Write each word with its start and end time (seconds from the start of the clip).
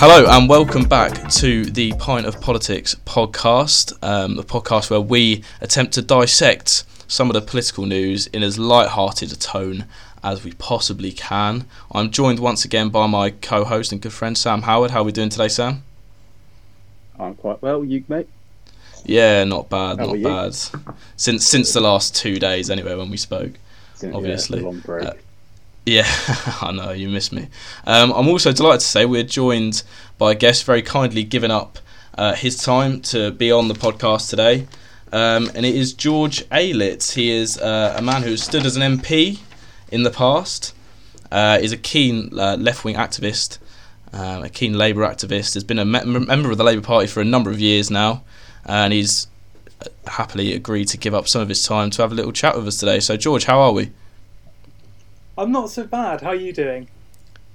Hello 0.00 0.24
and 0.30 0.48
welcome 0.48 0.84
back 0.84 1.28
to 1.32 1.66
the 1.66 1.92
Pint 1.98 2.24
of 2.24 2.40
Politics 2.40 2.94
podcast, 3.04 3.92
um, 4.02 4.36
the 4.36 4.42
podcast 4.42 4.88
where 4.88 4.98
we 4.98 5.44
attempt 5.60 5.92
to 5.92 6.00
dissect 6.00 6.84
some 7.06 7.28
of 7.28 7.34
the 7.34 7.42
political 7.42 7.84
news 7.84 8.26
in 8.28 8.42
as 8.42 8.58
light-hearted 8.58 9.30
a 9.30 9.36
tone 9.36 9.84
as 10.24 10.42
we 10.42 10.52
possibly 10.52 11.12
can. 11.12 11.66
I'm 11.92 12.10
joined 12.10 12.38
once 12.38 12.64
again 12.64 12.88
by 12.88 13.06
my 13.08 13.28
co-host 13.28 13.92
and 13.92 14.00
good 14.00 14.14
friend 14.14 14.38
Sam 14.38 14.62
Howard. 14.62 14.90
How 14.92 15.02
are 15.02 15.04
we 15.04 15.12
doing 15.12 15.28
today, 15.28 15.48
Sam? 15.48 15.82
I'm 17.18 17.34
quite 17.34 17.60
well. 17.60 17.84
You, 17.84 18.02
mate? 18.08 18.28
Yeah, 19.04 19.44
not 19.44 19.68
bad, 19.68 19.98
How 19.98 20.06
not 20.14 20.22
bad. 20.22 20.54
Since 21.16 21.46
since 21.46 21.74
the 21.74 21.80
last 21.82 22.16
two 22.16 22.38
days, 22.38 22.70
anyway, 22.70 22.94
when 22.94 23.10
we 23.10 23.18
spoke. 23.18 23.52
Since- 23.96 24.16
Obviously. 24.16 24.60
Yeah, 24.60 24.64
long 24.64 24.80
break. 24.80 25.04
Uh, 25.04 25.12
Yeah, 25.86 26.06
I 26.60 26.72
know 26.72 26.90
you 26.92 27.08
miss 27.08 27.32
me. 27.32 27.48
Um, 27.86 28.12
I'm 28.12 28.28
also 28.28 28.52
delighted 28.52 28.80
to 28.80 28.86
say 28.86 29.06
we're 29.06 29.22
joined 29.22 29.82
by 30.18 30.32
a 30.32 30.34
guest 30.34 30.64
very 30.64 30.82
kindly 30.82 31.24
giving 31.24 31.50
up 31.50 31.78
uh, 32.16 32.34
his 32.34 32.56
time 32.56 33.00
to 33.00 33.30
be 33.30 33.50
on 33.50 33.68
the 33.68 33.74
podcast 33.74 34.28
today, 34.28 34.66
um, 35.12 35.50
and 35.54 35.64
it 35.64 35.74
is 35.74 35.94
George 35.94 36.46
Aylett. 36.50 37.12
He 37.12 37.30
is 37.30 37.58
uh, 37.58 37.94
a 37.96 38.02
man 38.02 38.22
who 38.22 38.36
stood 38.36 38.66
as 38.66 38.76
an 38.76 38.98
MP 38.98 39.40
in 39.90 40.02
the 40.02 40.10
past. 40.10 40.74
Uh, 41.32 41.58
is 41.62 41.70
a 41.70 41.76
keen 41.76 42.36
uh, 42.36 42.56
left-wing 42.58 42.96
activist, 42.96 43.58
um, 44.12 44.42
a 44.42 44.48
keen 44.48 44.76
Labour 44.76 45.02
activist. 45.02 45.54
Has 45.54 45.62
been 45.62 45.78
a 45.78 45.84
me- 45.84 46.02
member 46.04 46.50
of 46.50 46.58
the 46.58 46.64
Labour 46.64 46.82
Party 46.82 47.06
for 47.06 47.20
a 47.20 47.24
number 47.24 47.50
of 47.50 47.60
years 47.60 47.88
now, 47.88 48.24
and 48.66 48.92
he's 48.92 49.28
uh, 49.80 50.10
happily 50.10 50.52
agreed 50.52 50.88
to 50.88 50.98
give 50.98 51.14
up 51.14 51.28
some 51.28 51.40
of 51.40 51.48
his 51.48 51.62
time 51.62 51.90
to 51.90 52.02
have 52.02 52.10
a 52.10 52.16
little 52.16 52.32
chat 52.32 52.56
with 52.56 52.66
us 52.66 52.78
today. 52.78 52.98
So, 52.98 53.16
George, 53.16 53.44
how 53.44 53.60
are 53.60 53.70
we? 53.72 53.92
I'm 55.40 55.52
not 55.52 55.70
so 55.70 55.84
bad. 55.84 56.20
How 56.20 56.28
are 56.28 56.34
you 56.34 56.52
doing? 56.52 56.88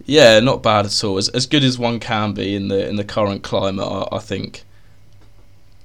Yeah, 0.06 0.40
not 0.40 0.62
bad 0.62 0.86
at 0.86 1.04
all. 1.04 1.18
As, 1.18 1.30
as 1.30 1.46
good 1.46 1.64
as 1.64 1.80
one 1.80 2.00
can 2.00 2.34
be 2.34 2.56
in 2.56 2.68
the 2.68 2.88
in 2.88 2.96
the 2.96 3.04
current 3.04 3.44
climate, 3.44 3.86
I, 3.86 4.16
I 4.18 4.20
think. 4.20 4.64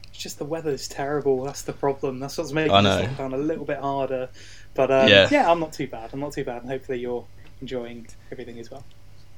It's 0.08 0.18
just 0.22 0.38
the 0.38 0.44
weather's 0.44 0.88
terrible. 0.88 1.44
That's 1.44 1.62
the 1.62 1.72
problem. 1.72 2.18
That's 2.18 2.36
what's 2.36 2.52
making 2.52 2.72
this 2.82 3.08
lockdown 3.08 3.32
a 3.34 3.36
little 3.38 3.64
bit 3.64 3.78
harder. 3.78 4.28
But 4.74 4.90
um, 4.90 5.08
Yeah. 5.08 5.28
yeah. 5.30 5.50
I'm 5.50 5.60
not 5.60 5.72
too 5.72 5.86
bad. 5.86 6.10
I'm 6.12 6.20
not 6.20 6.32
too 6.32 6.44
bad, 6.44 6.62
and 6.62 6.70
hopefully 6.70 6.98
you're 6.98 7.24
enjoying 7.60 8.06
everything 8.32 8.58
as 8.58 8.70
well. 8.70 8.84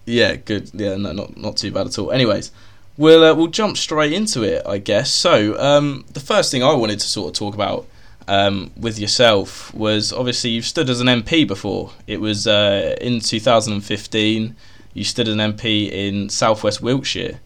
Yeah, 0.05 0.37
good. 0.37 0.71
Yeah, 0.73 0.97
no, 0.97 1.13
not 1.13 1.37
not 1.37 1.57
too 1.57 1.71
bad 1.71 1.87
at 1.87 1.99
all. 1.99 2.11
Anyways, 2.11 2.51
we'll 2.97 3.25
uh, 3.25 3.35
we'll 3.35 3.47
jump 3.49 3.77
straight 3.77 4.13
into 4.13 4.43
it, 4.43 4.63
I 4.67 4.79
guess. 4.79 5.13
So, 5.13 5.59
um, 5.61 6.05
the 6.13 6.21
first 6.21 6.51
thing 6.51 6.63
I 6.63 6.73
wanted 6.73 6.99
to 7.01 7.07
sort 7.07 7.29
of 7.29 7.35
talk 7.39 7.55
about 7.55 7.87
um, 8.29 8.71
with 8.77 8.99
yourself 8.99 9.73
was 9.75 10.13
obviously 10.13 10.51
you've 10.51 10.65
stood 10.67 10.89
as 10.91 11.01
an 11.01 11.07
MP 11.07 11.47
before. 11.47 11.91
It 12.07 12.21
was 12.21 12.47
uh, 12.47 12.97
in 13.01 13.21
2015. 13.21 14.57
You 14.95 15.05
stood 15.05 15.29
as 15.29 15.35
an 15.35 15.41
MP 15.41 15.91
in 15.91 16.29
Southwest 16.29 16.83
Wiltshire. 16.83 17.41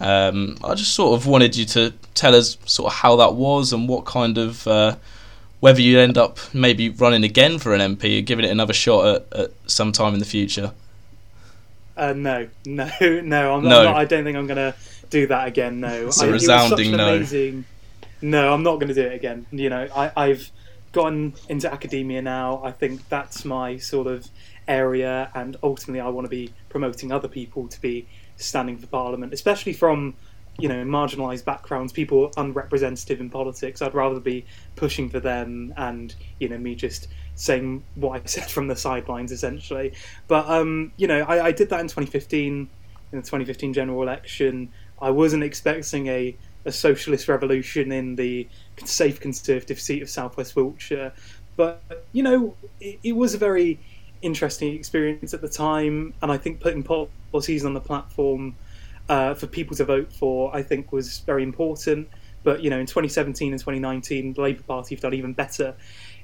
Um, 0.00 0.56
I 0.62 0.74
just 0.74 0.94
sort 0.94 1.18
of 1.20 1.26
wanted 1.26 1.56
you 1.56 1.64
to 1.66 1.92
tell 2.14 2.34
us 2.34 2.56
sort 2.64 2.92
of 2.92 2.98
how 3.00 3.16
that 3.16 3.34
was 3.34 3.72
and 3.72 3.88
what 3.88 4.04
kind 4.04 4.38
of 4.38 4.66
uh, 4.66 4.96
whether 5.60 5.80
you 5.80 5.98
end 5.98 6.16
up 6.16 6.38
maybe 6.54 6.88
running 6.88 7.24
again 7.24 7.58
for 7.58 7.74
an 7.74 7.96
MP 7.96 8.18
or 8.18 8.22
giving 8.22 8.44
it 8.44 8.50
another 8.50 8.72
shot 8.72 9.06
at, 9.32 9.32
at 9.38 9.50
some 9.66 9.90
time 9.92 10.14
in 10.14 10.20
the 10.20 10.24
future. 10.26 10.72
Uh, 11.96 12.12
no, 12.12 12.48
no, 12.64 12.88
no. 13.00 13.54
I'm 13.56 13.64
No. 13.64 13.82
not, 13.84 13.96
I 13.96 14.04
don't 14.04 14.22
think 14.24 14.36
I'm 14.36 14.46
going 14.46 14.56
to 14.56 14.74
do 15.10 15.26
that 15.26 15.48
again. 15.48 15.80
No. 15.80 16.06
It's 16.06 16.22
a 16.22 16.26
I, 16.26 16.28
it 16.28 16.32
was 16.32 16.42
resounding 16.42 16.92
no. 16.92 17.14
Amazing. 17.16 17.64
No, 18.20 18.52
I'm 18.52 18.62
not 18.62 18.76
going 18.76 18.88
to 18.88 18.94
do 18.94 19.02
it 19.02 19.14
again. 19.14 19.46
You 19.50 19.70
know, 19.70 19.88
I, 19.94 20.10
I've 20.16 20.50
gotten 20.92 21.34
into 21.48 21.72
academia 21.72 22.22
now. 22.22 22.60
I 22.64 22.72
think 22.72 23.08
that's 23.08 23.44
my 23.44 23.76
sort 23.78 24.06
of 24.06 24.28
area, 24.66 25.30
and 25.34 25.56
ultimately, 25.62 26.00
I 26.00 26.08
want 26.08 26.24
to 26.24 26.30
be 26.30 26.52
promoting 26.68 27.12
other 27.12 27.28
people 27.28 27.68
to 27.68 27.80
be 27.80 28.06
standing 28.36 28.78
for 28.78 28.86
parliament, 28.86 29.32
especially 29.32 29.72
from 29.72 30.14
you 30.58 30.68
know 30.68 30.84
marginalised 30.84 31.44
backgrounds, 31.44 31.92
people 31.92 32.32
unrepresentative 32.36 33.20
in 33.20 33.30
politics. 33.30 33.80
I'd 33.80 33.94
rather 33.94 34.20
be 34.20 34.44
pushing 34.76 35.08
for 35.08 35.20
them, 35.20 35.72
and 35.76 36.14
you 36.40 36.48
know 36.48 36.58
me 36.58 36.74
just 36.74 37.08
saying 37.34 37.84
what 37.94 38.20
I 38.20 38.24
said 38.26 38.50
from 38.50 38.66
the 38.68 38.76
sidelines, 38.76 39.32
essentially. 39.32 39.92
But 40.26 40.48
um, 40.48 40.92
you 40.96 41.06
know, 41.06 41.20
I, 41.20 41.46
I 41.46 41.52
did 41.52 41.70
that 41.70 41.80
in 41.80 41.86
2015 41.86 42.68
in 43.10 43.18
the 43.18 43.22
2015 43.22 43.72
general 43.72 44.02
election. 44.02 44.70
I 45.00 45.10
wasn't 45.10 45.44
expecting 45.44 46.08
a 46.08 46.36
a 46.64 46.72
socialist 46.72 47.28
revolution 47.28 47.92
in 47.92 48.16
the 48.16 48.48
safe 48.84 49.20
conservative 49.20 49.80
seat 49.80 50.02
of 50.02 50.10
Southwest 50.10 50.56
Wiltshire. 50.56 51.12
But 51.56 51.82
you 52.12 52.22
know, 52.22 52.54
it, 52.80 52.98
it 53.02 53.12
was 53.12 53.34
a 53.34 53.38
very 53.38 53.78
interesting 54.22 54.74
experience 54.74 55.34
at 55.34 55.40
the 55.40 55.48
time, 55.48 56.14
and 56.22 56.30
I 56.30 56.36
think 56.36 56.60
putting 56.60 56.82
policies 56.82 57.64
on 57.64 57.74
the 57.74 57.80
platform 57.80 58.56
uh, 59.08 59.34
for 59.34 59.46
people 59.46 59.76
to 59.76 59.84
vote 59.84 60.12
for, 60.12 60.54
I 60.54 60.62
think, 60.62 60.92
was 60.92 61.20
very 61.20 61.42
important. 61.42 62.08
But 62.44 62.62
you 62.62 62.70
know, 62.70 62.78
in 62.78 62.86
2017 62.86 63.52
and 63.52 63.60
2019, 63.60 64.34
the 64.34 64.40
Labour 64.40 64.62
Party 64.62 64.94
have 64.94 65.02
done 65.02 65.14
even 65.14 65.32
better 65.32 65.74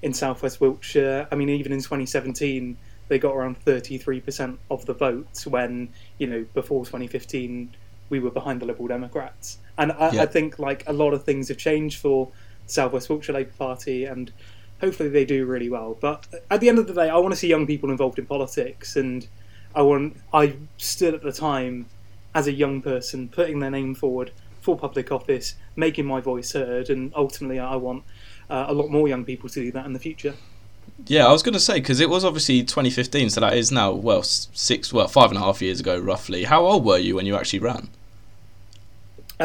in 0.03 0.13
Southwest 0.13 0.61
Wiltshire. 0.61 1.27
I 1.31 1.35
mean, 1.35 1.49
even 1.49 1.73
in 1.73 1.79
2017, 1.79 2.77
they 3.09 3.19
got 3.19 3.33
around 3.33 3.63
33% 3.65 4.57
of 4.71 4.87
the 4.87 4.95
vote 4.95 5.47
when 5.47 5.91
you 6.19 6.27
know 6.27 6.47
before 6.55 6.85
2015 6.85 7.75
we 8.15 8.21
were 8.21 8.31
behind 8.31 8.61
the 8.61 8.67
Liberal 8.67 8.89
Democrats. 8.89 9.59
And 9.77 9.91
I, 9.93 10.13
Yeah. 10.13 10.23
I 10.23 10.27
think 10.27 10.59
like 10.59 10.85
a 10.87 10.93
lot 10.93 11.13
of 11.15 11.25
things 11.25 11.49
have 11.49 11.59
changed 11.59 11.99
for 12.01 12.31
Southwest 12.67 13.09
Wiltshire 13.09 13.35
Labour 13.35 13.53
Party, 13.59 14.05
and 14.05 14.33
hopefully 14.81 15.09
they 15.09 15.25
do 15.25 15.47
really 15.47 15.69
well. 15.69 15.97
But 16.01 16.21
at 16.51 16.61
the 16.61 16.69
end 16.69 16.79
of 16.79 16.87
the 16.87 16.95
day, 16.95 17.09
I 17.11 17.17
want 17.19 17.33
to 17.33 17.37
see 17.37 17.49
young 17.49 17.67
people 17.67 17.91
involved 17.91 18.19
in 18.19 18.27
politics, 18.27 18.97
and 18.97 19.27
I 19.75 19.83
want. 19.83 20.17
I 20.33 20.55
stood 20.79 21.15
at 21.15 21.23
the 21.23 21.33
time 21.33 21.87
as 22.35 22.47
a 22.47 22.53
young 22.53 22.83
person, 22.83 23.29
putting 23.29 23.59
their 23.59 23.71
name 23.71 23.95
forward 23.95 24.31
for 24.61 24.77
public 24.77 25.13
office, 25.13 25.55
making 25.77 26.07
my 26.07 26.21
voice 26.21 26.53
heard, 26.53 26.89
and 26.89 27.13
ultimately, 27.15 27.59
I 27.59 27.77
want 27.77 28.05
uh, 28.49 28.67
a 28.69 28.75
lot 28.75 28.89
more 28.91 29.09
young 29.09 29.25
people 29.25 29.49
to 29.49 29.61
do 29.61 29.73
that 29.73 29.87
in 29.87 29.93
the 29.93 29.99
future. 30.09 30.35
Yeah, 31.07 31.27
I 31.27 31.33
was 31.33 31.43
going 31.43 31.55
to 31.55 31.61
say 31.61 31.75
because 31.75 32.01
it 32.01 32.09
was 32.09 32.25
obviously 32.25 32.63
2015, 32.63 33.31
so 33.31 33.41
that 33.41 33.55
is 33.55 33.73
now 33.73 33.93
well 33.93 34.23
six, 34.23 34.93
well 34.93 35.09
five 35.09 35.31
and 35.31 35.39
a 35.39 35.41
half 35.41 35.61
years 35.61 35.81
ago 35.81 35.99
roughly. 35.99 36.45
How 36.45 36.65
old 36.65 36.85
were 36.85 36.99
you 36.99 37.17
when 37.17 37.27
you 37.27 37.37
actually 37.37 37.59
ran? 37.59 37.89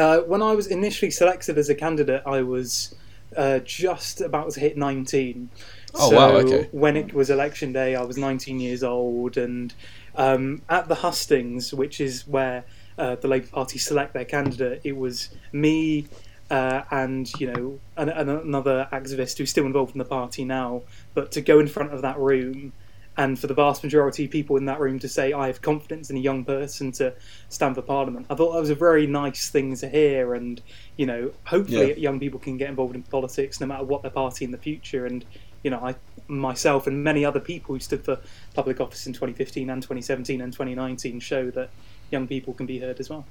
Uh, 0.00 0.20
when 0.22 0.40
I 0.40 0.54
was 0.54 0.66
initially 0.66 1.10
selected 1.10 1.58
as 1.58 1.68
a 1.68 1.74
candidate, 1.74 2.22
I 2.24 2.40
was 2.40 2.94
uh, 3.36 3.58
just 3.58 4.22
about 4.22 4.50
to 4.52 4.60
hit 4.60 4.78
19. 4.78 5.50
Oh, 5.94 6.08
so 6.08 6.16
wow, 6.16 6.30
okay. 6.38 6.70
When 6.72 6.96
it 6.96 7.12
was 7.12 7.28
election 7.28 7.74
day, 7.74 7.94
I 7.94 8.02
was 8.02 8.16
19 8.16 8.60
years 8.60 8.82
old, 8.82 9.36
and 9.36 9.74
um, 10.16 10.62
at 10.70 10.88
the 10.88 10.94
hustings, 10.94 11.74
which 11.74 12.00
is 12.00 12.26
where 12.26 12.64
uh, 12.96 13.16
the 13.16 13.28
Labour 13.28 13.48
Party 13.48 13.78
select 13.78 14.14
their 14.14 14.24
candidate, 14.24 14.80
it 14.84 14.96
was 14.96 15.28
me 15.52 16.06
uh, 16.50 16.82
and 16.90 17.30
you 17.38 17.52
know 17.52 17.78
an, 17.98 18.08
an, 18.08 18.30
another 18.30 18.88
activist 18.92 19.36
who's 19.36 19.50
still 19.50 19.66
involved 19.66 19.94
in 19.94 19.98
the 19.98 20.06
party 20.06 20.46
now. 20.46 20.80
But 21.12 21.30
to 21.32 21.42
go 21.42 21.60
in 21.60 21.68
front 21.68 21.92
of 21.92 22.00
that 22.00 22.18
room. 22.18 22.72
And 23.16 23.38
for 23.38 23.48
the 23.48 23.54
vast 23.54 23.82
majority 23.82 24.24
of 24.24 24.30
people 24.30 24.56
in 24.56 24.64
that 24.66 24.80
room 24.80 24.98
to 25.00 25.08
say, 25.08 25.32
I 25.32 25.48
have 25.48 25.60
confidence 25.60 26.10
in 26.10 26.16
a 26.16 26.20
young 26.20 26.44
person 26.44 26.90
to 26.92 27.12
stand 27.48 27.74
for 27.74 27.82
Parliament, 27.82 28.26
I 28.30 28.34
thought 28.34 28.52
that 28.52 28.60
was 28.60 28.70
a 28.70 28.74
very 28.74 29.06
nice 29.06 29.50
thing 29.50 29.76
to 29.76 29.88
hear. 29.88 30.34
And, 30.34 30.60
you 30.96 31.06
know, 31.06 31.30
hopefully 31.44 31.90
Yeah. 31.90 31.96
young 31.96 32.20
people 32.20 32.40
can 32.40 32.56
get 32.56 32.70
involved 32.70 32.94
in 32.94 33.02
politics 33.02 33.60
no 33.60 33.66
matter 33.66 33.84
what 33.84 34.02
their 34.02 34.10
party 34.10 34.44
in 34.44 34.52
the 34.52 34.58
future. 34.58 35.06
And, 35.06 35.24
you 35.62 35.70
know, 35.70 35.80
I 35.80 35.96
myself 36.28 36.86
and 36.86 37.02
many 37.02 37.24
other 37.24 37.40
people 37.40 37.74
who 37.74 37.80
stood 37.80 38.04
for 38.04 38.18
public 38.54 38.80
office 38.80 39.06
in 39.06 39.12
2015 39.12 39.68
and 39.68 39.82
2017 39.82 40.40
and 40.40 40.52
2019 40.52 41.18
show 41.18 41.50
that 41.50 41.68
young 42.12 42.28
people 42.28 42.54
can 42.54 42.66
be 42.66 42.78
heard 42.78 43.00
as 43.00 43.10
well. 43.10 43.26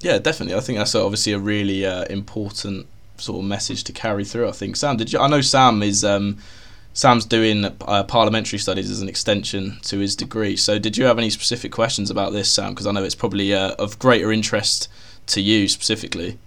Yeah, 0.00 0.18
definitely. 0.18 0.56
I 0.56 0.60
think 0.60 0.78
that's 0.78 0.94
obviously 0.96 1.32
a 1.32 1.38
really 1.38 1.86
uh, 1.86 2.04
important 2.06 2.86
sort 3.16 3.38
of 3.38 3.44
message 3.44 3.84
to 3.84 3.92
carry 3.92 4.24
through. 4.24 4.48
I 4.48 4.52
think 4.52 4.74
Sam, 4.74 4.96
did 4.96 5.12
you? 5.12 5.20
I 5.20 5.28
know 5.28 5.40
Sam 5.40 5.82
is 5.82 6.04
um, 6.04 6.38
Sam's 6.94 7.24
doing 7.24 7.64
uh, 7.64 8.04
parliamentary 8.04 8.58
studies 8.58 8.90
as 8.90 9.00
an 9.00 9.08
extension 9.08 9.78
to 9.82 9.98
his 9.98 10.14
degree. 10.14 10.56
So, 10.56 10.78
did 10.78 10.96
you 10.96 11.04
have 11.04 11.18
any 11.18 11.30
specific 11.30 11.72
questions 11.72 12.10
about 12.10 12.32
this, 12.32 12.52
Sam? 12.52 12.72
Because 12.72 12.86
I 12.86 12.92
know 12.92 13.02
it's 13.02 13.14
probably 13.14 13.54
uh, 13.54 13.72
of 13.78 13.98
greater 13.98 14.30
interest 14.30 14.88
to 15.28 15.40
you 15.40 15.68
specifically. 15.68 16.38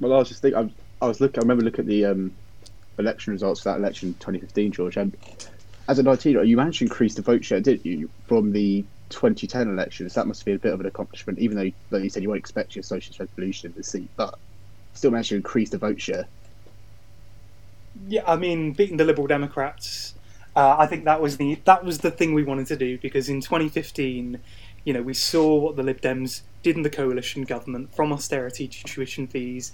well, 0.00 0.14
I 0.14 0.18
was 0.18 0.28
just 0.28 0.42
thinking. 0.42 0.72
I, 1.00 1.06
was 1.06 1.20
looking. 1.20 1.38
I 1.38 1.42
remember 1.42 1.64
looking 1.64 1.80
at 1.80 1.86
the 1.86 2.06
um, 2.06 2.34
election 2.98 3.32
results 3.32 3.60
for 3.60 3.70
that 3.70 3.78
election, 3.78 4.14
2015, 4.14 4.72
George. 4.72 4.96
And 4.96 5.16
as 5.88 5.98
a 5.98 6.02
19, 6.02 6.46
you 6.46 6.56
managed 6.56 6.78
to 6.78 6.84
increase 6.84 7.14
the 7.14 7.22
vote 7.22 7.44
share, 7.44 7.60
didn't 7.60 7.86
you, 7.86 8.10
from 8.26 8.52
the 8.52 8.84
2010 9.10 9.68
elections? 9.68 10.14
That 10.14 10.26
must 10.26 10.44
be 10.44 10.52
a 10.52 10.58
bit 10.58 10.72
of 10.72 10.80
an 10.80 10.86
accomplishment, 10.86 11.38
even 11.38 11.56
though, 11.56 11.70
like 11.90 12.02
you 12.02 12.10
said, 12.10 12.22
you 12.22 12.28
won't 12.28 12.38
expect 12.38 12.74
your 12.74 12.82
socialist 12.82 13.20
revolution 13.20 13.70
in 13.70 13.76
the 13.76 13.84
seat, 13.84 14.08
but 14.16 14.38
still 14.94 15.10
managed 15.10 15.30
to 15.30 15.36
increase 15.36 15.70
the 15.70 15.78
vote 15.78 16.00
share. 16.00 16.26
Yeah, 18.08 18.22
I 18.26 18.36
mean, 18.36 18.72
beating 18.72 18.96
the 18.96 19.04
Liberal 19.04 19.26
Democrats, 19.26 20.14
uh, 20.56 20.76
I 20.78 20.86
think 20.86 21.04
that 21.04 21.20
was 21.20 21.36
the 21.36 21.60
that 21.64 21.84
was 21.84 21.98
the 21.98 22.10
thing 22.10 22.34
we 22.34 22.44
wanted 22.44 22.66
to 22.68 22.76
do 22.76 22.98
because 22.98 23.28
in 23.28 23.40
2015, 23.40 24.40
you 24.84 24.92
know, 24.92 25.02
we 25.02 25.14
saw 25.14 25.54
what 25.56 25.76
the 25.76 25.82
Lib 25.82 26.00
Dems 26.00 26.42
did 26.62 26.76
in 26.76 26.82
the 26.82 26.90
coalition 26.90 27.42
government, 27.42 27.94
from 27.94 28.12
austerity 28.12 28.68
to 28.68 28.84
tuition 28.84 29.26
fees 29.26 29.72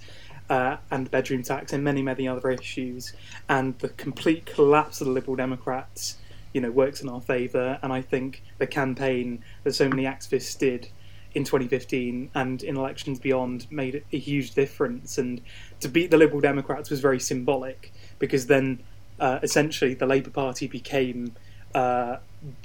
uh, 0.49 0.77
and 0.89 1.05
the 1.05 1.09
bedroom 1.09 1.43
tax 1.43 1.73
and 1.73 1.83
many 1.83 2.01
many 2.01 2.27
other 2.27 2.49
issues, 2.49 3.13
and 3.49 3.77
the 3.79 3.89
complete 3.89 4.45
collapse 4.45 5.01
of 5.01 5.07
the 5.07 5.13
Liberal 5.13 5.35
Democrats, 5.35 6.17
you 6.53 6.61
know, 6.61 6.71
works 6.71 7.01
in 7.01 7.09
our 7.09 7.21
favour. 7.21 7.79
And 7.81 7.91
I 7.91 8.01
think 8.01 8.43
the 8.59 8.67
campaign 8.67 9.43
that 9.63 9.73
so 9.73 9.89
many 9.89 10.03
activists 10.03 10.57
did 10.57 10.89
in 11.33 11.43
2015 11.43 12.29
and 12.35 12.61
in 12.63 12.75
elections 12.75 13.19
beyond 13.19 13.65
made 13.71 14.03
a 14.11 14.17
huge 14.17 14.51
difference. 14.53 15.17
And 15.17 15.41
to 15.79 15.87
beat 15.87 16.11
the 16.11 16.17
Liberal 16.17 16.41
Democrats 16.41 16.89
was 16.89 16.99
very 16.99 17.19
symbolic 17.19 17.93
because 18.21 18.47
then 18.47 18.81
uh, 19.19 19.39
essentially 19.43 19.93
the 19.93 20.05
Labour 20.05 20.29
Party 20.29 20.67
became 20.67 21.35
uh, 21.75 22.17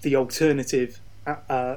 the 0.03 0.15
alternative. 0.15 1.01
Uh, 1.27 1.37
uh 1.49 1.77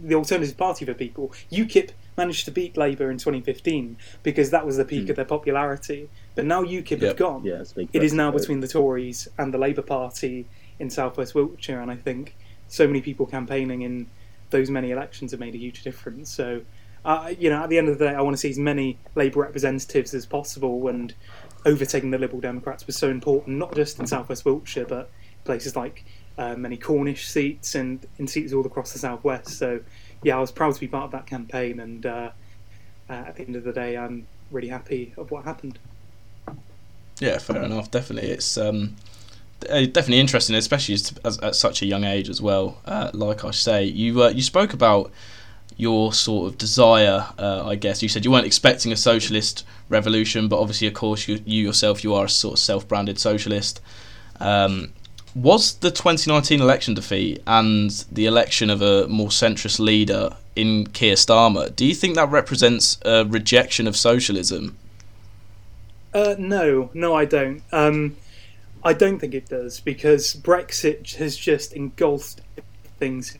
the 0.00 0.14
alternative 0.14 0.56
party 0.56 0.84
for 0.84 0.92
people. 0.92 1.32
UKIP 1.52 1.90
managed 2.16 2.44
to 2.44 2.50
beat 2.50 2.76
Labour 2.76 3.10
in 3.10 3.18
2015 3.18 3.96
because 4.22 4.50
that 4.50 4.66
was 4.66 4.76
the 4.76 4.84
peak 4.84 5.06
mm. 5.06 5.10
of 5.10 5.16
their 5.16 5.24
popularity. 5.24 6.08
But 6.34 6.44
now 6.44 6.62
UKIP 6.62 6.90
yep. 6.90 7.02
have 7.02 7.16
gone. 7.16 7.44
Yeah, 7.44 7.62
it 7.92 8.02
is 8.02 8.12
now 8.12 8.30
between 8.30 8.60
the 8.60 8.68
Tories 8.68 9.28
and 9.38 9.54
the 9.54 9.58
Labour 9.58 9.82
Party 9.82 10.46
in 10.78 10.90
Southwest 10.90 11.34
Wiltshire, 11.34 11.80
and 11.80 11.90
I 11.90 11.96
think 11.96 12.34
so 12.68 12.86
many 12.86 13.00
people 13.00 13.26
campaigning 13.26 13.82
in 13.82 14.06
those 14.50 14.70
many 14.70 14.90
elections 14.90 15.30
have 15.30 15.40
made 15.40 15.54
a 15.54 15.58
huge 15.58 15.82
difference. 15.82 16.30
So, 16.30 16.62
uh, 17.04 17.32
you 17.38 17.50
know, 17.50 17.62
at 17.62 17.68
the 17.68 17.78
end 17.78 17.88
of 17.88 17.98
the 17.98 18.06
day, 18.06 18.14
I 18.14 18.20
want 18.20 18.34
to 18.34 18.38
see 18.38 18.50
as 18.50 18.58
many 18.58 18.98
Labour 19.14 19.40
representatives 19.40 20.14
as 20.14 20.26
possible, 20.26 20.88
and 20.88 21.14
overtaking 21.64 22.10
the 22.10 22.18
Liberal 22.18 22.40
Democrats 22.40 22.86
was 22.86 22.96
so 22.96 23.08
important, 23.08 23.58
not 23.58 23.74
just 23.74 23.98
in 23.98 24.06
Southwest 24.06 24.44
Wiltshire, 24.44 24.86
but 24.86 25.10
places 25.44 25.76
like 25.76 26.04
uh, 26.38 26.54
many 26.56 26.76
Cornish 26.76 27.28
seats 27.28 27.74
and 27.74 28.04
in 28.18 28.26
seats 28.26 28.52
all 28.52 28.66
across 28.66 28.92
the 28.92 28.98
southwest. 28.98 29.48
So, 29.48 29.80
yeah, 30.22 30.36
I 30.36 30.40
was 30.40 30.52
proud 30.52 30.74
to 30.74 30.80
be 30.80 30.88
part 30.88 31.04
of 31.04 31.10
that 31.12 31.26
campaign, 31.26 31.80
and 31.80 32.04
uh, 32.04 32.30
uh 33.08 33.12
at 33.12 33.36
the 33.36 33.42
end 33.42 33.56
of 33.56 33.64
the 33.64 33.72
day, 33.72 33.96
I'm 33.96 34.26
really 34.50 34.68
happy 34.68 35.14
of 35.16 35.30
what 35.30 35.44
happened. 35.44 35.78
Yeah, 37.20 37.38
fair 37.38 37.62
enough. 37.62 37.90
Definitely, 37.90 38.30
it's 38.30 38.58
um, 38.58 38.96
uh, 39.70 39.82
definitely 39.82 40.20
interesting, 40.20 40.56
especially 40.56 40.96
at 41.24 41.54
such 41.54 41.82
a 41.82 41.86
young 41.86 42.04
age 42.04 42.28
as 42.28 42.42
well. 42.42 42.78
Uh, 42.84 43.10
like 43.12 43.44
I 43.44 43.50
say, 43.52 43.84
you 43.84 44.28
you 44.30 44.42
spoke 44.42 44.72
about 44.72 45.12
your 45.76 46.12
sort 46.12 46.50
of 46.50 46.58
desire. 46.58 47.26
Uh, 47.38 47.66
I 47.66 47.74
guess 47.74 48.02
you 48.02 48.08
said 48.08 48.24
you 48.24 48.30
weren't 48.30 48.46
expecting 48.46 48.92
a 48.92 48.96
socialist 48.96 49.66
revolution, 49.88 50.48
but 50.48 50.60
obviously, 50.60 50.86
of 50.86 50.94
course, 50.94 51.28
you, 51.28 51.40
you 51.44 51.62
yourself 51.62 52.04
you 52.04 52.14
are 52.14 52.26
a 52.26 52.28
sort 52.28 52.54
of 52.54 52.58
self-branded 52.58 53.18
socialist. 53.18 53.80
Um, 54.40 54.92
was 55.34 55.74
the 55.74 55.90
2019 55.90 56.60
election 56.60 56.94
defeat 56.94 57.42
and 57.46 57.90
the 58.12 58.26
election 58.26 58.70
of 58.70 58.82
a 58.82 59.08
more 59.08 59.28
centrist 59.28 59.80
leader 59.80 60.36
in 60.56 60.86
Keir 60.86 61.14
Starmer, 61.14 61.74
do 61.74 61.84
you 61.84 61.94
think 61.94 62.14
that 62.14 62.30
represents 62.30 62.98
a 63.04 63.24
rejection 63.24 63.86
of 63.86 63.96
socialism? 63.96 64.76
Uh, 66.12 66.36
no, 66.38 66.90
no, 66.94 67.14
I 67.14 67.24
don't. 67.24 67.62
Um, 67.72 68.16
I 68.84 68.92
don't 68.92 69.18
think 69.18 69.34
it 69.34 69.48
does 69.48 69.80
because 69.80 70.34
Brexit 70.34 71.16
has 71.16 71.36
just 71.36 71.72
engulfed 71.72 72.42
things. 72.98 73.36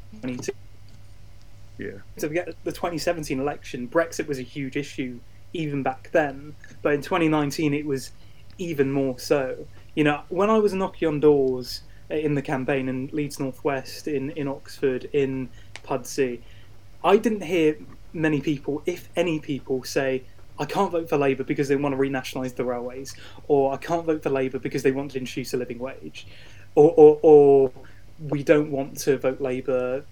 Yeah. 1.78 1.98
So 2.16 2.28
we 2.28 2.34
get 2.34 2.46
the 2.64 2.72
2017 2.72 3.40
election. 3.40 3.88
Brexit 3.88 4.26
was 4.26 4.38
a 4.38 4.42
huge 4.42 4.76
issue 4.76 5.18
even 5.52 5.82
back 5.82 6.10
then, 6.12 6.54
but 6.82 6.94
in 6.94 7.02
2019 7.02 7.74
it 7.74 7.86
was 7.86 8.12
even 8.58 8.92
more 8.92 9.18
so. 9.18 9.66
You 9.94 10.04
know, 10.04 10.22
when 10.28 10.50
I 10.50 10.58
was 10.58 10.72
knocking 10.72 11.08
on 11.08 11.20
doors 11.20 11.82
uh, 12.10 12.14
in 12.14 12.34
the 12.34 12.42
campaign 12.42 12.88
in 12.88 13.08
Leeds 13.12 13.40
Northwest, 13.40 14.08
in 14.08 14.30
in 14.32 14.48
Oxford, 14.48 15.08
in 15.12 15.48
Pudsey, 15.84 16.40
I 17.02 17.16
didn't 17.16 17.42
hear 17.42 17.76
many 18.12 18.40
people, 18.40 18.82
if 18.86 19.08
any 19.16 19.40
people, 19.40 19.82
say 19.84 20.24
I 20.58 20.64
can't 20.64 20.92
vote 20.92 21.08
for 21.08 21.16
Labour 21.16 21.44
because 21.44 21.68
they 21.68 21.76
want 21.76 21.94
to 21.94 22.00
renationalise 22.00 22.54
the 22.54 22.64
railways, 22.64 23.14
or 23.48 23.72
I 23.72 23.76
can't 23.76 24.04
vote 24.04 24.22
for 24.22 24.30
Labour 24.30 24.58
because 24.58 24.82
they 24.82 24.92
want 24.92 25.12
to 25.12 25.18
introduce 25.18 25.52
a 25.52 25.56
living 25.56 25.78
wage, 25.78 26.26
or, 26.76 26.92
or, 26.96 27.18
or 27.22 27.72
we 28.28 28.44
don't 28.44 28.70
want 28.70 28.98
to 29.00 29.18
vote 29.18 29.40
Labour 29.40 30.04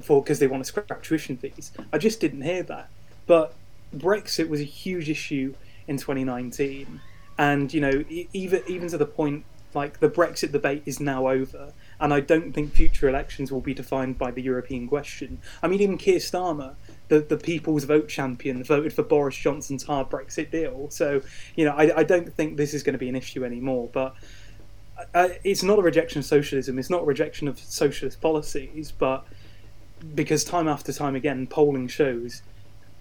for 0.00 0.22
because 0.22 0.38
they 0.38 0.46
want 0.46 0.64
to 0.64 0.68
scrap 0.68 1.02
tuition 1.02 1.36
fees. 1.36 1.72
I 1.92 1.98
just 1.98 2.20
didn't 2.20 2.42
hear 2.42 2.62
that. 2.64 2.88
But 3.26 3.54
Brexit 3.94 4.48
was 4.48 4.60
a 4.60 4.64
huge 4.64 5.08
issue 5.08 5.54
in 5.86 5.96
2019, 5.96 7.00
and 7.38 7.72
you 7.72 7.80
know 7.80 8.04
even 8.32 8.62
even 8.66 8.88
to 8.88 8.98
the 8.98 9.06
point 9.06 9.44
like 9.74 10.00
the 10.00 10.08
Brexit 10.08 10.52
debate 10.52 10.82
is 10.86 10.98
now 10.98 11.28
over, 11.28 11.72
and 12.00 12.12
I 12.12 12.20
don't 12.20 12.52
think 12.52 12.72
future 12.72 13.08
elections 13.08 13.52
will 13.52 13.60
be 13.60 13.74
defined 13.74 14.18
by 14.18 14.30
the 14.30 14.42
European 14.42 14.88
question. 14.88 15.40
I 15.62 15.68
mean, 15.68 15.80
even 15.80 15.98
Keir 15.98 16.18
Starmer 16.18 16.74
the, 17.08 17.20
the 17.20 17.36
people's 17.36 17.84
vote 17.84 18.08
champion 18.08 18.62
voted 18.62 18.92
for 18.92 19.02
Boris 19.02 19.36
Johnson's 19.36 19.82
hard 19.82 20.08
Brexit 20.10 20.50
deal. 20.50 20.88
So, 20.90 21.22
you 21.56 21.64
know, 21.64 21.72
I, 21.72 21.98
I 21.98 22.02
don't 22.04 22.32
think 22.34 22.56
this 22.56 22.74
is 22.74 22.82
going 22.82 22.92
to 22.92 22.98
be 22.98 23.08
an 23.08 23.16
issue 23.16 23.44
anymore. 23.44 23.88
But 23.92 24.14
uh, 25.14 25.30
it's 25.42 25.62
not 25.62 25.78
a 25.78 25.82
rejection 25.82 26.20
of 26.20 26.26
socialism, 26.26 26.78
it's 26.78 26.90
not 26.90 27.02
a 27.02 27.06
rejection 27.06 27.48
of 27.48 27.58
socialist 27.58 28.20
policies, 28.20 28.92
but 28.92 29.26
because 30.14 30.44
time 30.44 30.68
after 30.68 30.92
time 30.92 31.14
again, 31.14 31.46
polling 31.46 31.88
shows 31.88 32.42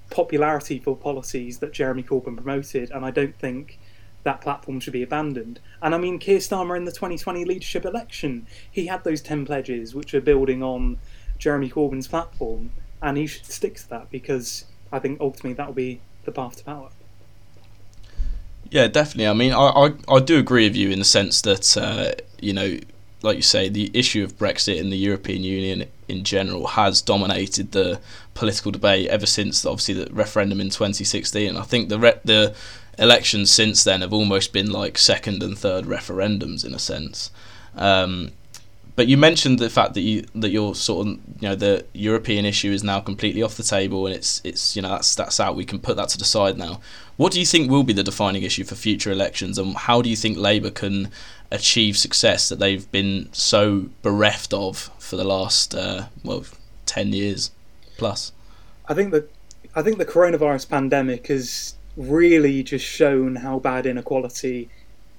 popularity 0.09 0.79
for 0.79 0.95
policies 0.95 1.59
that 1.59 1.73
Jeremy 1.73 2.03
Corbyn 2.03 2.35
promoted, 2.35 2.91
and 2.91 3.05
I 3.05 3.11
don't 3.11 3.37
think 3.37 3.77
that 4.23 4.41
platform 4.41 4.79
should 4.79 4.93
be 4.93 5.03
abandoned. 5.03 5.59
And 5.81 5.93
I 5.93 5.97
mean, 5.97 6.19
Keir 6.19 6.39
Starmer 6.39 6.77
in 6.77 6.85
the 6.85 6.91
2020 6.91 7.45
leadership 7.45 7.85
election, 7.85 8.47
he 8.71 8.87
had 8.87 9.03
those 9.03 9.21
10 9.21 9.45
pledges 9.45 9.95
which 9.95 10.13
are 10.13 10.21
building 10.21 10.63
on 10.63 10.97
Jeremy 11.37 11.69
Corbyn's 11.69 12.07
platform 12.07 12.71
and 13.01 13.17
he 13.17 13.27
should 13.27 13.45
stick 13.45 13.75
to 13.75 13.89
that 13.89 14.09
because 14.11 14.65
I 14.91 14.99
think 14.99 15.19
ultimately 15.19 15.53
that 15.53 15.67
will 15.67 15.73
be 15.73 16.01
the 16.25 16.31
path 16.31 16.57
to 16.57 16.63
power. 16.63 16.89
Yeah, 18.69 18.87
definitely. 18.87 19.27
I 19.27 19.33
mean, 19.33 19.53
I, 19.53 19.67
I, 19.67 19.93
I 20.09 20.19
do 20.19 20.37
agree 20.39 20.67
with 20.67 20.75
you 20.75 20.89
in 20.89 20.99
the 20.99 21.05
sense 21.05 21.41
that, 21.41 21.77
uh, 21.77 22.11
you 22.39 22.53
know, 22.53 22.77
like 23.21 23.37
you 23.37 23.41
say, 23.43 23.69
the 23.69 23.89
issue 23.93 24.23
of 24.23 24.37
Brexit 24.37 24.77
in 24.77 24.89
the 24.89 24.97
European 24.97 25.43
Union 25.43 25.89
in 26.07 26.23
general 26.23 26.67
has 26.67 27.01
dominated 27.01 27.71
the 27.71 27.99
political 28.33 28.71
debate 28.71 29.09
ever 29.09 29.25
since, 29.25 29.65
obviously, 29.65 29.95
the 29.95 30.13
referendum 30.13 30.61
in 30.61 30.69
2016. 30.69 31.55
I 31.55 31.61
think 31.63 31.89
the 31.89 31.99
re- 31.99 32.19
the 32.23 32.55
elections 32.97 33.51
since 33.51 33.83
then 33.83 34.01
have 34.01 34.13
almost 34.13 34.53
been 34.53 34.71
like 34.71 34.97
second 34.97 35.43
and 35.43 35.57
third 35.57 35.85
referendums 35.85 36.65
in 36.65 36.73
a 36.73 36.79
sense. 36.79 37.31
Um, 37.75 38.31
but 38.97 39.07
you 39.07 39.15
mentioned 39.15 39.59
the 39.59 39.69
fact 39.69 39.93
that 39.93 40.01
you 40.01 40.25
that 40.33 40.49
you're 40.49 40.73
sort 40.73 41.05
of 41.05 41.13
you 41.39 41.49
know 41.49 41.55
the 41.55 41.85
European 41.93 42.45
issue 42.45 42.71
is 42.71 42.83
now 42.83 42.99
completely 42.99 43.43
off 43.43 43.55
the 43.55 43.61
table 43.61 44.07
and 44.07 44.15
it's 44.15 44.41
it's 44.43 44.75
you 44.75 44.81
know 44.81 44.89
that's 44.89 45.13
that's 45.13 45.39
out. 45.39 45.55
We 45.55 45.65
can 45.65 45.77
put 45.77 45.97
that 45.97 46.09
to 46.09 46.17
the 46.17 46.25
side 46.25 46.57
now. 46.57 46.81
What 47.15 47.31
do 47.31 47.39
you 47.39 47.45
think 47.45 47.69
will 47.69 47.83
be 47.83 47.93
the 47.93 48.03
defining 48.03 48.41
issue 48.41 48.63
for 48.63 48.73
future 48.73 49.11
elections, 49.11 49.59
and 49.59 49.75
how 49.75 50.01
do 50.01 50.09
you 50.09 50.15
think 50.15 50.37
Labour 50.37 50.71
can 50.71 51.11
achieve 51.51 51.95
success 51.95 52.49
that 52.49 52.57
they've 52.57 52.91
been 52.91 53.29
so 53.31 53.85
bereft 54.01 54.51
of 54.51 54.89
for 55.07 55.15
the 55.15 55.23
last 55.23 55.73
uh, 55.73 56.05
well 56.23 56.45
ten 56.85 57.13
years 57.13 57.51
plus? 57.97 58.31
I 58.87 58.93
think 58.93 59.11
that 59.11 59.31
I 59.75 59.81
think 59.81 59.97
the 59.97 60.05
coronavirus 60.05 60.69
pandemic 60.69 61.27
has 61.27 61.75
really 61.95 62.63
just 62.63 62.85
shown 62.85 63.37
how 63.37 63.59
bad 63.59 63.85
inequality 63.85 64.69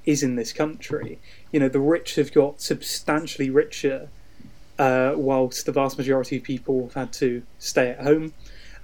is 0.05 0.23
in 0.23 0.37
this 0.37 0.53
country 0.53 1.19
you 1.53 1.61
know 1.61 1.69
the 1.69 1.81
rich 1.81 2.17
have 2.17 2.33
got 2.33 2.61
substantially 2.61 3.51
richer, 3.51 4.09
uh, 4.79 5.13
whilst 5.17 5.67
the 5.67 5.73
vast 5.73 5.99
majority 5.99 6.37
of 6.37 6.43
people 6.43 6.85
have 6.85 6.95
had 6.95 7.13
to 7.15 7.43
stay 7.59 7.91
at 7.91 8.01
home. 8.01 8.35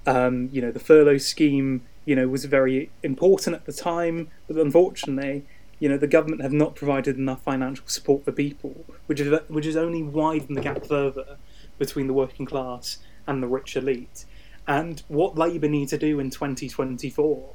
Um, 0.06 0.48
you 0.52 0.60
know 0.60 0.70
the 0.70 0.80
furlough 0.80 1.18
scheme, 1.18 1.82
you 2.04 2.16
know, 2.16 2.28
was 2.28 2.44
very 2.44 2.90
important 3.02 3.56
at 3.56 3.64
the 3.66 3.72
time, 3.72 4.28
but 4.46 4.56
unfortunately, 4.56 5.44
you 5.78 5.88
know, 5.88 5.98
the 5.98 6.06
government 6.06 6.42
have 6.42 6.52
not 6.52 6.74
provided 6.74 7.16
enough 7.16 7.42
financial 7.42 7.86
support 7.86 8.24
for 8.24 8.32
people, 8.32 8.84
which 9.06 9.20
is 9.20 9.38
which 9.48 9.66
has 9.66 9.76
only 9.76 10.02
widened 10.02 10.56
the 10.56 10.62
gap 10.62 10.86
further 10.86 11.36
between 11.78 12.06
the 12.06 12.12
working 12.12 12.46
class 12.46 12.98
and 13.26 13.42
the 13.42 13.48
rich 13.48 13.76
elite. 13.76 14.24
And 14.66 15.02
what 15.08 15.36
Labour 15.36 15.68
need 15.68 15.88
to 15.88 15.98
do 15.98 16.20
in 16.20 16.30
2024 16.30 17.54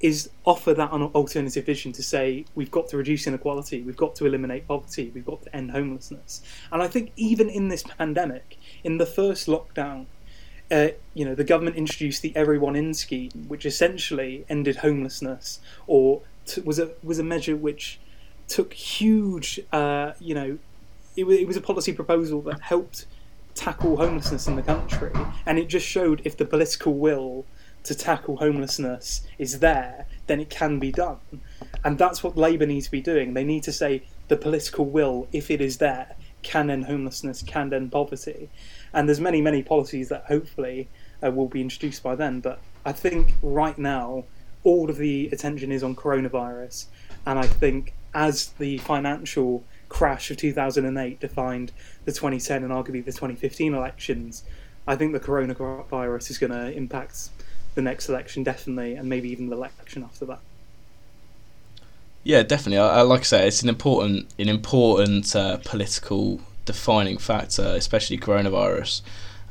is 0.00 0.30
offer 0.44 0.74
that 0.74 0.92
an 0.92 1.02
alternative 1.02 1.64
vision 1.64 1.92
to 1.92 2.02
say 2.02 2.44
we've 2.56 2.72
got 2.72 2.88
to 2.88 2.96
reduce 2.96 3.26
inequality, 3.26 3.82
we've 3.82 3.96
got 3.96 4.16
to 4.16 4.26
eliminate 4.26 4.66
poverty, 4.66 5.12
we've 5.14 5.24
got 5.24 5.42
to 5.42 5.56
end 5.56 5.70
homelessness. 5.70 6.42
And 6.72 6.82
I 6.82 6.88
think 6.88 7.12
even 7.16 7.48
in 7.48 7.68
this 7.68 7.84
pandemic, 7.84 8.58
in 8.82 8.98
the 8.98 9.06
first 9.06 9.46
lockdown, 9.46 10.06
uh, 10.72 10.88
you 11.14 11.24
know, 11.24 11.34
the 11.34 11.44
government 11.44 11.76
introduced 11.76 12.22
the 12.22 12.34
Everyone 12.34 12.74
In 12.74 12.94
scheme, 12.94 13.44
which 13.46 13.64
essentially 13.64 14.44
ended 14.48 14.76
homelessness, 14.76 15.60
or 15.86 16.22
t- 16.46 16.60
was 16.62 16.78
a 16.78 16.90
was 17.02 17.18
a 17.18 17.24
measure 17.24 17.56
which 17.56 18.00
took 18.48 18.72
huge, 18.72 19.60
uh, 19.72 20.12
you 20.18 20.34
know, 20.34 20.58
it, 21.16 21.22
w- 21.22 21.40
it 21.40 21.46
was 21.46 21.56
a 21.56 21.60
policy 21.60 21.92
proposal 21.92 22.42
that 22.42 22.60
helped 22.60 23.06
tackle 23.54 23.96
homelessness 23.96 24.46
in 24.46 24.56
the 24.56 24.62
country, 24.62 25.12
and 25.46 25.58
it 25.58 25.68
just 25.68 25.86
showed 25.86 26.22
if 26.24 26.36
the 26.36 26.44
political 26.44 26.94
will 26.94 27.44
to 27.84 27.94
tackle 27.94 28.36
homelessness 28.36 29.22
is 29.38 29.58
there, 29.58 30.06
then 30.26 30.40
it 30.40 30.48
can 30.48 30.78
be 30.78 30.92
done. 30.92 31.18
And 31.84 31.98
that's 31.98 32.22
what 32.22 32.36
Labour 32.36 32.66
needs 32.66 32.86
to 32.86 32.92
be 32.92 33.00
doing. 33.00 33.34
They 33.34 33.44
need 33.44 33.64
to 33.64 33.72
say 33.72 34.04
the 34.28 34.36
political 34.36 34.84
will, 34.84 35.26
if 35.32 35.50
it 35.50 35.60
is 35.60 35.78
there, 35.78 36.14
can 36.42 36.70
end 36.70 36.84
homelessness, 36.84 37.42
can 37.42 37.72
end 37.72 37.90
poverty. 37.90 38.50
And 38.92 39.08
there's 39.08 39.20
many, 39.20 39.40
many 39.40 39.62
policies 39.62 40.08
that 40.10 40.26
hopefully 40.26 40.88
uh, 41.24 41.30
will 41.30 41.48
be 41.48 41.60
introduced 41.60 42.02
by 42.02 42.14
then. 42.14 42.40
But 42.40 42.60
I 42.84 42.92
think 42.92 43.34
right 43.42 43.78
now, 43.78 44.24
all 44.64 44.90
of 44.90 44.96
the 44.96 45.28
attention 45.32 45.72
is 45.72 45.82
on 45.82 45.94
coronavirus. 45.94 46.86
And 47.26 47.38
I 47.38 47.46
think 47.46 47.94
as 48.14 48.48
the 48.58 48.78
financial 48.78 49.64
crash 49.88 50.30
of 50.30 50.36
2008 50.38 51.20
defined 51.20 51.72
the 52.04 52.12
2010 52.12 52.64
and 52.64 52.72
arguably 52.72 53.04
the 53.04 53.12
2015 53.12 53.74
elections, 53.74 54.44
I 54.86 54.96
think 54.96 55.12
the 55.12 55.20
coronavirus 55.20 56.30
is 56.30 56.38
going 56.38 56.52
to 56.52 56.72
impact 56.72 57.28
the 57.74 57.82
next 57.82 58.08
election 58.08 58.42
definitely, 58.42 58.94
and 58.94 59.08
maybe 59.08 59.30
even 59.30 59.48
the 59.48 59.56
election 59.56 60.02
after 60.02 60.24
that. 60.26 60.40
Yeah, 62.24 62.42
definitely. 62.42 62.78
I, 62.78 62.98
I 62.98 63.02
like 63.02 63.20
I 63.20 63.24
say, 63.24 63.48
it's 63.48 63.62
an 63.62 63.68
important, 63.68 64.28
an 64.38 64.48
important 64.48 65.34
uh, 65.34 65.58
political 65.58 66.40
defining 66.64 67.18
factor, 67.18 67.64
especially 67.64 68.18
coronavirus. 68.18 69.02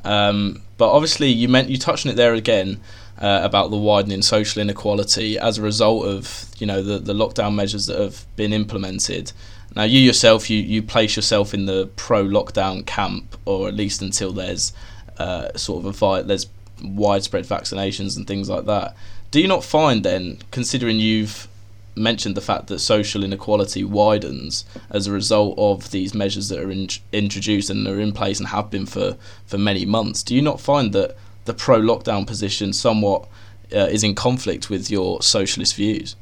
Um, 0.03 0.61
but 0.77 0.91
obviously, 0.91 1.29
you 1.29 1.47
meant 1.47 1.69
you 1.69 1.77
touched 1.77 2.05
on 2.05 2.11
it 2.11 2.15
there 2.15 2.33
again 2.33 2.79
uh, 3.21 3.41
about 3.43 3.69
the 3.69 3.77
widening 3.77 4.21
social 4.21 4.61
inequality 4.61 5.37
as 5.37 5.57
a 5.57 5.61
result 5.61 6.05
of 6.05 6.45
you 6.57 6.65
know 6.67 6.81
the 6.81 6.97
the 6.97 7.13
lockdown 7.13 7.55
measures 7.55 7.85
that 7.85 7.99
have 7.99 8.25
been 8.35 8.51
implemented. 8.51 9.31
Now, 9.73 9.83
you 9.83 9.99
yourself, 9.99 10.49
you, 10.49 10.59
you 10.59 10.83
place 10.83 11.15
yourself 11.15 11.53
in 11.53 11.65
the 11.65 11.89
pro 11.95 12.25
lockdown 12.25 12.85
camp, 12.85 13.37
or 13.45 13.69
at 13.69 13.73
least 13.73 14.01
until 14.01 14.33
there's 14.33 14.73
uh, 15.17 15.55
sort 15.55 15.85
of 15.85 16.01
a 16.01 16.23
there's 16.23 16.47
widespread 16.83 17.45
vaccinations 17.45 18.17
and 18.17 18.27
things 18.27 18.49
like 18.49 18.65
that. 18.65 18.95
Do 19.29 19.39
you 19.39 19.47
not 19.47 19.63
find 19.63 20.03
then, 20.03 20.39
considering 20.51 20.99
you've 20.99 21.47
mentioned 21.95 22.35
the 22.35 22.41
fact 22.41 22.67
that 22.67 22.79
social 22.79 23.23
inequality 23.23 23.83
widens 23.83 24.65
as 24.89 25.07
a 25.07 25.11
result 25.11 25.57
of 25.57 25.91
these 25.91 26.13
measures 26.13 26.49
that 26.49 26.59
are 26.59 26.71
in, 26.71 26.87
introduced 27.11 27.69
and 27.69 27.87
are 27.87 27.99
in 27.99 28.11
place 28.13 28.39
and 28.39 28.49
have 28.49 28.69
been 28.69 28.85
for, 28.85 29.17
for 29.45 29.57
many 29.57 29.85
months, 29.85 30.23
do 30.23 30.35
you 30.35 30.41
not 30.41 30.59
find 30.59 30.93
that 30.93 31.15
the 31.45 31.53
pro 31.53 31.79
lockdown 31.79 32.25
position 32.25 32.73
somewhat 32.73 33.27
uh, 33.73 33.87
is 33.89 34.03
in 34.03 34.15
conflict 34.15 34.69
with 34.69 34.89
your 34.89 35.21
socialist 35.21 35.75
views? 35.75 36.15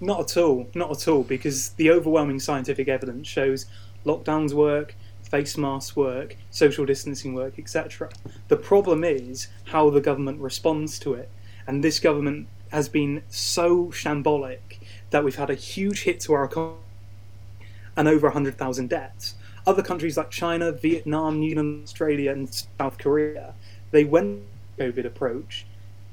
Not 0.00 0.20
at 0.20 0.36
all, 0.36 0.68
not 0.74 0.90
at 0.90 1.08
all, 1.08 1.22
because 1.22 1.70
the 1.70 1.90
overwhelming 1.90 2.40
scientific 2.40 2.88
evidence 2.88 3.28
shows 3.28 3.66
lockdowns 4.06 4.52
work, 4.52 4.94
face 5.22 5.56
masks 5.56 5.94
work, 5.94 6.36
social 6.50 6.86
distancing 6.86 7.34
work, 7.34 7.58
etc. 7.58 8.08
The 8.48 8.56
problem 8.56 9.04
is 9.04 9.48
how 9.66 9.90
the 9.90 10.00
government 10.00 10.40
responds 10.40 10.98
to 11.00 11.14
it. 11.14 11.30
And 11.66 11.84
this 11.84 12.00
government 12.00 12.48
has 12.72 12.88
been 12.88 13.22
so 13.28 13.86
shambolic 13.86 14.78
that 15.10 15.22
we've 15.22 15.36
had 15.36 15.50
a 15.50 15.54
huge 15.54 16.02
hit 16.02 16.20
to 16.20 16.32
our 16.32 16.44
economy 16.44 16.78
and 17.96 18.08
over 18.08 18.28
100,000 18.28 18.88
deaths. 18.88 19.34
Other 19.66 19.82
countries 19.82 20.16
like 20.16 20.30
China, 20.30 20.72
Vietnam, 20.72 21.38
New 21.38 21.50
Zealand, 21.50 21.82
Australia, 21.84 22.32
and 22.32 22.66
South 22.78 22.98
Korea, 22.98 23.54
they 23.90 24.04
went 24.04 24.42
COVID 24.78 25.04
approach 25.04 25.66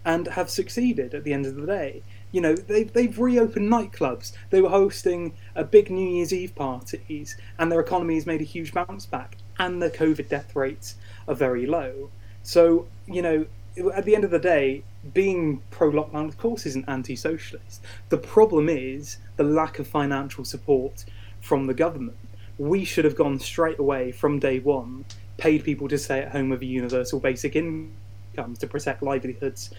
and 0.05 0.27
have 0.27 0.49
succeeded 0.49 1.13
at 1.13 1.23
the 1.23 1.33
end 1.33 1.45
of 1.45 1.55
the 1.55 1.65
day. 1.65 2.01
You 2.31 2.41
know, 2.41 2.55
they've, 2.55 2.91
they've 2.91 3.19
reopened 3.19 3.69
nightclubs. 3.69 4.31
They 4.49 4.61
were 4.61 4.69
hosting 4.69 5.33
a 5.55 5.63
big 5.63 5.89
New 5.89 6.07
Year's 6.07 6.33
Eve 6.33 6.55
parties, 6.55 7.35
and 7.59 7.71
their 7.71 7.79
economy 7.79 8.15
has 8.15 8.25
made 8.25 8.41
a 8.41 8.45
huge 8.45 8.73
bounce 8.73 9.05
back, 9.05 9.37
and 9.59 9.81
the 9.81 9.89
COVID 9.89 10.29
death 10.29 10.55
rates 10.55 10.95
are 11.27 11.35
very 11.35 11.65
low. 11.65 12.09
So, 12.43 12.87
you 13.05 13.21
know, 13.21 13.45
at 13.93 14.05
the 14.05 14.15
end 14.15 14.23
of 14.23 14.31
the 14.31 14.39
day, 14.39 14.83
being 15.13 15.61
pro 15.71 15.91
lockdown, 15.91 16.27
of 16.27 16.37
course, 16.37 16.65
isn't 16.65 16.85
anti 16.87 17.15
socialist. 17.15 17.81
The 18.09 18.17
problem 18.17 18.69
is 18.69 19.17
the 19.35 19.43
lack 19.43 19.79
of 19.79 19.87
financial 19.87 20.45
support 20.45 21.05
from 21.41 21.67
the 21.67 21.73
government. 21.73 22.17
We 22.57 22.85
should 22.85 23.05
have 23.05 23.15
gone 23.15 23.39
straight 23.39 23.79
away 23.79 24.11
from 24.11 24.39
day 24.39 24.59
one, 24.59 25.05
paid 25.37 25.63
people 25.63 25.87
to 25.87 25.97
stay 25.97 26.21
at 26.21 26.31
home 26.31 26.49
with 26.49 26.61
a 26.61 26.65
universal 26.65 27.19
basic 27.19 27.55
income 27.55 28.55
to 28.59 28.67
protect 28.67 29.03
livelihoods 29.03 29.71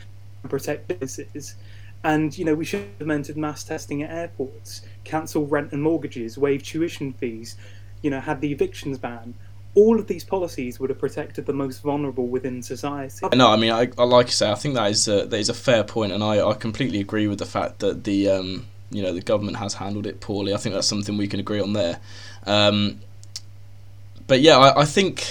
and 0.43 0.51
protect 0.51 0.89
businesses. 0.89 1.57
And 2.05 2.37
you 2.37 2.45
know, 2.45 2.55
we 2.55 2.65
should 2.65 2.81
have 2.81 2.89
implemented 2.91 3.37
mass 3.37 3.65
testing 3.65 4.03
at 4.03 4.11
airports, 4.11 4.83
cancel 5.05 5.47
rent 5.47 5.73
and 5.73 5.83
mortgages, 5.83 6.39
waive 6.39 6.63
tuition 6.63 7.13
fees, 7.13 7.57
you 8.03 8.11
know, 8.11 8.21
had 8.21 8.41
the 8.41 8.53
evictions 8.53 8.99
ban 8.99 9.35
all 9.79 9.99
of 9.99 10.09
these 10.09 10.25
policies 10.25 10.81
would 10.81 10.91
have 10.91 10.99
protected 10.99 11.47
the 11.47 11.53
most 11.53 11.83
vulnerable 11.83 12.27
within 12.27 12.63
society. 12.63 13.27
No, 13.35 13.49
I 13.49 13.57
mean, 13.57 13.71
I, 13.71 13.89
I 13.97 14.05
like 14.05 14.27
you 14.27 14.33
say, 14.33 14.51
I 14.51 14.57
think 14.57 14.75
that 14.75 14.91
is 14.91 15.07
a, 15.07 15.27
that 15.27 15.39
is 15.39 15.49
a 15.49 15.55
fair 15.55 15.85
point, 15.85 16.13
and 16.13 16.25
I, 16.25 16.45
I 16.45 16.55
completely 16.55 16.99
agree 16.99 17.29
with 17.29 17.39
the 17.39 17.47
fact 17.47 17.79
that 17.81 18.03
the 18.03 18.29
um, 18.29 18.67
you 18.91 19.03
know 19.03 19.13
the 19.13 19.21
government 19.21 19.59
has 19.59 19.75
handled 19.75 20.07
it 20.07 20.21
poorly. 20.21 20.53
I 20.53 20.57
think 20.57 20.75
that's 20.75 20.89
something 20.89 21.17
we 21.17 21.29
can 21.29 21.39
agree 21.39 21.61
on 21.61 21.75
there. 21.75 22.01
Um, 22.45 23.01
but 24.27 24.41
yeah, 24.41 24.57
I, 24.59 24.81
I 24.81 24.85
think 24.85 25.25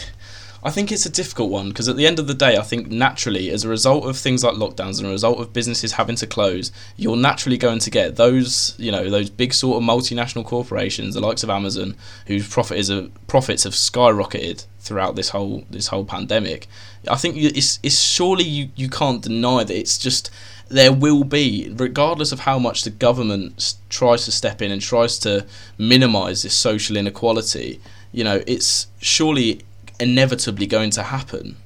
I 0.68 0.70
think 0.70 0.92
it's 0.92 1.06
a 1.06 1.10
difficult 1.10 1.50
one 1.50 1.70
because 1.70 1.88
at 1.88 1.96
the 1.96 2.06
end 2.06 2.20
of 2.20 2.28
the 2.28 2.34
day, 2.34 2.58
I 2.58 2.62
think 2.62 2.90
naturally, 2.90 3.50
as 3.52 3.64
a 3.64 3.70
result 3.70 4.04
of 4.04 4.18
things 4.18 4.44
like 4.44 4.56
lockdowns 4.56 5.00
and 5.00 5.08
a 5.08 5.12
result 5.12 5.40
of 5.40 5.54
businesses 5.54 5.94
having 5.94 6.18
to 6.18 6.28
close, 6.28 6.74
you're 6.98 7.16
naturally 7.16 7.58
going 7.58 7.80
to 7.80 7.90
get 7.90 8.18
those, 8.18 8.76
you 8.78 8.92
know, 8.92 9.10
those 9.10 9.30
big 9.30 9.54
sort 9.54 9.78
of 9.78 9.88
multinational 9.88 10.44
corporations, 10.44 11.16
the 11.16 11.22
likes 11.22 11.42
of 11.42 11.50
Amazon, 11.50 11.96
whose 12.26 12.46
profit 12.50 12.80
is 12.80 12.90
a, 12.90 13.04
profits 13.28 13.64
have 13.64 13.72
skyrocketed 13.72 14.66
throughout 14.82 15.16
this 15.16 15.30
whole 15.30 15.64
this 15.70 15.88
whole 15.88 16.04
pandemic. 16.04 16.68
I 17.10 17.16
think 17.16 17.38
it's 17.38 17.80
it's 17.82 18.02
surely 18.02 18.44
you 18.44 18.70
you 18.76 18.90
can't 18.90 19.22
deny 19.22 19.64
that 19.64 19.74
it's 19.74 19.98
just 19.98 20.30
there 20.68 20.92
will 20.92 21.24
be, 21.24 21.74
regardless 21.78 22.34
of 22.34 22.42
how 22.42 22.60
much 22.60 22.84
the 22.84 22.90
government 22.90 23.76
tries 23.88 24.26
to 24.26 24.34
step 24.34 24.62
in 24.62 24.74
and 24.74 24.82
tries 24.82 25.18
to 25.20 25.46
minimise 25.78 26.44
this 26.44 26.56
social 26.56 26.98
inequality. 26.98 27.80
You 28.12 28.26
know, 28.26 28.44
it's 28.46 28.88
surely 29.00 29.62
inevitably 30.00 30.68
going 30.68 30.90
to 30.92 31.04
happen, 31.04 31.58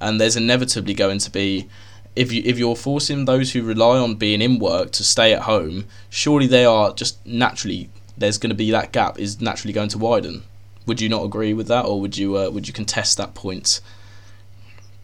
and 0.00 0.20
there's 0.20 0.36
inevitably 0.36 0.94
going 0.94 1.18
to 1.18 1.30
be 1.30 1.68
if 2.16 2.32
you 2.32 2.42
if 2.44 2.58
you're 2.58 2.76
forcing 2.76 3.24
those 3.24 3.52
who 3.52 3.62
rely 3.62 3.98
on 3.98 4.14
being 4.14 4.40
in 4.40 4.58
work 4.58 4.92
to 4.92 5.04
stay 5.04 5.32
at 5.32 5.42
home, 5.42 5.86
surely 6.08 6.46
they 6.46 6.64
are 6.64 6.92
just 6.92 7.24
naturally 7.26 7.90
there's 8.16 8.38
going 8.38 8.50
to 8.50 8.56
be 8.56 8.70
that 8.70 8.92
gap 8.92 9.18
is 9.18 9.40
naturally 9.40 9.72
going 9.72 9.88
to 9.88 9.98
widen. 9.98 10.44
Would 10.86 11.00
you 11.00 11.08
not 11.08 11.24
agree 11.24 11.54
with 11.54 11.68
that, 11.68 11.84
or 11.84 12.00
would 12.00 12.16
you 12.16 12.36
uh, 12.36 12.50
would 12.50 12.68
you 12.68 12.74
contest 12.74 13.16
that 13.16 13.34
point? 13.34 13.80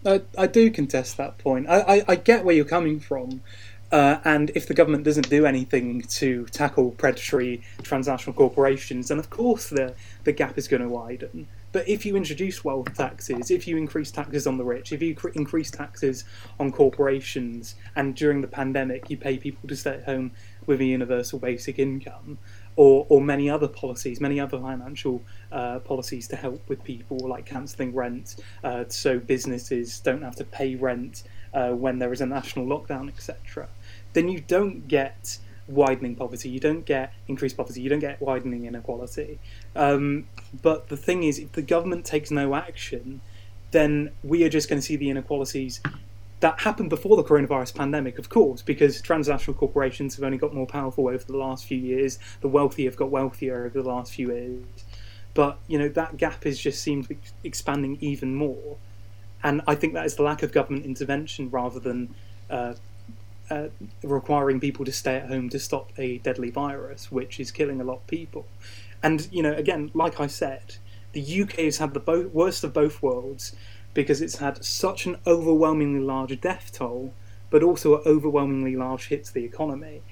I, 0.05 0.23
I 0.39 0.47
do 0.47 0.71
contest 0.71 1.17
that 1.17 1.39
point. 1.39 1.69
I, 1.69 1.81
I, 1.81 2.05
I 2.09 2.17
get 2.17 2.45
where 2.45 2.55
you're 2.55 2.65
coming 2.65 3.01
from. 3.01 3.43
Uh, 3.93 4.21
and 4.25 4.51
if 4.55 4.69
the 4.69 4.75
government 4.75 5.03
doesn't 5.03 5.29
do 5.29 5.45
anything 5.45 6.01
to 6.03 6.47
tackle 6.47 6.93
predatory 6.93 7.61
transnational 7.83 8.33
corporations, 8.33 9.09
then 9.09 9.19
of 9.19 9.31
course 9.31 9.69
the, 9.69 9.95
the 10.23 10.33
gap 10.33 10.57
is 10.57 10.69
going 10.69 10.81
to 10.81 10.89
widen. 10.89 11.49
But 11.73 11.89
if 11.89 12.05
you 12.05 12.17
introduce 12.17 12.65
wealth 12.65 12.95
taxes, 12.95 13.51
if 13.51 13.69
you 13.69 13.77
increase 13.77 14.11
taxes 14.11 14.47
on 14.47 14.59
the 14.59 14.65
rich, 14.65 14.93
if 14.93 15.01
you 15.03 15.15
cr- 15.15 15.29
increase 15.29 15.71
taxes 15.71 16.25
on 16.59 16.73
corporations, 16.73 17.77
and 17.95 18.15
during 18.15 18.41
the 18.41 18.49
pandemic 18.49 19.09
you 19.09 19.17
pay 19.17 19.39
people 19.39 19.69
to 19.69 19.77
stay 19.77 19.95
at 19.95 20.05
home 20.05 20.33
with 20.67 20.81
a 20.81 20.85
universal 20.85 21.39
basic 21.39 21.79
income, 21.79 22.39
or, 22.77 23.07
or 23.09 23.21
many 23.21 23.49
other 23.49 23.69
policies, 23.69 24.21
many 24.21 24.41
other 24.41 24.59
financial 24.59 25.23
uh, 25.53 25.79
policies 25.81 26.27
to 26.29 26.37
help 26.37 26.69
with 26.69 26.83
people, 26.83 27.19
like 27.19 27.47
cancelling 27.47 27.95
rent, 27.95 28.37
uh, 28.65 28.85
so 28.89 29.19
businesses 29.19 30.01
don't 30.01 30.23
have 30.23 30.37
to 30.37 30.45
pay 30.45 30.75
rent 30.75 31.25
uh, 31.53 31.71
when 31.71 31.99
there 31.99 32.13
is 32.13 32.21
a 32.21 32.27
national 32.27 32.67
lockdown, 32.67 33.09
etc., 33.09 33.69
then 34.13 34.29
you 34.29 34.41
don't 34.41 34.89
get 34.89 35.39
widening 35.69 36.17
poverty, 36.17 36.49
you 36.49 36.61
don't 36.61 36.85
get 36.85 37.13
increased 37.29 37.57
poverty, 37.57 37.81
you 37.81 37.89
don't 37.89 38.01
get 38.01 38.21
widening 38.21 38.67
inequality. 38.67 39.39
Um, 39.77 40.27
but 40.63 40.89
the 40.89 40.97
thing 40.97 41.23
is, 41.23 41.39
if 41.39 41.53
the 41.53 41.63
government 41.63 42.05
takes 42.05 42.31
no 42.31 42.55
action, 42.55 43.21
then 43.71 44.11
we 44.23 44.45
are 44.45 44.49
just 44.49 44.69
going 44.69 44.81
to 44.81 44.87
see 44.87 44.97
the 44.97 45.11
inequalities 45.11 45.81
that 46.41 46.61
happened 46.61 46.89
before 46.89 47.17
the 47.17 47.25
coronavirus 47.25 47.75
pandemic, 47.75 48.19
of 48.19 48.29
course, 48.29 48.63
because 48.63 49.01
transnational 49.01 49.55
corporations 49.55 50.17
have 50.17 50.25
only 50.25 50.39
got 50.39 50.55
more 50.55 50.67
powerful 50.67 51.09
over 51.09 51.23
the 51.25 51.37
last 51.37 51.67
few 51.67 51.79
years. 51.79 52.19
The 52.41 52.49
wealthy 52.49 52.87
have 52.87 52.97
got 52.97 53.11
wealthier 53.11 53.67
over 53.67 53.83
the 53.83 53.89
last 53.89 54.13
few 54.13 54.33
years. 54.33 54.65
But, 55.35 55.59
you 55.69 55.79
know, 55.79 55.89
that 55.91 56.17
gap 56.17 56.47
is 56.47 56.59
just 56.59 56.83
seems 56.83 57.09
expanding 57.45 57.99
even 58.01 58.35
more. 58.35 58.79
And 59.43 59.61
I 59.67 59.75
think 59.75 59.95
that 59.95 60.07
is 60.07 60.17
the 60.17 60.23
lack 60.23 60.43
of 60.43 60.51
government 60.51 60.87
intervention 60.87 61.51
rather 61.51 61.79
than 61.79 62.15
uh, 62.49 62.75
uh, 63.51 63.69
requiring 64.03 64.61
people 64.61 64.85
to 64.87 64.93
stay 64.93 65.17
at 65.17 65.29
home 65.29 65.51
to 65.51 65.59
stop 65.59 65.93
a 65.99 66.19
deadly 66.19 66.51
virus, 66.51 67.13
which 67.13 67.39
is 67.39 67.51
killing 67.51 67.81
a 67.81 67.85
lot 67.85 67.97
of 67.97 68.07
people. 68.07 68.47
And 69.03 69.29
you 69.33 69.43
know, 69.43 69.53
again, 69.53 69.91
like 69.95 70.21
I 70.21 70.27
said, 70.27 70.77
the 71.13 71.43
UK 71.43 71.53
has 71.61 71.79
had 71.79 71.95
the 71.95 72.01
bo- 72.01 72.31
worst 72.33 72.65
of 72.65 72.73
both 72.73 73.03
worlds 73.03 73.55
because 73.95 74.21
it's 74.21 74.37
had 74.37 74.65
such 74.65 75.07
an 75.07 75.17
overwhelmingly 75.27 76.01
large 76.01 76.39
death 76.41 76.71
toll, 76.73 77.13
but 77.51 77.63
also 77.63 77.97
an 77.97 78.03
overwhelmingly 78.07 78.77
large 78.77 79.09
hit 79.09 79.25
to 79.25 79.35
the 79.35 79.45
economy. 79.45 80.03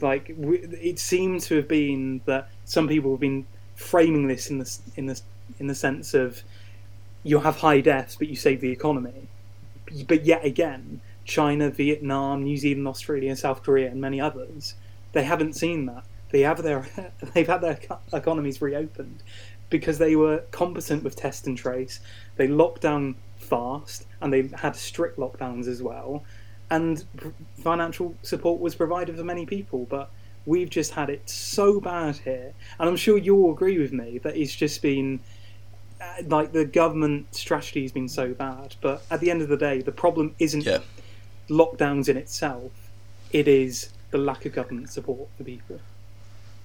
Like 0.00 0.34
it 0.38 0.98
seems 0.98 1.46
to 1.46 1.56
have 1.56 1.68
been 1.68 2.20
that 2.26 2.48
some 2.64 2.88
people 2.88 3.12
have 3.12 3.20
been 3.20 3.46
framing 3.74 4.28
this 4.28 4.50
in 4.50 4.58
the 4.58 4.78
in 4.96 5.06
the 5.06 5.20
in 5.58 5.66
the 5.66 5.74
sense 5.74 6.14
of 6.14 6.42
you 7.22 7.40
have 7.40 7.56
high 7.56 7.80
deaths, 7.80 8.16
but 8.16 8.28
you 8.28 8.36
save 8.36 8.60
the 8.60 8.70
economy. 8.70 9.28
But 10.06 10.24
yet 10.24 10.44
again, 10.44 11.00
China, 11.24 11.70
Vietnam, 11.70 12.44
New 12.44 12.56
Zealand, 12.56 12.86
Australia, 12.86 13.34
South 13.36 13.62
Korea, 13.62 13.90
and 13.90 14.00
many 14.00 14.20
others, 14.20 14.74
they 15.12 15.24
haven't 15.24 15.54
seen 15.54 15.86
that. 15.86 16.04
They 16.34 16.40
have 16.40 16.64
their 16.64 16.84
they've 17.32 17.46
had 17.46 17.60
their 17.60 17.78
economies 18.12 18.60
reopened 18.60 19.22
because 19.70 19.98
they 19.98 20.16
were 20.16 20.38
competent 20.50 21.04
with 21.04 21.14
test 21.14 21.46
and 21.46 21.56
trace. 21.56 22.00
They 22.34 22.48
locked 22.48 22.82
down 22.82 23.14
fast 23.36 24.04
and 24.20 24.32
they 24.32 24.48
had 24.48 24.74
strict 24.74 25.16
lockdowns 25.16 25.68
as 25.68 25.80
well. 25.80 26.24
And 26.70 27.04
financial 27.62 28.16
support 28.22 28.60
was 28.60 28.74
provided 28.74 29.16
for 29.16 29.22
many 29.22 29.46
people, 29.46 29.86
but 29.88 30.10
we've 30.44 30.68
just 30.68 30.90
had 30.90 31.08
it 31.08 31.30
so 31.30 31.80
bad 31.80 32.16
here. 32.16 32.52
And 32.80 32.88
I'm 32.88 32.96
sure 32.96 33.16
you'll 33.16 33.52
agree 33.52 33.78
with 33.78 33.92
me 33.92 34.18
that 34.18 34.36
it's 34.36 34.56
just 34.56 34.82
been 34.82 35.20
uh, 36.00 36.22
like 36.26 36.50
the 36.50 36.64
government 36.64 37.32
strategy 37.32 37.82
has 37.82 37.92
been 37.92 38.08
so 38.08 38.34
bad. 38.34 38.74
But 38.80 39.04
at 39.08 39.20
the 39.20 39.30
end 39.30 39.40
of 39.40 39.48
the 39.48 39.56
day, 39.56 39.82
the 39.82 39.92
problem 39.92 40.34
isn't 40.40 40.64
Yeah. 40.64 40.80
lockdowns 41.48 42.08
in 42.08 42.16
itself; 42.16 42.72
it 43.30 43.46
is 43.46 43.90
the 44.10 44.18
lack 44.18 44.44
of 44.46 44.52
government 44.52 44.90
support 44.90 45.28
for 45.38 45.44
people. 45.44 45.78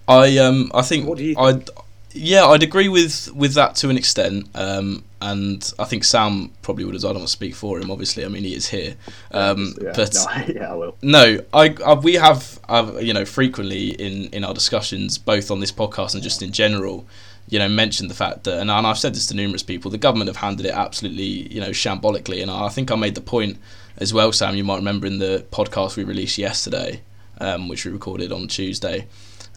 I 0.09 0.37
um 0.37 0.71
I 0.73 0.81
think 0.81 1.07
What 1.07 1.17
do 1.17 1.23
you 1.23 1.37
I'd 1.37 1.69
yeah 2.11 2.45
I'd 2.45 2.63
agree 2.63 2.89
with 2.89 3.31
with 3.33 3.53
that 3.53 3.75
to 3.77 3.89
an 3.89 3.97
extent. 3.97 4.47
Um, 4.55 5.03
and 5.21 5.73
I 5.77 5.83
think 5.83 6.05
Sam 6.05 6.51
probably 6.61 6.85
would 6.85 6.95
as 6.95 7.03
well. 7.03 7.11
I 7.11 7.13
don't 7.13 7.21
want 7.21 7.27
to 7.27 7.33
speak 7.33 7.53
for 7.53 7.77
him. 7.77 7.91
Obviously, 7.91 8.23
I 8.23 8.29
mean 8.29 8.43
he 8.43 8.55
is 8.55 8.69
here. 8.69 8.95
Um, 9.31 9.75
yeah, 9.81 9.91
but 9.95 10.15
no, 10.15 10.43
yeah, 10.53 10.71
I 10.71 10.75
will. 10.75 10.97
No, 11.01 11.39
I, 11.53 11.75
I 11.85 11.93
we 11.95 12.13
have 12.13 12.59
uh, 12.69 12.93
you 13.01 13.13
know 13.13 13.25
frequently 13.25 13.89
in 13.89 14.27
in 14.27 14.43
our 14.43 14.53
discussions, 14.53 15.17
both 15.17 15.51
on 15.51 15.59
this 15.59 15.71
podcast 15.71 16.13
and 16.13 16.23
just 16.23 16.41
in 16.41 16.51
general, 16.51 17.05
you 17.49 17.59
know, 17.59 17.67
mentioned 17.67 18.09
the 18.09 18.15
fact 18.15 18.45
that, 18.45 18.59
and, 18.59 18.71
and 18.71 18.87
I've 18.87 18.97
said 18.97 19.13
this 19.13 19.25
to 19.27 19.35
numerous 19.35 19.63
people, 19.63 19.91
the 19.91 19.97
government 19.97 20.29
have 20.29 20.37
handled 20.37 20.65
it 20.65 20.73
absolutely 20.73 21.53
you 21.53 21.59
know 21.59 21.71
shambolically, 21.71 22.41
and 22.41 22.49
I 22.49 22.69
think 22.69 22.89
I 22.89 22.95
made 22.95 23.15
the 23.15 23.21
point 23.21 23.57
as 23.97 24.13
well, 24.13 24.31
Sam. 24.31 24.55
You 24.55 24.63
might 24.63 24.77
remember 24.77 25.05
in 25.05 25.19
the 25.19 25.45
podcast 25.51 25.97
we 25.97 26.05
released 26.05 26.37
yesterday, 26.37 27.01
um, 27.41 27.67
which 27.67 27.85
we 27.85 27.91
recorded 27.91 28.31
on 28.31 28.47
Tuesday, 28.47 29.07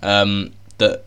um, 0.03 0.53
that 0.79 1.05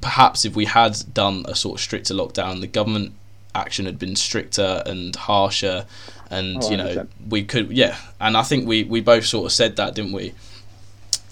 perhaps 0.00 0.44
if 0.44 0.54
we 0.56 0.66
had 0.66 0.96
done 1.12 1.44
a 1.48 1.54
sort 1.54 1.78
of 1.78 1.82
stricter 1.82 2.14
lockdown, 2.14 2.60
the 2.60 2.66
government 2.66 3.12
action 3.54 3.86
had 3.86 3.98
been 3.98 4.16
stricter 4.16 4.82
and 4.86 5.14
harsher, 5.16 5.86
and 6.30 6.62
Oh, 6.62 6.70
you 6.70 6.76
know 6.76 7.06
we 7.28 7.44
could 7.44 7.70
yeah, 7.70 7.96
and 8.20 8.36
I 8.36 8.42
think 8.42 8.66
we 8.66 8.84
we 8.84 9.00
both 9.00 9.24
sort 9.26 9.46
of 9.46 9.52
said 9.52 9.76
that, 9.76 9.94
didn't 9.94 10.12
we? 10.12 10.34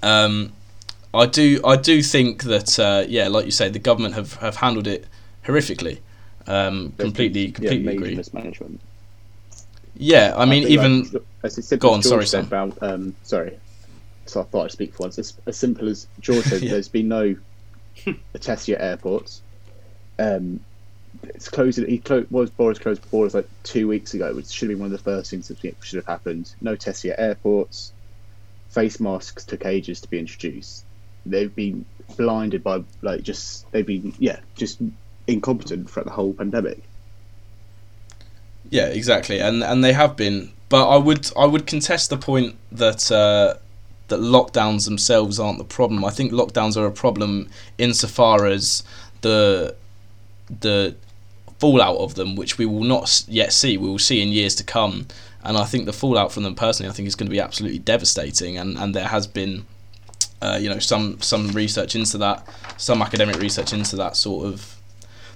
Um, 0.03 0.53
I 1.15 1.27
do 1.27 1.61
I 1.65 1.77
do 1.77 2.03
think 2.03 2.45
that 2.45 2.79
uh, 2.79 3.05
yeah, 3.09 3.29
like 3.29 3.45
you 3.45 3.51
say, 3.51 3.69
the 3.69 3.79
government 3.79 4.15
have, 4.15 4.35
have 4.35 4.57
handled 4.57 4.87
it 4.87 5.07
horrifically. 5.45 6.01
Um, 6.47 6.93
completely 6.99 7.51
completely 7.51 7.85
major 7.85 8.05
agree. 8.05 8.15
mismanagement. 8.15 8.81
Yeah, 9.97 10.35
I 10.37 10.45
mean 10.45 10.63
think, 10.65 10.73
even 10.73 11.03
like, 11.13 11.23
as 11.43 11.67
simple 11.67 11.91
Go 11.91 11.95
on, 11.95 12.03
George 12.03 12.27
sorry, 12.27 12.27
said 12.27 12.45
about 12.45 12.83
um, 12.83 13.17
sorry, 13.23 13.59
so 14.27 14.41
I 14.41 14.45
thought 14.45 14.65
I'd 14.67 14.73
speak 14.73 14.95
for 14.95 15.05
once. 15.05 15.19
As, 15.19 15.35
as 15.47 15.57
simple 15.57 15.89
as 15.89 16.07
George 16.21 16.45
said, 16.45 16.63
Yeah. 16.63 16.73
there's 16.73 16.89
been 16.89 17.09
no 17.09 17.37
tests 18.41 18.69
at 18.69 18.81
airports. 18.81 19.43
Um, 20.19 20.61
it's 21.25 21.49
closed. 21.49 21.79
He 21.79 21.99
clo- 21.99 22.27
was 22.31 22.51
Boris 22.51 22.79
closed 22.79 23.09
borders 23.11 23.35
like 23.35 23.49
two 23.63 23.89
weeks 23.89 24.15
ago, 24.15 24.35
which 24.35 24.49
should 24.49 24.69
have 24.69 24.77
been 24.77 24.81
one 24.87 24.93
of 24.93 24.99
the 24.99 25.03
first 25.03 25.31
things 25.31 25.49
that 25.49 25.59
should 25.81 25.97
have 25.97 26.07
happened. 26.07 26.55
No 26.61 26.77
tests 26.77 27.05
at 27.07 27.19
airports. 27.19 27.93
Face 28.71 29.01
masks 29.01 29.45
took 29.45 29.65
ages 29.65 30.01
to 30.03 30.09
be 30.11 30.19
introduced. 30.19 30.85
They've 31.25 31.55
been 31.55 31.85
blinded 32.17 32.63
by 32.63 32.85
like 33.03 33.23
just 33.23 33.71
they've 33.73 33.87
been 33.87 34.15
yeah 34.19 34.39
just 34.55 34.81
incompetent 35.27 35.91
throughout 35.91 36.07
the 36.07 36.13
whole 36.13 36.35
pandemic. 36.35 36.83
Yeah, 38.71 38.87
exactly, 38.87 39.39
and 39.41 39.63
and 39.63 39.83
they 39.83 39.93
have 39.93 40.17
been, 40.17 40.53
but 40.69 40.89
I 40.89 40.97
would 40.97 41.31
I 41.39 41.47
would 41.47 41.67
contest 41.67 42.11
the 42.11 42.17
point 42.17 42.57
that 42.73 43.11
uh, 43.11 43.55
that 44.09 44.21
lockdowns 44.21 44.85
themselves 44.85 45.41
aren't 45.41 45.59
the 45.59 45.65
problem. 45.65 46.05
I 46.05 46.11
think 46.11 46.33
lockdowns 46.33 46.77
are 46.77 46.87
a 46.87 46.93
problem 46.93 47.49
insofar 47.79 48.47
as 48.47 48.83
the 49.23 49.75
the 50.61 50.95
fallout 51.59 51.97
of 51.97 52.15
them, 52.15 52.37
which 52.37 52.59
we 52.59 52.67
will 52.67 52.85
not 52.85 53.25
yet 53.29 53.53
see. 53.53 53.77
We 53.77 53.89
will 53.89 53.99
see 53.99 54.23
in 54.23 54.29
years 54.29 54.55
to 54.57 54.65
come, 54.65 55.07
and 55.43 55.57
I 55.57 55.65
think 55.65 55.87
the 55.87 55.93
fallout 55.93 56.33
from 56.33 56.43
them 56.43 56.55
personally, 56.55 56.91
I 56.91 56.93
think 56.93 57.09
is 57.09 57.15
going 57.15 57.29
to 57.29 57.35
be 57.35 57.41
absolutely 57.41 57.79
devastating. 57.79 58.57
And 58.59 58.77
and 58.79 58.95
there 58.95 59.09
has 59.09 59.27
been, 59.27 59.67
uh, 60.41 60.59
you 60.61 60.69
know, 60.69 60.79
some 60.79 61.21
some 61.21 61.49
research 61.49 61.95
into 61.95 62.19
that, 62.19 62.47
some 62.77 63.03
academic 63.03 63.41
research 63.41 63.73
into 63.73 63.97
that 63.97 64.17
sort 64.17 64.47
of 64.47 64.77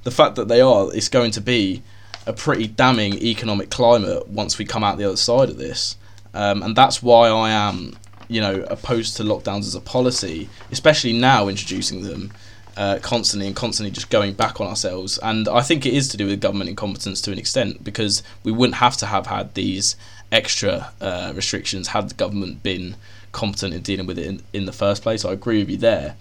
the 0.05 0.11
fact 0.11 0.37
that 0.37 0.49
they 0.49 0.61
are. 0.61 0.95
It's 0.95 1.09
going 1.09 1.31
to 1.33 1.41
be 1.41 1.83
a 2.27 2.33
pretty 2.33 2.67
damning 2.67 3.15
economic 3.15 3.71
climate 3.71 4.29
once 4.29 4.59
we 4.59 4.65
come 4.65 4.85
out 4.85 4.99
the 4.99 5.05
other 5.05 5.17
side 5.17 5.49
of 5.49 5.57
this, 5.57 5.97
um, 6.35 6.63
and 6.63 6.77
that's 6.77 7.03
why 7.03 7.29
I 7.29 7.51
am, 7.51 7.97
you 8.31 8.41
know, 8.41 8.65
opposed 8.69 9.17
to 9.17 9.25
lockdowns 9.25 9.67
as 9.67 9.75
a 9.75 9.81
policy, 9.81 10.49
especially 10.71 11.13
now 11.13 11.49
introducing 11.49 12.03
them 12.03 12.33
uh, 12.77 12.99
constantly 13.03 13.49
and 13.49 13.57
constantly 13.57 13.91
just 13.91 14.09
going 14.09 14.33
back 14.33 14.61
on 14.61 14.69
ourselves. 14.69 15.19
And 15.19 15.49
I 15.49 15.63
think 15.63 15.85
it 15.85 15.93
is 15.93 16.09
to 16.09 16.17
do 16.17 16.27
with 16.27 16.41
government 16.41 16.71
incompetence 16.71 17.21
to 17.23 17.33
an 17.33 17.39
extent 17.39 17.83
because 17.83 18.23
we 18.45 18.53
wouldn't 18.53 18.77
have 18.77 18.97
to 18.99 19.07
have 19.07 19.27
had 19.27 19.55
these 19.55 19.97
extra 20.31 20.93
uh, 21.01 21.33
restrictions 21.35 21.89
had 21.89 22.09
the 22.09 22.15
government 22.15 22.63
been 22.63 22.95
competent 23.33 23.75
in 23.75 23.83
dealing 23.83 24.07
with 24.07 24.19
it 24.19 24.27
in, 24.27 24.43
in 24.53 24.65
the 24.65 24.73
first 24.73 25.03
place. 25.03 25.25
I 25.25 25.33
agree 25.33 25.59
with 25.59 25.71
you 25.71 25.77
there. 25.77 26.15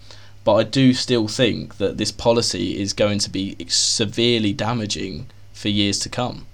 But 0.44 0.56
I 0.56 0.64
do 0.64 0.94
still 0.94 1.28
think 1.28 1.78
that 1.78 1.98
this 1.98 2.12
policy 2.12 2.80
is 2.82 2.94
going 2.94 3.20
to 3.20 3.30
be 3.30 3.56
severely 3.68 4.52
damaging 4.52 5.28
for 5.54 5.70
years 5.70 6.00
to 6.00 6.10
come. 6.10 6.48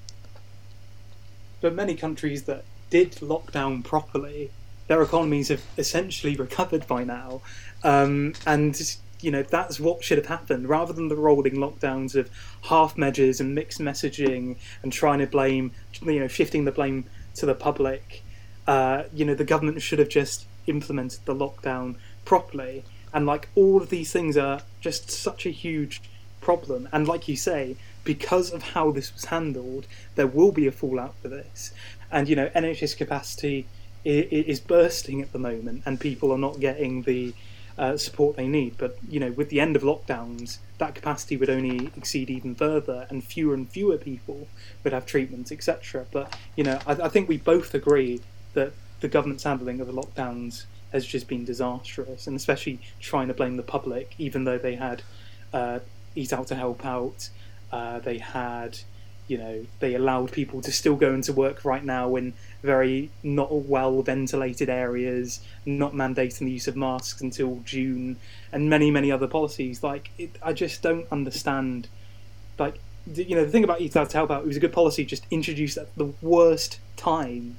But 1.61 1.73
many 1.73 1.95
countries 1.95 2.43
that 2.43 2.65
did 2.89 3.21
lock 3.21 3.51
down 3.51 3.83
properly, 3.83 4.51
their 4.87 5.01
economies 5.01 5.49
have 5.49 5.63
essentially 5.77 6.35
recovered 6.45 6.87
by 6.87 7.03
now, 7.03 7.41
um, 7.83 8.33
and 8.45 8.97
you 9.21 9.31
know 9.31 9.43
that's 9.43 9.79
what 9.79 10.03
should 10.03 10.17
have 10.17 10.27
happened 10.27 10.69
rather 10.69 10.93
than 10.93 11.07
the 11.07 11.15
rolling 11.15 11.55
lockdowns 11.55 12.15
of 12.15 12.29
half 12.63 12.97
measures 12.97 13.39
and 13.39 13.55
mixed 13.55 13.79
messaging 13.79 14.57
and 14.83 14.91
trying 14.93 15.19
to 15.19 15.27
blame, 15.27 15.71
you 16.01 16.19
know, 16.19 16.27
shifting 16.27 16.65
the 16.65 16.71
blame 16.71 17.05
to 17.35 17.45
the 17.45 17.55
public. 17.55 18.23
Uh, 18.67 19.03
you 19.13 19.25
know, 19.25 19.35
the 19.35 19.43
government 19.43 19.81
should 19.81 19.99
have 19.99 20.09
just 20.09 20.45
implemented 20.67 21.19
the 21.25 21.35
lockdown 21.35 21.95
properly, 22.25 22.83
and 23.13 23.25
like 23.25 23.49
all 23.55 23.81
of 23.81 23.89
these 23.89 24.11
things 24.11 24.35
are 24.37 24.61
just 24.81 25.09
such 25.09 25.45
a 25.45 25.51
huge 25.51 26.01
problem. 26.41 26.87
And 26.91 27.07
like 27.07 27.27
you 27.27 27.35
say, 27.35 27.75
because 28.03 28.51
of 28.51 28.61
how 28.61 28.91
this 28.91 29.13
was 29.13 29.25
handled, 29.25 29.87
there 30.15 30.27
will 30.27 30.51
be 30.51 30.67
a 30.67 30.71
fallout 30.71 31.15
for 31.21 31.27
this. 31.27 31.71
And 32.11 32.29
you 32.29 32.35
know, 32.35 32.49
NHS 32.49 32.95
capacity 32.95 33.67
is 34.05 34.59
bursting 34.59 35.21
at 35.21 35.31
the 35.31 35.39
moment, 35.39 35.83
and 35.85 35.99
people 35.99 36.31
are 36.31 36.37
not 36.37 36.59
getting 36.59 37.01
the 37.03 37.33
uh, 37.77 37.97
support 37.97 38.35
they 38.35 38.47
need. 38.47 38.77
But 38.77 38.97
you 39.09 39.19
know, 39.19 39.31
with 39.31 39.49
the 39.49 39.59
end 39.59 39.75
of 39.75 39.81
lockdowns, 39.81 40.59
that 40.77 40.95
capacity 40.95 41.37
would 41.37 41.49
only 41.49 41.91
exceed 41.97 42.29
even 42.29 42.55
further, 42.55 43.07
and 43.09 43.23
fewer 43.23 43.53
and 43.53 43.67
fewer 43.69 43.97
people 43.97 44.47
would 44.83 44.93
have 44.93 45.05
treatments, 45.05 45.51
etc. 45.51 46.05
But 46.11 46.37
you 46.55 46.63
know, 46.63 46.79
I, 46.85 46.93
I 46.93 47.09
think 47.09 47.27
we 47.27 47.37
both 47.37 47.73
agree 47.73 48.21
that 48.53 48.73
the 49.01 49.07
government's 49.07 49.43
handling 49.43 49.81
of 49.81 49.87
the 49.87 49.93
lockdowns 49.93 50.65
has 50.91 51.05
just 51.05 51.27
been 51.27 51.43
disastrous, 51.43 52.27
and 52.27 52.35
especially 52.35 52.79
trying 52.99 53.27
to 53.27 53.33
blame 53.33 53.57
the 53.57 53.63
public, 53.63 54.13
even 54.17 54.45
though 54.45 54.57
they 54.57 54.75
had 54.75 55.01
uh, 55.53 55.79
Eat 56.15 56.31
Out 56.31 56.47
to 56.47 56.55
Help 56.55 56.85
Out, 56.85 57.29
uh, 57.71 57.99
they 57.99 58.17
had, 58.17 58.79
you 59.27 59.37
know, 59.37 59.65
they 59.79 59.95
allowed 59.95 60.31
people 60.31 60.61
to 60.61 60.71
still 60.71 60.95
go 60.95 61.13
into 61.13 61.33
work 61.33 61.65
right 61.65 61.83
now 61.83 62.15
in 62.15 62.33
very 62.65 63.09
not 63.23 63.53
well 63.53 64.01
ventilated 64.01 64.69
areas, 64.69 65.39
not 65.65 65.93
mandating 65.93 66.39
the 66.39 66.51
use 66.51 66.67
of 66.67 66.75
masks 66.75 67.21
until 67.21 67.61
June, 67.65 68.17
and 68.51 68.69
many 68.69 68.91
many 68.91 69.11
other 69.11 69.27
policies. 69.27 69.83
Like, 69.83 70.09
it, 70.17 70.31
I 70.43 70.53
just 70.53 70.81
don't 70.81 71.07
understand. 71.11 71.87
Like, 72.57 72.79
you 73.13 73.35
know, 73.35 73.45
the 73.45 73.51
thing 73.51 73.63
about 73.63 73.81
Eat 73.81 73.95
Out 73.95 74.09
to 74.09 74.17
Help 74.17 74.31
Out, 74.31 74.43
it 74.43 74.47
was 74.47 74.57
a 74.57 74.61
good 74.61 74.73
policy 74.73 75.05
just 75.05 75.25
introduced 75.29 75.77
at 75.77 75.95
the 75.95 76.11
worst 76.21 76.79
time. 76.97 77.57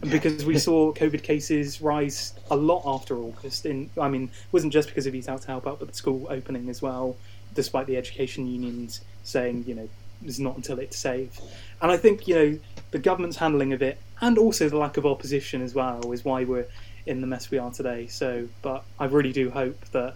Because 0.00 0.44
we 0.44 0.58
saw 0.58 0.92
COVID 0.92 1.22
cases 1.22 1.80
rise 1.80 2.34
a 2.50 2.56
lot 2.56 2.82
after 2.84 3.16
August. 3.16 3.64
In, 3.64 3.88
I 3.98 4.08
mean, 4.08 4.24
it 4.24 4.52
wasn't 4.52 4.72
just 4.72 4.88
because 4.88 5.06
of 5.06 5.14
Eat 5.14 5.30
Out 5.30 5.40
to 5.42 5.46
Help 5.46 5.66
Out, 5.66 5.78
but 5.78 5.88
the 5.88 5.94
school 5.94 6.26
opening 6.28 6.68
as 6.68 6.82
well. 6.82 7.16
Despite 7.54 7.86
the 7.86 7.96
education 7.96 8.46
unions 8.46 9.00
saying, 9.22 9.64
you 9.66 9.74
know, 9.74 9.88
it's 10.22 10.38
not 10.38 10.56
until 10.56 10.78
it's 10.78 10.98
safe. 10.98 11.40
And 11.80 11.90
I 11.90 11.96
think, 11.96 12.28
you 12.28 12.34
know, 12.34 12.58
the 12.94 13.00
government's 13.00 13.38
handling 13.38 13.72
of 13.72 13.82
it 13.82 13.98
and 14.20 14.38
also 14.38 14.68
the 14.68 14.76
lack 14.78 14.96
of 14.96 15.04
opposition 15.04 15.60
as 15.60 15.74
well 15.74 16.12
is 16.12 16.24
why 16.24 16.44
we're 16.44 16.66
in 17.06 17.20
the 17.20 17.26
mess 17.26 17.50
we 17.50 17.58
are 17.58 17.72
today. 17.72 18.06
So, 18.06 18.46
but 18.62 18.84
I 19.00 19.06
really 19.06 19.32
do 19.32 19.50
hope 19.50 19.84
that, 19.86 20.14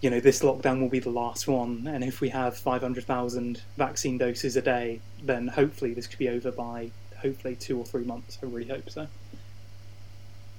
you 0.00 0.10
know, 0.10 0.18
this 0.18 0.42
lockdown 0.42 0.80
will 0.80 0.88
be 0.88 0.98
the 0.98 1.10
last 1.10 1.46
one. 1.46 1.86
And 1.86 2.02
if 2.02 2.20
we 2.20 2.30
have 2.30 2.56
500,000 2.56 3.62
vaccine 3.76 4.18
doses 4.18 4.56
a 4.56 4.60
day, 4.60 5.02
then 5.22 5.46
hopefully 5.46 5.94
this 5.94 6.08
could 6.08 6.18
be 6.18 6.28
over 6.28 6.50
by 6.50 6.90
hopefully 7.18 7.54
two 7.54 7.78
or 7.78 7.84
three 7.84 8.02
months. 8.02 8.38
I 8.42 8.46
really 8.46 8.66
hope 8.66 8.90
so. 8.90 9.06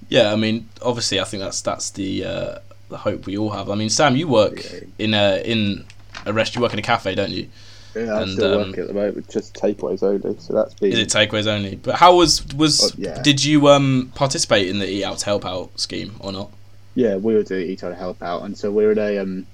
Yeah, 0.08 0.32
I 0.32 0.36
mean, 0.36 0.70
obviously, 0.80 1.20
I 1.20 1.24
think 1.24 1.42
that's 1.42 1.60
that's 1.60 1.90
the 1.90 2.24
uh, 2.24 2.58
the 2.88 2.96
hope 2.96 3.26
we 3.26 3.36
all 3.36 3.50
have. 3.50 3.68
I 3.68 3.74
mean, 3.74 3.90
Sam, 3.90 4.16
you 4.16 4.26
work 4.26 4.64
Yeah. 4.64 4.80
in 4.98 5.12
a 5.14 5.42
in 5.44 5.84
a 6.24 6.32
rest. 6.32 6.54
You 6.56 6.62
work 6.62 6.72
in 6.72 6.78
a 6.78 6.82
cafe, 6.82 7.14
don't 7.14 7.30
you? 7.30 7.48
Yeah, 7.96 8.14
I'm 8.14 8.22
And, 8.24 8.32
still 8.32 8.60
um, 8.60 8.68
working 8.68 8.82
at 8.82 8.88
the 8.88 8.94
moment, 8.94 9.28
just 9.30 9.54
takeaways 9.54 10.02
only. 10.02 10.38
So 10.38 10.52
that's 10.52 10.74
been 10.74 10.92
Is 10.92 10.98
it 10.98 11.08
takeaways 11.08 11.46
only? 11.46 11.76
But 11.76 11.94
how 11.94 12.16
was 12.16 12.46
was 12.54 12.82
Oh, 12.82 12.94
yeah. 12.98 13.22
did 13.22 13.42
you 13.42 13.68
um 13.68 14.12
participate 14.14 14.68
in 14.68 14.78
the 14.78 14.86
Eat 14.88 15.04
Out 15.04 15.18
to 15.18 15.24
Help 15.24 15.46
Out 15.46 15.80
scheme 15.80 16.14
or 16.20 16.30
not? 16.30 16.50
Yeah, 16.94 17.16
we 17.16 17.34
were 17.34 17.42
doing 17.42 17.70
Eat 17.70 17.82
Out 17.84 17.90
to 17.90 17.94
Help 17.94 18.22
Out, 18.22 18.42
and 18.42 18.56
so 18.56 18.70
we're 18.70 18.92
in 18.92 18.98
a 18.98 19.18
um 19.18 19.46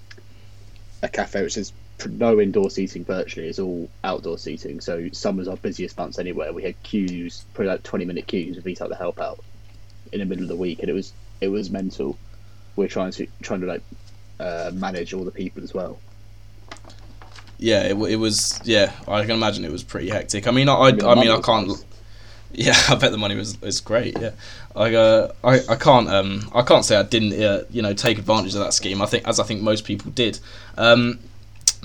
a 1.02 1.08
cafe 1.08 1.42
which 1.42 1.56
is 1.56 1.72
no 2.08 2.40
indoor 2.40 2.68
seating 2.68 3.04
virtually. 3.04 3.48
It's 3.48 3.60
all 3.60 3.88
outdoor 4.02 4.38
seating. 4.38 4.80
So 4.80 5.08
summer's 5.12 5.46
our 5.46 5.56
busiest 5.56 5.96
months 5.96 6.18
anywhere. 6.18 6.52
We 6.52 6.64
had 6.64 6.80
queues, 6.82 7.44
probably 7.54 7.70
like 7.70 7.84
twenty 7.84 8.04
minute 8.04 8.26
queues 8.26 8.56
of 8.58 8.66
out 8.66 8.80
other 8.80 8.96
help 8.96 9.20
out 9.20 9.38
in 10.12 10.18
the 10.18 10.26
middle 10.26 10.44
of 10.44 10.48
the 10.48 10.56
week, 10.56 10.80
and 10.80 10.88
it 10.88 10.94
was 10.94 11.12
it 11.40 11.48
was 11.48 11.70
mental. 11.70 12.18
We're 12.74 12.88
trying 12.88 13.12
to 13.12 13.26
trying 13.40 13.60
to 13.60 13.66
like 13.66 13.82
uh, 14.40 14.72
manage 14.74 15.14
all 15.14 15.24
the 15.24 15.30
people 15.30 15.62
as 15.62 15.72
well. 15.72 15.98
Yeah, 17.62 17.82
it, 17.84 17.94
it 17.94 18.16
was. 18.16 18.60
Yeah, 18.64 18.92
I 19.06 19.22
can 19.22 19.30
imagine 19.30 19.64
it 19.64 19.70
was 19.70 19.84
pretty 19.84 20.08
hectic. 20.08 20.46
I 20.48 20.50
mean, 20.50 20.68
I, 20.68 20.74
I, 20.74 20.88
I 20.88 21.14
mean, 21.14 21.30
I 21.30 21.40
can't. 21.40 21.70
Yeah, 22.52 22.74
I 22.88 22.96
bet 22.96 23.12
the 23.12 23.18
money 23.18 23.36
was 23.36 23.60
was 23.60 23.80
great. 23.80 24.18
Yeah, 24.20 24.32
I 24.74 24.94
uh, 24.94 25.32
I 25.44 25.60
I 25.68 25.76
can't 25.76 26.08
um 26.08 26.50
I 26.54 26.62
can't 26.62 26.84
say 26.84 26.96
I 26.96 27.04
didn't 27.04 27.40
uh, 27.40 27.64
you 27.70 27.80
know 27.80 27.94
take 27.94 28.18
advantage 28.18 28.54
of 28.54 28.60
that 28.60 28.74
scheme. 28.74 29.00
I 29.00 29.06
think 29.06 29.26
as 29.26 29.38
I 29.38 29.44
think 29.44 29.62
most 29.62 29.84
people 29.84 30.10
did. 30.10 30.40
Um, 30.76 31.20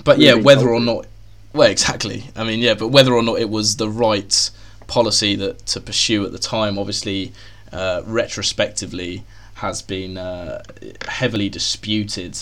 but 0.04 0.18
yeah, 0.18 0.34
whether 0.34 0.68
or 0.68 0.80
not, 0.80 1.06
well, 1.52 1.70
exactly. 1.70 2.24
I 2.36 2.44
mean, 2.44 2.60
yeah, 2.60 2.74
but 2.74 2.88
whether 2.88 3.14
or 3.14 3.22
not 3.22 3.38
it 3.38 3.50
was 3.50 3.76
the 3.76 3.88
right 3.88 4.50
policy 4.86 5.36
that 5.36 5.64
to 5.66 5.80
pursue 5.80 6.24
at 6.24 6.32
the 6.32 6.38
time, 6.38 6.78
obviously, 6.78 7.32
uh, 7.72 8.02
retrospectively, 8.04 9.24
has 9.54 9.82
been 9.82 10.18
uh, 10.18 10.62
heavily 11.06 11.48
disputed. 11.48 12.38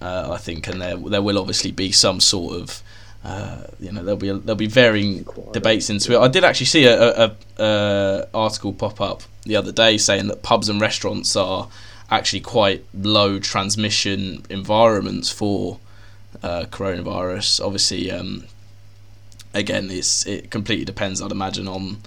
Uh, 0.00 0.30
I 0.32 0.36
think, 0.36 0.68
and 0.68 0.80
there 0.80 0.96
there 0.96 1.22
will 1.22 1.38
obviously 1.38 1.72
be 1.72 1.90
some 1.90 2.20
sort 2.20 2.60
of 2.60 2.82
uh, 3.24 3.64
you 3.80 3.90
know 3.90 4.02
there'll 4.02 4.16
be 4.16 4.28
a, 4.28 4.34
there'll 4.34 4.56
be 4.56 4.68
varying 4.68 5.26
debates 5.52 5.90
into 5.90 6.12
it. 6.12 6.18
I 6.18 6.28
did 6.28 6.44
actually 6.44 6.66
see 6.66 6.84
a, 6.84 7.26
a, 7.26 7.36
a, 7.58 8.28
article 8.32 8.72
pop 8.72 9.00
up 9.00 9.22
the 9.42 9.56
other 9.56 9.72
day 9.72 9.98
saying 9.98 10.28
that 10.28 10.42
pubs 10.42 10.68
and 10.68 10.80
restaurants 10.80 11.34
are 11.34 11.68
actually 12.10 12.40
quite 12.40 12.84
low 12.94 13.40
transmission 13.40 14.44
environments 14.48 15.30
for 15.30 15.78
uh, 16.42 16.66
coronavirus. 16.70 17.64
Obviously, 17.64 18.10
um, 18.10 18.44
again, 19.52 19.90
it's 19.90 20.24
it 20.26 20.50
completely 20.50 20.84
depends. 20.84 21.20
I'd 21.20 21.32
imagine 21.32 21.66
on 21.66 21.98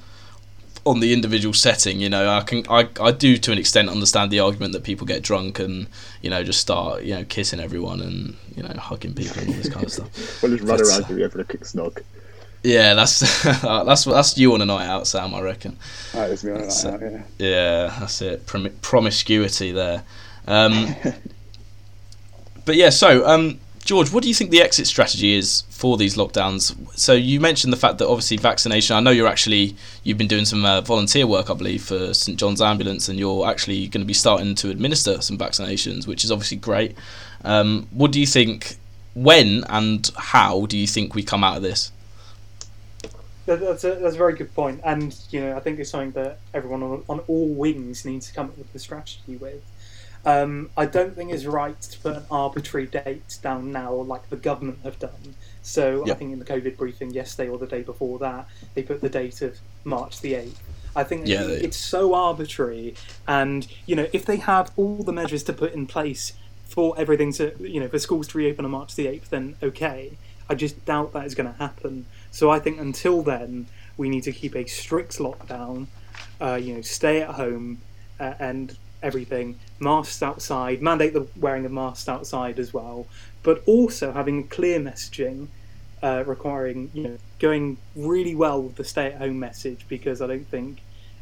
on 0.85 0.99
the 0.99 1.13
individual 1.13 1.53
setting, 1.53 1.99
you 1.99 2.09
know, 2.09 2.29
I 2.29 2.41
can 2.41 2.63
I, 2.69 2.89
I 2.99 3.11
do 3.11 3.37
to 3.37 3.51
an 3.51 3.57
extent 3.57 3.89
understand 3.89 4.31
the 4.31 4.39
argument 4.39 4.73
that 4.73 4.83
people 4.83 5.05
get 5.05 5.21
drunk 5.21 5.59
and 5.59 5.87
you 6.21 6.29
know 6.29 6.43
just 6.43 6.59
start 6.59 7.03
you 7.03 7.15
know 7.15 7.23
kissing 7.25 7.59
everyone 7.59 8.01
and 8.01 8.35
you 8.55 8.63
know 8.63 8.73
hugging 8.77 9.13
people 9.13 9.39
and 9.41 9.49
all 9.49 9.55
this 9.55 9.69
kind 9.69 9.85
of 9.85 9.91
stuff. 9.91 10.09
well, 10.43 10.51
just 10.51 10.63
run 10.63 10.77
but, 10.77 10.87
around 10.87 11.07
doing 11.07 11.21
everyone 11.21 11.45
a 11.49 11.51
kick 11.51 11.61
snog. 11.61 12.01
Yeah, 12.63 12.93
that's 12.93 13.43
that's 13.61 14.05
that's 14.05 14.37
you 14.37 14.53
on 14.53 14.61
a 14.61 14.65
night 14.65 14.87
out, 14.87 15.07
Sam. 15.07 15.33
I 15.33 15.41
reckon. 15.41 15.77
That 16.13 16.29
is 16.29 16.43
me 16.43 16.51
on 16.51 16.61
a 16.61 16.65
night 16.65 16.85
out. 16.85 17.01
Yeah. 17.01 17.21
Yeah, 17.37 17.97
that's 17.99 18.21
it. 18.21 18.45
Prom- 18.45 18.75
promiscuity 18.81 19.71
there. 19.71 20.03
Um, 20.47 20.95
but 22.65 22.75
yeah, 22.75 22.89
so 22.89 23.27
um, 23.27 23.59
George, 23.91 24.13
what 24.13 24.23
do 24.23 24.29
you 24.29 24.35
think 24.35 24.51
the 24.51 24.61
exit 24.61 24.87
strategy 24.87 25.33
is 25.33 25.65
for 25.69 25.97
these 25.97 26.15
lockdowns? 26.15 26.73
So 26.97 27.11
you 27.11 27.41
mentioned 27.41 27.73
the 27.73 27.77
fact 27.77 27.97
that 27.97 28.07
obviously 28.07 28.37
vaccination. 28.37 28.95
I 28.95 29.01
know 29.01 29.11
you're 29.11 29.27
actually 29.27 29.75
you've 30.05 30.17
been 30.17 30.29
doing 30.29 30.45
some 30.45 30.63
uh, 30.63 30.79
volunteer 30.79 31.27
work, 31.27 31.49
I 31.49 31.55
believe, 31.55 31.83
for 31.83 32.13
St 32.13 32.39
John's 32.39 32.61
Ambulance, 32.61 33.09
and 33.09 33.19
you're 33.19 33.45
actually 33.45 33.89
going 33.89 33.99
to 33.99 34.07
be 34.07 34.13
starting 34.13 34.55
to 34.55 34.69
administer 34.69 35.19
some 35.19 35.37
vaccinations, 35.37 36.07
which 36.07 36.23
is 36.23 36.31
obviously 36.31 36.55
great. 36.55 36.95
Um, 37.43 37.85
what 37.91 38.13
do 38.13 38.21
you 38.21 38.25
think? 38.25 38.77
When 39.13 39.65
and 39.67 40.09
how 40.15 40.67
do 40.67 40.77
you 40.77 40.87
think 40.87 41.13
we 41.13 41.21
come 41.21 41.43
out 41.43 41.57
of 41.57 41.61
this? 41.61 41.91
That's 43.45 43.83
a, 43.83 43.95
that's 43.95 44.15
a 44.15 44.17
very 44.17 44.35
good 44.35 44.55
point, 44.55 44.79
and 44.85 45.13
you 45.31 45.41
know 45.41 45.57
I 45.57 45.59
think 45.59 45.79
it's 45.79 45.89
something 45.89 46.11
that 46.11 46.39
everyone 46.53 46.81
on, 46.81 47.03
on 47.09 47.19
all 47.27 47.49
wings 47.49 48.05
needs 48.05 48.27
to 48.29 48.33
come 48.33 48.45
up 48.45 48.57
with 48.57 48.71
the 48.71 48.79
strategy 48.79 49.35
with. 49.35 49.61
Um, 50.25 50.69
I 50.77 50.85
don't 50.85 51.15
think 51.15 51.31
it's 51.31 51.45
right 51.45 51.79
to 51.81 51.99
put 51.99 52.15
an 52.15 52.23
arbitrary 52.29 52.85
date 52.85 53.37
down 53.41 53.71
now, 53.71 53.93
like 53.93 54.29
the 54.29 54.37
government 54.37 54.79
have 54.83 54.99
done. 54.99 55.35
So 55.63 56.05
yep. 56.05 56.15
I 56.15 56.19
think 56.19 56.33
in 56.33 56.39
the 56.39 56.45
COVID 56.45 56.77
briefing 56.77 57.11
yesterday 57.11 57.49
or 57.49 57.57
the 57.57 57.67
day 57.67 57.81
before 57.81 58.19
that, 58.19 58.47
they 58.73 58.83
put 58.83 59.01
the 59.01 59.09
date 59.09 59.41
of 59.41 59.57
March 59.83 60.21
the 60.21 60.35
eighth. 60.35 60.61
I 60.95 61.03
think 61.03 61.27
yeah, 61.27 61.43
they... 61.43 61.55
it's 61.55 61.77
so 61.77 62.13
arbitrary, 62.13 62.95
and 63.27 63.67
you 63.85 63.95
know 63.95 64.07
if 64.11 64.25
they 64.25 64.37
have 64.37 64.71
all 64.75 65.03
the 65.03 65.13
measures 65.13 65.43
to 65.43 65.53
put 65.53 65.73
in 65.73 65.87
place 65.87 66.33
for 66.65 66.93
everything 66.97 67.31
to 67.33 67.55
you 67.59 67.79
know 67.79 67.87
for 67.87 67.99
schools 67.99 68.27
to 68.29 68.37
reopen 68.37 68.65
on 68.65 68.71
March 68.71 68.95
the 68.95 69.07
eighth, 69.07 69.29
then 69.29 69.55
okay. 69.63 70.17
I 70.49 70.53
just 70.53 70.83
doubt 70.83 71.13
that 71.13 71.25
is 71.25 71.33
going 71.33 71.49
to 71.49 71.57
happen. 71.57 72.05
So 72.29 72.49
I 72.49 72.59
think 72.59 72.77
until 72.77 73.21
then, 73.21 73.67
we 73.95 74.09
need 74.09 74.23
to 74.23 74.33
keep 74.33 74.53
a 74.53 74.65
strict 74.65 75.17
lockdown. 75.17 75.87
Uh, 76.41 76.55
you 76.55 76.73
know, 76.73 76.81
stay 76.81 77.21
at 77.21 77.29
home 77.29 77.79
uh, 78.19 78.33
and 78.37 78.75
everything, 79.03 79.59
masks 79.79 80.21
outside, 80.21 80.81
mandate 80.81 81.13
the 81.13 81.27
wearing 81.35 81.65
of 81.65 81.71
masks 81.71 82.07
outside 82.07 82.59
as 82.59 82.73
well, 82.73 83.07
but 83.43 83.63
also 83.65 84.11
having 84.11 84.47
clear 84.47 84.79
messaging 84.79 85.47
uh, 86.03 86.23
requiring, 86.25 86.89
you 86.93 87.03
know, 87.03 87.17
going 87.39 87.77
really 87.95 88.35
well 88.35 88.61
with 88.61 88.75
the 88.75 88.83
stay-at-home 88.83 89.39
message 89.39 89.85
because 89.87 90.21
I 90.21 90.27
don't 90.27 90.47
think, 90.47 90.79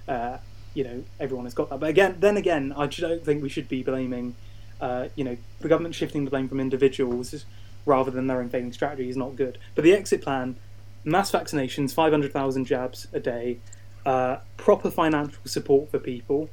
uh, 0.07 0.37
you 0.73 0.83
know, 0.83 1.03
everyone 1.19 1.45
has 1.45 1.53
got 1.53 1.69
that. 1.69 1.79
But 1.79 1.89
again, 1.89 2.17
then 2.19 2.37
again, 2.37 2.73
I 2.75 2.87
don't 2.87 3.23
think 3.23 3.43
we 3.43 3.49
should 3.49 3.67
be 3.67 3.83
blaming, 3.83 4.35
uh, 4.79 5.09
you 5.15 5.23
know, 5.23 5.37
the 5.59 5.67
government 5.67 5.95
shifting 5.95 6.25
the 6.25 6.31
blame 6.31 6.47
from 6.47 6.59
individuals 6.59 7.45
rather 7.85 8.11
than 8.11 8.27
their 8.27 8.39
own 8.39 8.49
failing 8.49 8.71
strategy 8.71 9.09
is 9.09 9.17
not 9.17 9.35
good. 9.35 9.57
But 9.75 9.83
the 9.83 9.93
exit 9.93 10.21
plan, 10.21 10.55
mass 11.03 11.31
vaccinations, 11.31 11.93
500,000 11.93 12.65
jabs 12.65 13.07
a 13.11 13.19
day, 13.19 13.59
uh, 14.05 14.37
proper 14.57 14.89
financial 14.89 15.41
support 15.45 15.91
for 15.91 15.99
people, 15.99 16.49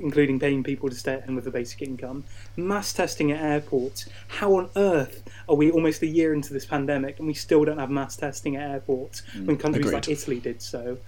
including 0.00 0.38
paying 0.38 0.62
people 0.62 0.88
to 0.88 0.94
stay 0.94 1.14
at 1.14 1.24
home 1.24 1.36
with 1.36 1.46
a 1.46 1.50
basic 1.50 1.82
income, 1.82 2.24
mass 2.56 2.92
testing 2.92 3.32
at 3.32 3.42
airports. 3.42 4.08
How 4.28 4.54
on 4.56 4.70
earth 4.76 5.22
are 5.48 5.56
we 5.56 5.70
almost 5.70 6.02
a 6.02 6.06
year 6.06 6.34
into 6.34 6.52
this 6.52 6.66
pandemic 6.66 7.18
and 7.18 7.26
we 7.26 7.34
still 7.34 7.64
don't 7.64 7.78
have 7.78 7.90
mass 7.90 8.16
testing 8.16 8.56
at 8.56 8.70
airports 8.70 9.22
mm, 9.34 9.46
when 9.46 9.56
countries 9.56 9.86
agreed. 9.86 9.94
like 9.94 10.08
Italy 10.08 10.40
did 10.40 10.62
so? 10.62 10.98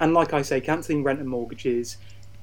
And 0.00 0.14
like 0.14 0.32
I 0.32 0.42
say, 0.42 0.60
cancelling 0.60 1.04
rent 1.04 1.20
and 1.20 1.28
mortgages, 1.28 1.98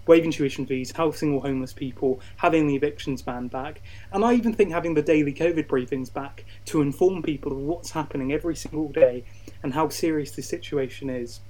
waiving 0.08 0.32
tuition 0.32 0.66
fees, 0.66 0.92
housing 0.92 1.34
all 1.34 1.42
homeless 1.42 1.74
people, 1.74 2.22
having 2.38 2.68
the 2.68 2.76
evictions 2.76 3.22
ban 3.22 3.48
back, 3.48 3.82
and 4.12 4.24
I 4.24 4.34
even 4.34 4.54
think 4.54 4.72
having 4.72 4.94
the 4.94 5.02
daily 5.02 5.34
COVID 5.34 5.68
briefings 5.68 6.12
back 6.12 6.46
to 6.66 6.82
inform 6.82 7.22
people 7.22 7.52
of 7.52 7.58
what's 7.60 7.92
happening 7.92 8.32
every 8.32 8.56
single 8.56 8.90
day 8.90 9.24
and 9.64 9.74
how 9.74 9.90
serious 9.90 10.32
the 10.32 10.42
situation 10.42 11.10
is 11.10 11.42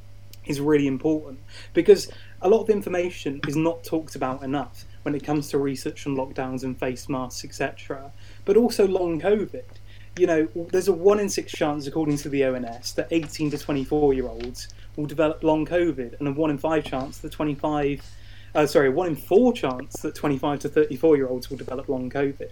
is 0.51 0.61
really 0.61 0.87
important 0.87 1.39
because 1.73 2.11
a 2.41 2.49
lot 2.49 2.61
of 2.61 2.69
information 2.69 3.41
is 3.47 3.55
not 3.55 3.83
talked 3.83 4.15
about 4.15 4.43
enough 4.43 4.85
when 5.03 5.15
it 5.15 5.23
comes 5.23 5.49
to 5.49 5.57
research 5.57 6.05
on 6.05 6.15
lockdowns 6.15 6.63
and 6.63 6.77
face 6.79 7.09
masks, 7.09 7.43
etc. 7.43 8.11
But 8.45 8.57
also 8.57 8.87
long 8.87 9.19
COVID. 9.19 9.63
You 10.17 10.27
know, 10.27 10.47
there's 10.71 10.87
a 10.87 10.93
one 10.93 11.19
in 11.19 11.29
six 11.29 11.51
chance, 11.51 11.87
according 11.87 12.17
to 12.17 12.29
the 12.29 12.43
ONS, 12.45 12.93
that 12.93 13.07
18 13.11 13.51
to 13.51 13.57
24 13.57 14.13
year 14.13 14.27
olds 14.27 14.67
will 14.95 15.05
develop 15.05 15.43
long 15.43 15.65
COVID, 15.65 16.19
and 16.19 16.27
a 16.27 16.31
one 16.31 16.51
in 16.51 16.57
five 16.57 16.83
chance 16.83 17.19
that 17.19 17.31
25, 17.31 18.03
uh, 18.53 18.65
sorry, 18.65 18.89
one 18.89 19.07
in 19.07 19.15
four 19.15 19.53
chance 19.53 19.93
that 20.01 20.13
25 20.15 20.59
to 20.59 20.69
34 20.69 21.15
year 21.15 21.27
olds 21.27 21.49
will 21.49 21.57
develop 21.57 21.87
long 21.87 22.09
COVID. 22.09 22.51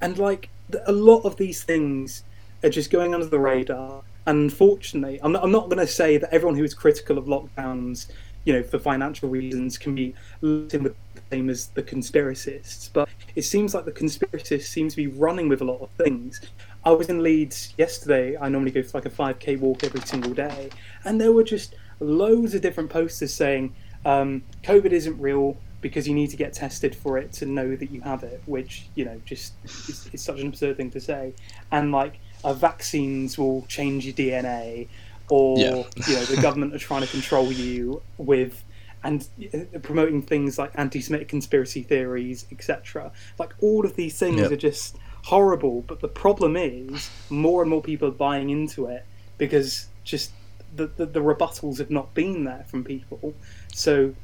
And 0.00 0.18
like 0.18 0.50
a 0.86 0.92
lot 0.92 1.20
of 1.20 1.36
these 1.36 1.62
things 1.62 2.24
are 2.62 2.68
just 2.68 2.90
going 2.90 3.14
under 3.14 3.26
the 3.26 3.38
radar. 3.38 4.02
Unfortunately, 4.26 5.18
I'm 5.22 5.32
not, 5.32 5.44
I'm 5.44 5.52
not 5.52 5.66
going 5.66 5.78
to 5.78 5.86
say 5.86 6.16
that 6.16 6.32
everyone 6.32 6.56
who 6.56 6.64
is 6.64 6.74
critical 6.74 7.18
of 7.18 7.26
lockdowns 7.26 8.06
you 8.44 8.52
know, 8.52 8.62
for 8.62 8.78
financial 8.78 9.28
reasons, 9.28 9.78
can 9.78 9.94
be 9.94 10.14
looked 10.42 10.74
in 10.74 10.82
with 10.82 10.94
the 11.14 11.22
same 11.30 11.50
as 11.50 11.68
the 11.68 11.82
conspiracists. 11.82 12.90
But 12.92 13.08
it 13.34 13.42
seems 13.42 13.74
like 13.74 13.84
the 13.84 13.92
conspiracists 13.92 14.66
seem 14.66 14.88
to 14.88 14.96
be 14.96 15.06
running 15.06 15.48
with 15.48 15.60
a 15.62 15.64
lot 15.64 15.80
of 15.80 15.90
things. 15.90 16.40
I 16.84 16.90
was 16.90 17.08
in 17.08 17.22
Leeds 17.22 17.72
yesterday. 17.78 18.36
I 18.36 18.48
normally 18.48 18.70
go 18.70 18.82
for 18.82 18.98
like 18.98 19.06
a 19.06 19.10
5k 19.10 19.58
walk 19.60 19.84
every 19.84 20.00
single 20.02 20.34
day, 20.34 20.70
and 21.04 21.20
there 21.20 21.32
were 21.32 21.44
just 21.44 21.74
loads 22.00 22.54
of 22.54 22.60
different 22.60 22.90
posters 22.90 23.32
saying 23.32 23.74
um, 24.04 24.42
COVID 24.62 24.92
isn't 24.92 25.18
real 25.18 25.56
because 25.80 26.08
you 26.08 26.14
need 26.14 26.30
to 26.30 26.36
get 26.36 26.52
tested 26.52 26.94
for 26.94 27.18
it 27.18 27.32
to 27.32 27.46
know 27.46 27.76
that 27.76 27.90
you 27.90 28.00
have 28.02 28.22
it, 28.22 28.42
which 28.46 28.88
you 28.94 29.06
know 29.06 29.20
just 29.24 29.54
is, 29.64 30.10
is 30.12 30.22
such 30.22 30.40
an 30.40 30.48
absurd 30.48 30.76
thing 30.76 30.90
to 30.90 31.00
say. 31.00 31.32
And 31.72 31.92
like 31.92 32.20
uh, 32.44 32.52
vaccines 32.52 33.38
will 33.38 33.62
change 33.66 34.04
your 34.04 34.14
DNA, 34.14 34.88
or 35.28 35.58
yeah. 35.58 35.82
you 36.06 36.14
know 36.14 36.24
the 36.24 36.38
government 36.40 36.74
are 36.74 36.78
trying 36.78 37.00
to 37.00 37.08
control 37.08 37.50
you 37.50 38.02
with 38.18 38.62
and 39.02 39.28
uh, 39.52 39.78
promoting 39.80 40.22
things 40.22 40.58
like 40.58 40.70
anti-Semitic 40.76 41.28
conspiracy 41.28 41.82
theories, 41.82 42.46
etc. 42.50 43.12
Like 43.38 43.52
all 43.60 43.84
of 43.84 43.96
these 43.96 44.18
things 44.18 44.40
yep. 44.40 44.50
are 44.50 44.56
just 44.56 44.96
horrible. 45.24 45.82
But 45.82 46.00
the 46.00 46.08
problem 46.08 46.56
is, 46.56 47.10
more 47.30 47.62
and 47.62 47.70
more 47.70 47.82
people 47.82 48.08
are 48.08 48.12
buying 48.12 48.50
into 48.50 48.86
it 48.86 49.04
because 49.38 49.88
just 50.04 50.32
the, 50.74 50.86
the, 50.86 51.06
the 51.06 51.20
rebuttals 51.20 51.78
have 51.78 51.90
not 51.90 52.14
been 52.14 52.44
there 52.44 52.64
from 52.68 52.82
people. 52.82 53.34
So 53.74 54.14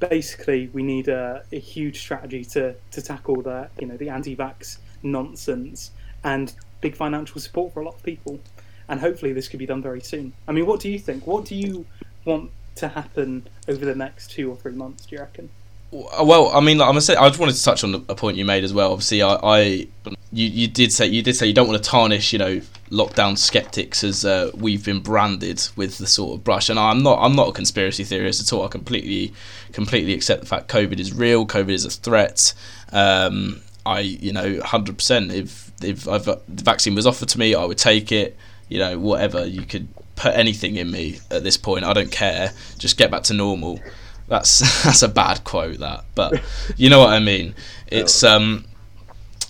basically, 0.00 0.70
we 0.72 0.82
need 0.82 1.08
a, 1.08 1.44
a 1.52 1.58
huge 1.58 1.98
strategy 2.00 2.44
to 2.46 2.74
to 2.92 3.02
tackle 3.02 3.42
the 3.42 3.68
you 3.80 3.86
know 3.86 3.96
the 3.96 4.08
anti-vax 4.08 4.78
nonsense 5.02 5.92
and 6.24 6.52
big 6.80 6.94
financial 6.94 7.40
support 7.40 7.72
for 7.72 7.80
a 7.80 7.84
lot 7.84 7.94
of 7.94 8.02
people 8.02 8.40
and 8.88 9.00
hopefully 9.00 9.32
this 9.32 9.48
could 9.48 9.58
be 9.58 9.66
done 9.66 9.82
very 9.82 10.00
soon. 10.00 10.32
I 10.46 10.52
mean, 10.52 10.66
what 10.66 10.80
do 10.80 10.90
you 10.90 10.98
think? 10.98 11.26
What 11.26 11.44
do 11.44 11.54
you 11.54 11.86
want 12.24 12.50
to 12.76 12.88
happen 12.88 13.46
over 13.68 13.84
the 13.84 13.94
next 13.94 14.30
two 14.30 14.50
or 14.50 14.56
three 14.56 14.72
months? 14.72 15.06
Do 15.06 15.16
you 15.16 15.20
reckon? 15.20 15.50
Well, 15.90 16.48
I 16.48 16.60
mean, 16.60 16.78
like, 16.78 16.86
I'm 16.86 16.92
gonna 16.92 17.00
say, 17.00 17.16
I 17.16 17.28
just 17.28 17.40
wanted 17.40 17.54
to 17.54 17.64
touch 17.64 17.82
on 17.82 17.94
a 17.94 18.14
point 18.14 18.36
you 18.36 18.44
made 18.44 18.64
as 18.64 18.74
well. 18.74 18.92
Obviously, 18.92 19.22
I, 19.22 19.34
I 19.42 19.88
you, 20.32 20.46
you 20.46 20.68
did 20.68 20.92
say 20.92 21.06
you 21.06 21.22
did 21.22 21.34
say 21.34 21.46
you 21.46 21.54
don't 21.54 21.68
want 21.68 21.82
to 21.82 21.90
tarnish, 21.90 22.32
you 22.32 22.38
know, 22.38 22.60
lockdown 22.90 23.38
skeptics 23.38 24.04
as 24.04 24.24
uh, 24.24 24.50
we've 24.54 24.84
been 24.84 25.00
branded 25.00 25.66
with 25.76 25.96
the 25.98 26.06
sort 26.06 26.34
of 26.34 26.44
brush. 26.44 26.68
And 26.68 26.78
I'm 26.78 27.02
not 27.02 27.18
I'm 27.22 27.34
not 27.34 27.48
a 27.48 27.52
conspiracy 27.52 28.04
theorist 28.04 28.40
at 28.40 28.52
all. 28.54 28.64
I 28.64 28.68
completely 28.68 29.32
completely 29.72 30.12
accept 30.12 30.42
the 30.42 30.46
fact 30.46 30.68
COVID 30.68 31.00
is 31.00 31.14
real. 31.14 31.46
COVID 31.46 31.70
is 31.70 31.86
a 31.86 31.90
threat. 31.90 32.52
Um, 32.92 33.62
I 33.86 34.00
you 34.00 34.32
know, 34.32 34.60
hundred 34.60 34.98
percent. 34.98 35.32
If 35.32 35.67
if 35.82 36.08
I've, 36.08 36.24
the 36.24 36.40
vaccine 36.48 36.94
was 36.94 37.06
offered 37.06 37.28
to 37.30 37.38
me, 37.38 37.54
I 37.54 37.64
would 37.64 37.78
take 37.78 38.12
it 38.12 38.36
you 38.68 38.78
know, 38.78 38.98
whatever. 38.98 39.46
You 39.46 39.62
could 39.62 39.88
put 40.16 40.34
anything 40.34 40.76
in 40.76 40.90
me 40.90 41.18
at 41.30 41.42
this 41.42 41.56
point. 41.56 41.84
I 41.84 41.92
don't 41.92 42.10
care. 42.10 42.52
Just 42.78 42.96
get 42.96 43.10
back 43.10 43.22
to 43.24 43.34
normal. 43.34 43.80
That's 44.28 44.58
that's 44.84 45.02
a 45.02 45.08
bad 45.08 45.44
quote 45.44 45.78
that, 45.78 46.04
but 46.14 46.42
you 46.76 46.90
know 46.90 47.00
what 47.00 47.10
I 47.10 47.18
mean. 47.18 47.54
It's 47.86 48.22
um, 48.22 48.66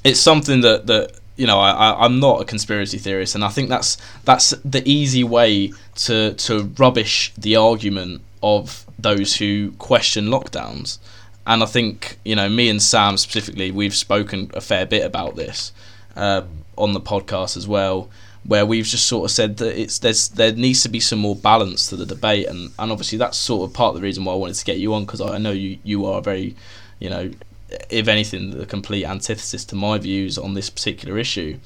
it's 0.04 0.20
something 0.20 0.60
that 0.60 0.86
that 0.86 1.18
you 1.36 1.46
know 1.46 1.58
I, 1.58 1.70
I 1.70 2.04
I'm 2.04 2.20
not 2.20 2.40
a 2.40 2.44
conspiracy 2.44 2.98
theorist, 2.98 3.34
and 3.34 3.44
I 3.44 3.48
think 3.48 3.68
that's 3.68 3.96
that's 4.24 4.50
the 4.64 4.88
easy 4.88 5.24
way 5.24 5.72
to 5.96 6.34
to 6.34 6.64
rubbish 6.78 7.32
the 7.36 7.56
argument 7.56 8.22
of 8.42 8.86
those 8.98 9.36
who 9.36 9.72
question 9.72 10.26
lockdowns. 10.26 10.98
And 11.44 11.62
I 11.62 11.66
think 11.66 12.18
you 12.24 12.36
know 12.36 12.48
me 12.48 12.68
and 12.68 12.80
Sam 12.80 13.16
specifically, 13.16 13.72
we've 13.72 13.96
spoken 13.96 14.50
a 14.54 14.60
fair 14.60 14.86
bit 14.86 15.04
about 15.04 15.34
this 15.34 15.72
uh, 16.18 16.44
on 16.76 16.92
the 16.92 17.00
podcast 17.00 17.56
as 17.56 17.66
well 17.66 18.08
where 18.48 18.64
we've 18.64 18.86
just 18.86 19.06
sort 19.06 19.26
of 19.26 19.30
said 19.30 19.58
that 19.58 19.78
it's 19.78 19.98
there's 19.98 20.28
there 20.30 20.52
needs 20.52 20.82
to 20.82 20.88
be 20.88 21.00
some 21.00 21.18
more 21.18 21.36
balance 21.36 21.88
to 21.88 21.96
the 21.96 22.06
debate, 22.06 22.46
and, 22.46 22.70
and 22.78 22.90
obviously 22.90 23.18
that's 23.18 23.36
sort 23.36 23.68
of 23.68 23.74
part 23.74 23.90
of 23.90 23.96
the 23.96 24.00
reason 24.00 24.24
why 24.24 24.32
I 24.32 24.36
wanted 24.36 24.56
to 24.56 24.64
get 24.64 24.78
you 24.78 24.94
on 24.94 25.04
because 25.04 25.20
I 25.20 25.36
know 25.36 25.52
you 25.52 25.78
you 25.84 26.06
are 26.06 26.22
very, 26.22 26.56
you 26.98 27.10
know, 27.10 27.30
if 27.90 28.08
anything, 28.08 28.50
the 28.50 28.64
complete 28.64 29.04
antithesis 29.04 29.66
to 29.66 29.76
my 29.76 29.98
views 29.98 30.38
on 30.38 30.54
this 30.54 30.70
particular 30.70 31.18
issue, 31.18 31.58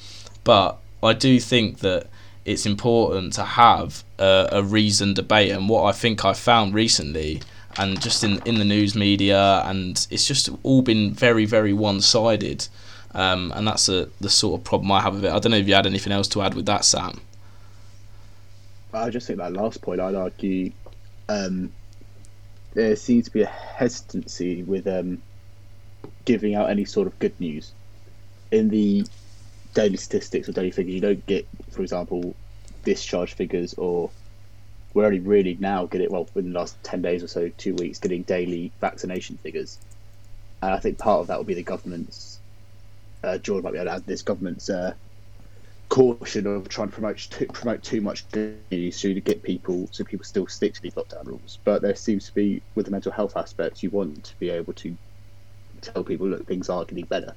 but 0.42 0.78
I 1.02 1.12
do 1.12 1.38
think 1.38 1.78
that 1.78 2.08
it's 2.44 2.66
important 2.66 3.34
to 3.34 3.44
have 3.44 4.02
a, 4.18 4.48
a 4.50 4.62
reasoned 4.64 5.14
debate, 5.14 5.52
and 5.52 5.68
what 5.68 5.84
I 5.84 5.92
think 5.92 6.24
I 6.24 6.34
found 6.34 6.74
recently. 6.74 7.42
And 7.78 8.02
just 8.02 8.22
in 8.22 8.38
in 8.44 8.58
the 8.58 8.66
news 8.66 8.94
media, 8.94 9.62
and 9.64 10.06
it's 10.10 10.26
just 10.26 10.50
all 10.62 10.82
been 10.82 11.14
very, 11.14 11.46
very 11.46 11.72
one-sided. 11.72 12.68
Um, 13.14 13.52
and 13.54 13.66
that's 13.66 13.88
a, 13.88 14.08
the 14.20 14.30
sort 14.30 14.60
of 14.60 14.64
problem 14.64 14.90
I 14.90 15.00
have 15.00 15.14
with 15.14 15.24
it. 15.24 15.32
I 15.32 15.38
don't 15.38 15.52
know 15.52 15.58
if 15.58 15.68
you 15.68 15.74
had 15.74 15.86
anything 15.86 16.12
else 16.12 16.28
to 16.28 16.42
add 16.42 16.54
with 16.54 16.66
that, 16.66 16.84
Sam. 16.84 17.20
I 18.94 19.10
just 19.10 19.26
think 19.26 19.38
that 19.38 19.52
last 19.52 19.80
point, 19.82 20.00
I'd 20.00 20.14
argue 20.14 20.72
um, 21.28 21.72
there 22.74 22.96
seems 22.96 23.26
to 23.26 23.30
be 23.30 23.42
a 23.42 23.46
hesitancy 23.46 24.62
with 24.62 24.86
um, 24.86 25.22
giving 26.24 26.54
out 26.54 26.70
any 26.70 26.84
sort 26.84 27.06
of 27.06 27.18
good 27.18 27.38
news. 27.40 27.72
In 28.50 28.68
the 28.68 29.04
daily 29.74 29.96
statistics 29.96 30.48
or 30.48 30.52
daily 30.52 30.70
figures, 30.70 30.94
you 30.94 31.00
don't 31.00 31.24
get, 31.26 31.46
for 31.70 31.82
example, 31.82 32.34
discharge 32.84 33.34
figures, 33.34 33.74
or 33.74 34.10
we're 34.94 35.06
only 35.06 35.20
really 35.20 35.56
now 35.58 35.86
getting, 35.86 36.10
well, 36.10 36.28
in 36.34 36.52
the 36.52 36.58
last 36.58 36.82
10 36.82 37.02
days 37.02 37.22
or 37.22 37.28
so, 37.28 37.50
two 37.56 37.74
weeks, 37.74 37.98
getting 37.98 38.22
daily 38.22 38.72
vaccination 38.80 39.38
figures. 39.38 39.78
And 40.62 40.72
I 40.72 40.78
think 40.78 40.98
part 40.98 41.20
of 41.20 41.26
that 41.28 41.38
will 41.38 41.44
be 41.44 41.54
the 41.54 41.62
government's 41.62 42.31
uh, 43.22 43.38
Jordan 43.38 43.64
might 43.64 43.72
be 43.72 43.78
able 43.78 43.86
to 43.86 43.96
add 43.96 44.06
this 44.06 44.22
government's 44.22 44.70
uh, 44.70 44.94
caution 45.88 46.46
of 46.46 46.68
trying 46.68 46.88
to 46.88 46.94
promote 46.94 47.18
too, 47.18 47.46
promote 47.46 47.82
too 47.82 48.00
much 48.00 48.24
news 48.70 49.00
to 49.00 49.20
get 49.20 49.42
people 49.42 49.88
so 49.90 50.04
people 50.04 50.24
still 50.24 50.46
stick 50.46 50.74
to 50.74 50.82
these 50.82 50.94
lockdown 50.94 51.26
rules. 51.26 51.58
But 51.64 51.82
there 51.82 51.94
seems 51.94 52.26
to 52.26 52.34
be 52.34 52.62
with 52.74 52.86
the 52.86 52.92
mental 52.92 53.12
health 53.12 53.36
aspect, 53.36 53.82
you 53.82 53.90
want 53.90 54.24
to 54.24 54.38
be 54.38 54.50
able 54.50 54.72
to 54.74 54.96
tell 55.82 56.02
people, 56.02 56.28
look, 56.28 56.46
things 56.46 56.68
are 56.68 56.84
getting 56.84 57.04
better. 57.04 57.34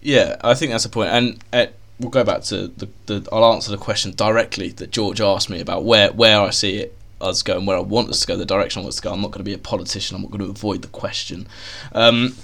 Yeah, 0.00 0.36
I 0.42 0.54
think 0.54 0.72
that's 0.72 0.84
a 0.84 0.88
point, 0.88 1.10
and 1.10 1.44
uh, 1.52 1.66
we'll 2.00 2.10
go 2.10 2.24
back 2.24 2.42
to 2.42 2.66
the, 2.66 2.88
the. 3.06 3.28
I'll 3.30 3.52
answer 3.52 3.70
the 3.70 3.78
question 3.78 4.10
directly 4.10 4.70
that 4.70 4.90
George 4.90 5.20
asked 5.20 5.48
me 5.48 5.60
about 5.60 5.84
where 5.84 6.12
where 6.12 6.40
I 6.40 6.50
see 6.50 6.78
it 6.78 6.98
us 7.20 7.42
going, 7.42 7.66
where 7.66 7.76
I 7.76 7.80
want 7.80 8.10
us 8.10 8.20
to 8.22 8.26
go, 8.26 8.36
the 8.36 8.44
direction 8.44 8.80
I 8.80 8.82
want 8.82 8.94
us 8.94 8.96
to 8.96 9.02
go. 9.02 9.12
I'm 9.12 9.20
not 9.20 9.30
going 9.30 9.38
to 9.38 9.44
be 9.44 9.54
a 9.54 9.58
politician. 9.58 10.16
I'm 10.16 10.22
not 10.22 10.32
going 10.32 10.42
to 10.42 10.50
avoid 10.50 10.82
the 10.82 10.88
question. 10.88 11.46
Um, 11.92 12.34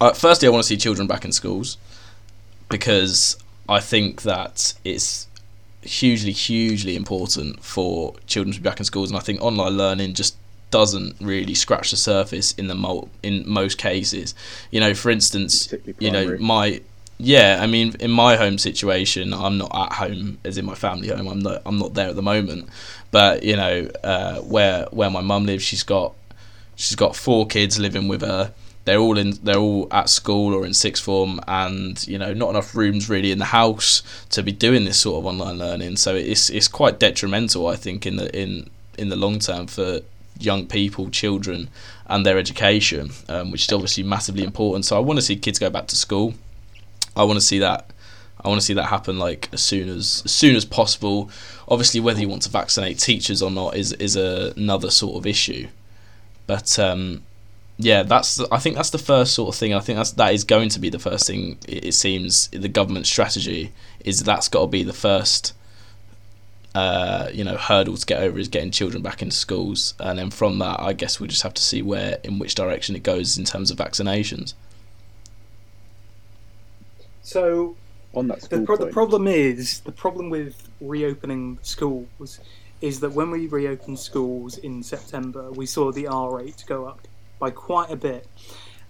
uh, 0.00 0.12
firstly, 0.12 0.48
I 0.48 0.50
want 0.50 0.62
to 0.62 0.68
see 0.68 0.76
children 0.76 1.06
back 1.06 1.24
in 1.24 1.32
schools 1.32 1.76
because 2.68 3.36
I 3.68 3.80
think 3.80 4.22
that 4.22 4.74
it's 4.84 5.26
hugely, 5.82 6.32
hugely 6.32 6.96
important 6.96 7.64
for 7.64 8.14
children 8.26 8.52
to 8.54 8.60
be 8.60 8.68
back 8.68 8.78
in 8.78 8.84
schools, 8.84 9.10
and 9.10 9.16
I 9.16 9.22
think 9.22 9.40
online 9.40 9.76
learning 9.76 10.14
just 10.14 10.36
doesn't 10.70 11.16
really 11.20 11.54
scratch 11.54 11.90
the 11.90 11.96
surface 11.96 12.52
in 12.52 12.68
the 12.68 12.74
mo- 12.74 13.08
in 13.22 13.42
most 13.46 13.78
cases. 13.78 14.34
You 14.70 14.80
know, 14.80 14.94
for 14.94 15.10
instance, 15.10 15.72
you 15.98 16.10
know 16.10 16.36
my 16.38 16.80
yeah, 17.20 17.58
I 17.60 17.66
mean, 17.66 17.96
in 17.98 18.12
my 18.12 18.36
home 18.36 18.58
situation, 18.58 19.34
I'm 19.34 19.58
not 19.58 19.74
at 19.74 19.92
home 19.94 20.38
as 20.44 20.56
in 20.56 20.64
my 20.64 20.76
family 20.76 21.08
home. 21.08 21.26
I'm 21.26 21.40
not 21.40 21.62
I'm 21.66 21.78
not 21.78 21.94
there 21.94 22.08
at 22.08 22.16
the 22.16 22.22
moment, 22.22 22.68
but 23.10 23.42
you 23.42 23.56
know, 23.56 23.90
uh, 24.04 24.40
where 24.42 24.86
where 24.92 25.10
my 25.10 25.20
mum 25.20 25.46
lives, 25.46 25.64
she's 25.64 25.82
got 25.82 26.14
she's 26.76 26.94
got 26.94 27.16
four 27.16 27.46
kids 27.46 27.78
living 27.78 28.06
with 28.06 28.20
her 28.20 28.52
they're 28.88 28.98
all 28.98 29.18
in 29.18 29.32
they're 29.42 29.58
all 29.58 29.86
at 29.90 30.08
school 30.08 30.54
or 30.54 30.64
in 30.64 30.72
sixth 30.72 31.04
form 31.04 31.40
and 31.46 32.06
you 32.08 32.18
know 32.18 32.32
not 32.32 32.48
enough 32.48 32.74
rooms 32.74 33.08
really 33.10 33.30
in 33.30 33.38
the 33.38 33.44
house 33.44 34.02
to 34.30 34.42
be 34.42 34.50
doing 34.50 34.86
this 34.86 34.98
sort 34.98 35.18
of 35.18 35.26
online 35.26 35.58
learning. 35.58 35.96
So 35.96 36.14
it's 36.14 36.48
it's 36.48 36.68
quite 36.68 36.98
detrimental 36.98 37.66
I 37.66 37.76
think 37.76 38.06
in 38.06 38.16
the 38.16 38.34
in 38.34 38.70
in 38.96 39.10
the 39.10 39.16
long 39.16 39.40
term 39.40 39.66
for 39.66 40.00
young 40.40 40.66
people 40.66 41.10
children 41.10 41.68
and 42.06 42.24
their 42.24 42.38
education 42.38 43.10
um, 43.28 43.50
which 43.50 43.66
is 43.66 43.72
obviously 43.72 44.04
massively 44.04 44.42
important. 44.42 44.86
So 44.86 44.96
I 44.96 45.00
want 45.00 45.18
to 45.18 45.22
see 45.22 45.36
kids 45.36 45.58
go 45.58 45.68
back 45.68 45.86
to 45.88 45.96
school. 45.96 46.34
I 47.14 47.24
want 47.24 47.36
to 47.36 47.44
see 47.44 47.58
that 47.58 47.90
I 48.40 48.48
want 48.48 48.60
to 48.60 48.64
see 48.64 48.74
that 48.74 48.84
happen 48.84 49.18
like 49.18 49.50
as 49.52 49.62
soon 49.62 49.90
as 49.90 50.22
as 50.24 50.32
soon 50.32 50.56
as 50.56 50.64
possible. 50.64 51.30
Obviously 51.68 52.00
whether 52.00 52.20
you 52.20 52.28
want 52.28 52.42
to 52.42 52.50
vaccinate 52.50 52.98
teachers 52.98 53.42
or 53.42 53.50
not 53.50 53.76
is 53.76 53.92
is 53.94 54.16
a, 54.16 54.54
another 54.56 54.90
sort 54.90 55.16
of 55.16 55.26
issue. 55.26 55.68
But 56.46 56.78
um, 56.78 57.24
yeah, 57.78 58.02
that's 58.02 58.36
the, 58.36 58.48
I 58.50 58.58
think 58.58 58.74
that's 58.74 58.90
the 58.90 58.98
first 58.98 59.34
sort 59.34 59.54
of 59.54 59.58
thing. 59.58 59.72
I 59.72 59.78
think 59.78 59.98
that's 59.98 60.10
that 60.12 60.34
is 60.34 60.42
going 60.42 60.68
to 60.70 60.80
be 60.80 60.90
the 60.90 60.98
first 60.98 61.28
thing. 61.28 61.58
It, 61.66 61.86
it 61.86 61.92
seems 61.92 62.48
the 62.48 62.68
government 62.68 63.06
strategy 63.06 63.72
is 64.04 64.24
that's 64.24 64.48
got 64.48 64.62
to 64.62 64.66
be 64.66 64.82
the 64.82 64.92
first, 64.92 65.54
uh, 66.74 67.30
you 67.32 67.44
know, 67.44 67.56
hurdle 67.56 67.96
to 67.96 68.04
get 68.04 68.20
over 68.20 68.36
is 68.38 68.48
getting 68.48 68.72
children 68.72 69.00
back 69.00 69.22
into 69.22 69.36
schools, 69.36 69.94
and 70.00 70.18
then 70.18 70.30
from 70.30 70.58
that, 70.58 70.80
I 70.80 70.92
guess 70.92 71.20
we'll 71.20 71.28
just 71.28 71.42
have 71.42 71.54
to 71.54 71.62
see 71.62 71.80
where 71.80 72.18
in 72.24 72.40
which 72.40 72.56
direction 72.56 72.96
it 72.96 73.04
goes 73.04 73.38
in 73.38 73.44
terms 73.44 73.70
of 73.70 73.78
vaccinations. 73.78 74.54
So, 77.22 77.76
on 78.12 78.26
that 78.26 78.40
the, 78.40 78.62
pro- 78.62 78.76
the 78.76 78.86
problem 78.88 79.28
is 79.28 79.80
the 79.80 79.92
problem 79.92 80.30
with 80.30 80.68
reopening 80.80 81.60
schools 81.62 82.40
is 82.80 82.98
that 83.00 83.12
when 83.12 83.30
we 83.30 83.46
reopened 83.46 84.00
schools 84.00 84.58
in 84.58 84.82
September, 84.82 85.52
we 85.52 85.66
saw 85.66 85.92
the 85.92 86.08
R 86.08 86.38
rate 86.38 86.64
go 86.66 86.86
up 86.86 87.06
by 87.38 87.50
quite 87.50 87.90
a 87.90 87.96
bit. 87.96 88.26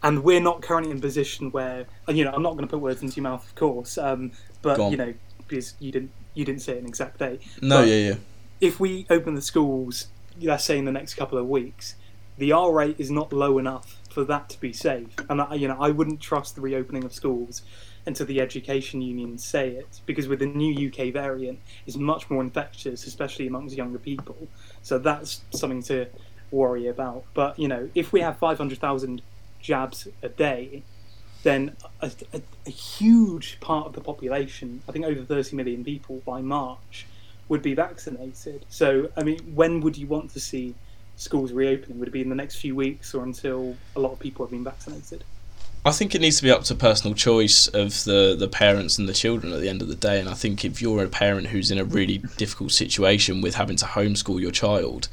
And 0.03 0.23
we're 0.23 0.41
not 0.41 0.63
currently 0.63 0.93
in 0.93 0.99
a 0.99 1.01
position 1.01 1.51
where, 1.51 1.87
you 2.09 2.25
know, 2.25 2.31
I'm 2.33 2.43
not 2.43 2.53
going 2.53 2.65
to 2.65 2.71
put 2.71 2.81
words 2.81 3.03
into 3.03 3.17
your 3.17 3.25
mouth, 3.25 3.45
of 3.45 3.55
course, 3.57 3.99
um, 3.99 4.31
but 4.63 4.79
you 4.91 4.97
know, 4.97 5.15
because 5.39 5.75
you 5.81 5.91
didn't 5.91 6.13
you 6.35 6.45
didn't 6.45 6.63
say 6.63 6.79
an 6.79 6.87
exact 6.87 7.19
date. 7.19 7.43
No, 7.61 7.81
but 7.81 7.89
yeah, 7.89 7.95
yeah. 7.95 8.15
If 8.61 8.79
we 8.79 9.07
open 9.11 9.35
the 9.35 9.43
schools, 9.43 10.07
let's 10.41 10.65
say 10.65 10.79
in 10.79 10.85
the 10.85 10.93
next 10.93 11.15
couple 11.15 11.37
of 11.37 11.49
weeks, 11.49 11.97
the 12.37 12.53
R 12.53 12.73
rate 12.73 12.97
is 12.99 13.11
not 13.11 13.33
low 13.33 13.59
enough 13.59 13.97
for 14.09 14.25
that 14.25 14.49
to 14.51 14.61
be 14.61 14.73
safe. 14.73 15.15
And 15.29 15.41
I, 15.41 15.55
you 15.55 15.67
know, 15.67 15.77
I 15.81 15.91
wouldn't 15.91 16.21
trust 16.21 16.55
the 16.55 16.61
reopening 16.61 17.05
of 17.05 17.13
schools 17.13 17.63
until 18.07 18.27
the 18.27 18.41
education 18.41 19.03
unions 19.03 19.45
say 19.45 19.71
it, 19.71 20.01
because 20.07 20.29
with 20.29 20.39
the 20.39 20.47
new 20.47 20.89
UK 20.89 21.13
variant, 21.13 21.59
it's 21.87 21.97
much 21.97 22.31
more 22.31 22.43
infectious, 22.43 23.07
especially 23.07 23.47
amongst 23.47 23.77
younger 23.77 23.99
people. 23.99 24.49
So 24.83 24.99
that's 24.99 25.43
something 25.51 25.83
to 25.85 26.07
worry 26.51 26.87
about. 26.87 27.25
But 27.35 27.59
you 27.59 27.69
know, 27.69 27.89
if 27.95 28.13
we 28.13 28.21
have 28.21 28.39
500,000 28.39 29.23
jabs 29.61 30.09
a 30.23 30.29
day, 30.29 30.83
then 31.43 31.77
a, 32.01 32.11
a, 32.33 32.41
a, 32.67 32.71
huge 32.71 33.61
part 33.61 33.87
of 33.87 33.93
the 33.93 34.01
population, 34.01 34.83
I 34.89 34.93
think 34.93 35.05
over 35.05 35.23
30 35.23 35.57
million 35.57 35.85
people 35.85 36.21
by 36.27 36.41
March, 36.41 37.07
would 37.49 37.63
be 37.63 37.75
vaccinated. 37.75 38.67
So, 38.69 39.09
I 39.17 39.23
mean, 39.23 39.39
when 39.55 39.81
would 39.81 39.97
you 39.97 40.07
want 40.07 40.31
to 40.33 40.41
see 40.41 40.75
schools 41.17 41.53
reopening? 41.53 41.99
Would 41.99 42.09
it 42.09 42.13
be 42.13 42.21
in 42.21 42.29
the 42.29 42.35
next 42.35 42.57
few 42.57 42.75
weeks 42.75 43.15
or 43.15 43.25
until 43.25 43.77
a 43.97 44.01
lot 44.01 44.13
of 44.13 44.19
people 44.19 44.45
have 44.45 44.51
been 44.51 44.65
vaccinated? 44.65 45.25
I 45.85 45.93
think 45.93 46.15
it 46.15 46.21
needs 46.21 46.39
to 46.39 46.43
be 46.43 46.51
up 46.51 46.65
to 46.65 46.75
personal 46.75 47.15
choice 47.15 47.69
of 47.69 48.05
the, 48.05 48.37
the 48.39 48.49
parents 48.49 48.99
and 48.99 49.09
the 49.09 49.15
children 49.15 49.53
at 49.53 49.61
the 49.61 49.69
end 49.69 49.81
of 49.81 49.89
the 49.89 49.95
day. 49.95 50.21
And 50.21 50.29
I 50.29 50.35
think 50.35 50.65
if 50.65 50.83
you're 50.83 51.05
a 51.05 51.09
parent 51.09 51.47
who's 51.49 51.71
in 51.71 51.79
a 51.79 51.85
really 51.85 52.19
difficult 52.37 52.73
situation 52.73 53.41
with 53.41 53.55
having 53.55 53.77
to 53.77 53.87
homeschool 53.87 54.41
your 54.41 54.51
child, 54.51 55.09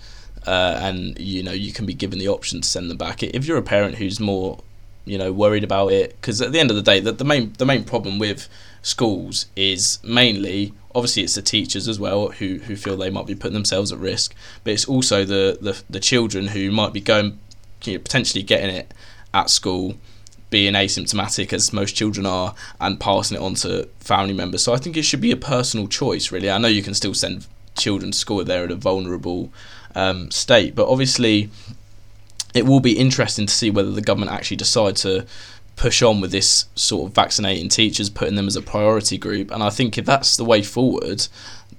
uh, 0.45 0.79
and 0.81 1.17
you 1.19 1.43
know 1.43 1.51
you 1.51 1.71
can 1.71 1.85
be 1.85 1.93
given 1.93 2.19
the 2.19 2.27
option 2.27 2.61
to 2.61 2.67
send 2.67 2.89
them 2.89 2.97
back. 2.97 3.23
If 3.23 3.45
you're 3.45 3.57
a 3.57 3.63
parent 3.63 3.95
who's 3.95 4.19
more, 4.19 4.59
you 5.05 5.17
know, 5.17 5.31
worried 5.31 5.63
about 5.63 5.91
it, 5.91 6.15
because 6.19 6.41
at 6.41 6.51
the 6.51 6.59
end 6.59 6.69
of 6.69 6.75
the 6.75 6.81
day, 6.81 6.99
the, 6.99 7.11
the 7.11 7.25
main 7.25 7.53
the 7.57 7.65
main 7.65 7.83
problem 7.83 8.19
with 8.19 8.47
schools 8.81 9.47
is 9.55 9.99
mainly 10.03 10.71
obviously 10.93 11.23
it's 11.23 11.35
the 11.35 11.41
teachers 11.41 11.87
as 11.87 11.99
well 11.99 12.29
who 12.29 12.59
who 12.59 12.75
feel 12.75 12.95
they 12.95 13.09
might 13.09 13.27
be 13.27 13.35
putting 13.35 13.53
themselves 13.53 13.91
at 13.91 13.99
risk, 13.99 14.33
but 14.63 14.73
it's 14.73 14.85
also 14.85 15.25
the 15.25 15.57
the, 15.61 15.81
the 15.89 15.99
children 15.99 16.49
who 16.49 16.71
might 16.71 16.93
be 16.93 17.01
going, 17.01 17.39
you 17.83 17.93
know, 17.93 17.99
potentially 17.99 18.43
getting 18.43 18.73
it 18.73 18.93
at 19.33 19.49
school 19.49 19.95
being 20.49 20.73
asymptomatic 20.73 21.51
as 21.51 21.73
most 21.73 21.95
children 21.95 22.25
are 22.25 22.55
and 22.79 22.99
passing 22.99 23.35
it 23.35 23.41
on 23.41 23.55
to 23.55 23.85
family 23.99 24.33
members. 24.33 24.63
So 24.63 24.73
I 24.73 24.77
think 24.77 24.95
it 24.95 25.01
should 25.01 25.19
be 25.19 25.31
a 25.31 25.37
personal 25.37 25.87
choice 25.87 26.31
really. 26.31 26.49
I 26.49 26.57
know 26.57 26.67
you 26.69 26.83
can 26.83 26.93
still 26.93 27.13
send 27.13 27.47
children 27.75 28.11
to 28.11 28.17
school 28.17 28.39
if 28.39 28.47
they're 28.47 28.63
at 28.63 28.71
a 28.71 28.75
vulnerable 28.75 29.51
um, 29.95 30.29
state. 30.31 30.75
But 30.75 30.87
obviously, 30.87 31.49
it 32.53 32.65
will 32.65 32.79
be 32.79 32.97
interesting 32.97 33.45
to 33.47 33.53
see 33.53 33.71
whether 33.71 33.91
the 33.91 34.01
government 34.01 34.31
actually 34.31 34.57
decide 34.57 34.95
to 34.97 35.25
push 35.75 36.01
on 36.01 36.21
with 36.21 36.31
this 36.31 36.65
sort 36.75 37.09
of 37.09 37.15
vaccinating 37.15 37.69
teachers, 37.69 38.09
putting 38.09 38.35
them 38.35 38.47
as 38.47 38.55
a 38.55 38.61
priority 38.61 39.17
group. 39.17 39.51
And 39.51 39.61
I 39.61 39.69
think 39.69 39.97
if 39.97 40.05
that's 40.05 40.37
the 40.37 40.45
way 40.45 40.61
forward, 40.61 41.27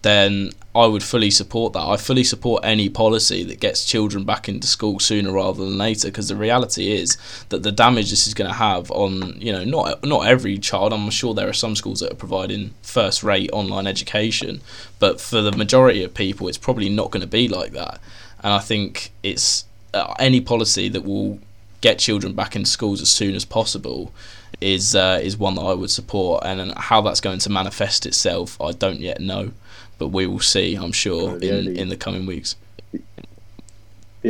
then 0.02 0.52
I 0.74 0.86
would 0.86 1.02
fully 1.02 1.30
support 1.30 1.72
that. 1.72 1.80
I 1.80 1.96
fully 1.96 2.22
support 2.22 2.64
any 2.64 2.88
policy 2.88 3.42
that 3.44 3.60
gets 3.60 3.84
children 3.84 4.24
back 4.24 4.48
into 4.48 4.66
school 4.66 5.00
sooner 5.00 5.32
rather 5.32 5.64
than 5.64 5.78
later 5.78 6.08
because 6.08 6.28
the 6.28 6.36
reality 6.36 6.92
is 6.92 7.16
that 7.48 7.62
the 7.62 7.72
damage 7.72 8.10
this 8.10 8.26
is 8.26 8.34
going 8.34 8.50
to 8.50 8.56
have 8.56 8.90
on, 8.90 9.40
you 9.40 9.52
know, 9.52 9.64
not 9.64 10.04
not 10.04 10.26
every 10.26 10.58
child. 10.58 10.92
I'm 10.92 11.08
sure 11.10 11.32
there 11.32 11.48
are 11.48 11.54
some 11.54 11.76
schools 11.76 12.00
that 12.00 12.12
are 12.12 12.16
providing 12.16 12.74
first-rate 12.82 13.50
online 13.52 13.86
education, 13.86 14.60
but 14.98 15.20
for 15.20 15.40
the 15.40 15.52
majority 15.52 16.04
of 16.04 16.12
people 16.12 16.46
it's 16.46 16.58
probably 16.58 16.90
not 16.90 17.10
going 17.10 17.22
to 17.22 17.26
be 17.26 17.48
like 17.48 17.72
that. 17.72 17.98
And 18.42 18.52
I 18.52 18.58
think 18.58 19.12
it's 19.22 19.64
uh, 19.94 20.14
any 20.18 20.40
policy 20.40 20.88
that 20.90 21.04
will 21.04 21.40
get 21.80 21.98
children 21.98 22.34
back 22.34 22.54
into 22.54 22.70
schools 22.70 23.00
as 23.00 23.10
soon 23.10 23.34
as 23.34 23.44
possible 23.44 24.12
is 24.60 24.94
uh, 24.94 25.20
is 25.22 25.36
one 25.36 25.54
that 25.54 25.62
I 25.62 25.74
would 25.74 25.90
support, 25.90 26.44
and 26.44 26.72
how 26.76 27.00
that's 27.00 27.20
going 27.20 27.38
to 27.40 27.50
manifest 27.50 28.06
itself, 28.06 28.60
I 28.60 28.72
don't 28.72 29.00
yet 29.00 29.20
know, 29.20 29.52
but 29.98 30.08
we 30.08 30.26
will 30.26 30.40
see. 30.40 30.74
I'm 30.74 30.92
sure 30.92 31.30
No, 31.30 31.36
in 31.36 31.54
only- 31.54 31.78
in 31.78 31.88
the 31.88 31.96
coming 31.96 32.26
weeks. 32.26 32.56
The 32.92 33.00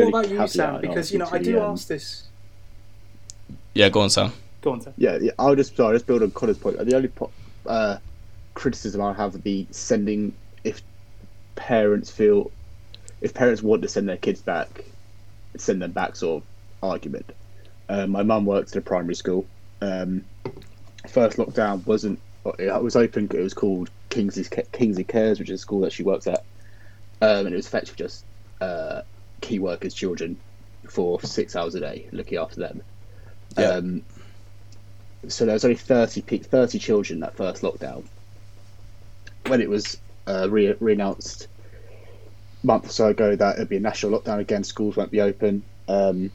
What 0.05 0.09
about 0.09 0.29
you, 0.31 0.47
Sam? 0.49 0.81
Because 0.81 1.13
you 1.13 1.19
know, 1.19 1.29
I 1.31 1.39
do 1.39 1.59
ask 1.61 1.89
this. 1.89 2.25
Yeah, 3.75 3.89
go 3.89 4.01
on, 4.01 4.11
Sam. 4.11 4.33
Go 4.63 4.73
on, 4.73 4.81
Sam. 4.81 4.95
Yeah, 4.97 5.19
yeah. 5.21 5.33
I'll 5.39 5.55
just 5.55 5.77
sorry, 5.77 5.97
just 5.97 6.07
build 6.07 6.23
on 6.23 6.31
Connor's 6.33 6.59
point. 6.59 6.79
The 6.79 6.97
only 6.97 7.09
po- 7.09 7.31
uh, 7.67 7.99
criticism 8.55 9.01
I 9.01 9.13
have 9.13 9.33
would 9.35 9.45
be 9.45 9.67
sending 9.71 10.35
if 10.65 10.83
parents 11.55 12.11
feel 12.11 12.51
if 13.21 13.33
parents 13.33 13.63
want 13.63 13.83
to 13.83 13.89
send 13.89 14.09
their 14.09 14.17
kids 14.19 14.41
back, 14.43 14.85
send 15.57 15.81
them 15.81 15.93
back 15.93 16.17
sort 16.17 16.43
of 16.43 16.49
argument. 16.89 17.27
Uh, 17.89 18.07
my 18.07 18.23
mum 18.23 18.45
works 18.45 18.73
at 18.73 18.79
a 18.79 18.81
primary 18.83 19.15
school. 19.15 19.47
Um, 19.81 20.25
first 21.09 21.37
lockdown 21.39 21.87
wasn't. 21.87 22.19
It 22.59 22.83
was 22.83 22.97
open. 22.97 23.29
It 23.33 23.41
was 23.41 23.55
called 23.55 23.91
Kingsley 24.11 24.45
Kingsley 24.73 25.05
Cares, 25.05 25.39
which 25.39 25.51
is 25.51 25.61
a 25.61 25.63
school 25.63 25.81
that 25.81 25.93
she 25.93 26.03
works 26.03 26.27
at, 26.27 26.45
um, 27.21 27.47
and 27.47 27.53
it 27.53 27.57
was 27.57 27.67
effectively 27.67 28.05
just 28.05 28.25
uh, 28.61 29.03
key 29.41 29.59
workers' 29.59 29.95
children 29.95 30.39
for 30.89 31.21
six 31.21 31.57
hours 31.57 31.75
a 31.75 31.81
day, 31.81 32.09
looking 32.13 32.39
after 32.39 32.61
them. 32.61 32.83
Yeah. 33.59 33.69
Um, 33.69 34.03
so 35.29 35.45
there 35.45 35.55
was 35.55 35.65
only 35.65 35.77
30, 35.77 36.23
pe- 36.23 36.39
30 36.39 36.79
children 36.79 37.21
that 37.21 37.37
first 37.37 37.63
lockdown. 37.63 38.07
When 39.47 39.61
it 39.61 39.69
was 39.69 40.01
uh, 40.27 40.49
re- 40.51 40.77
re-announced 40.79 41.49
a 42.63 42.67
month 42.67 42.87
or 42.87 42.91
so 42.91 43.09
ago 43.09 43.35
that 43.35 43.57
it'd 43.57 43.69
be 43.69 43.77
a 43.77 43.81
national 43.81 44.19
lockdown 44.19 44.39
again, 44.39 44.65
schools 44.65 44.97
won't 44.97 45.11
be 45.11 45.21
open. 45.21 45.65
Um, 45.89 46.33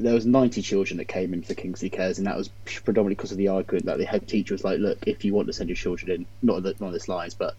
there 0.00 0.14
was 0.14 0.26
90 0.26 0.62
children 0.62 0.98
that 0.98 1.06
came 1.08 1.34
in 1.34 1.42
for 1.42 1.54
Kingsley 1.54 1.90
Cares, 1.90 2.18
and 2.18 2.26
that 2.26 2.36
was 2.36 2.50
predominantly 2.84 3.16
because 3.16 3.32
of 3.32 3.38
the 3.38 3.48
argument 3.48 3.86
that 3.86 3.98
the 3.98 4.06
head 4.06 4.26
teacher 4.28 4.54
was 4.54 4.64
like, 4.64 4.78
"Look, 4.80 4.98
if 5.06 5.24
you 5.24 5.34
want 5.34 5.48
to 5.48 5.52
send 5.52 5.68
your 5.70 5.76
children 5.76 6.12
in, 6.12 6.26
not 6.42 6.62
that 6.64 6.80
not 6.80 6.92
this 6.92 7.08
lines, 7.08 7.34
but 7.34 7.54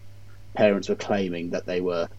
parents 0.55 0.89
were 0.89 0.95
claiming 0.95 1.51
that 1.51 1.65
they 1.65 1.81
were 1.81 2.09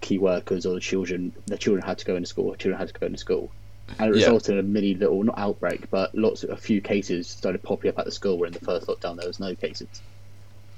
key 0.00 0.18
workers 0.18 0.66
or 0.66 0.74
the 0.74 0.80
children, 0.80 1.34
the 1.46 1.58
children 1.58 1.84
had 1.84 1.98
to 1.98 2.04
go 2.04 2.16
into 2.16 2.28
school, 2.28 2.54
children 2.56 2.78
had 2.78 2.88
to 2.88 2.94
go 3.00 3.06
into 3.06 3.18
school." 3.18 3.54
and 3.98 4.08
it 4.08 4.12
Yeah. 4.12 4.14
resulted 4.14 4.54
in 4.54 4.60
a 4.60 4.62
mini 4.62 4.94
little 4.94 5.22
not 5.22 5.38
outbreak, 5.38 5.90
but 5.90 6.10
lots 6.14 6.44
of 6.44 6.50
a 6.50 6.56
few 6.56 6.80
cases 6.80 7.30
started 7.30 7.62
popping 7.62 7.90
up 7.90 7.98
at 7.98 8.06
the 8.06 8.12
school. 8.12 8.38
Where 8.38 8.46
in 8.46 8.52
the 8.54 8.60
first 8.60 8.86
lockdown 8.86 9.16
there 9.18 9.26
was 9.26 9.40
no 9.40 9.54
cases. 9.56 10.02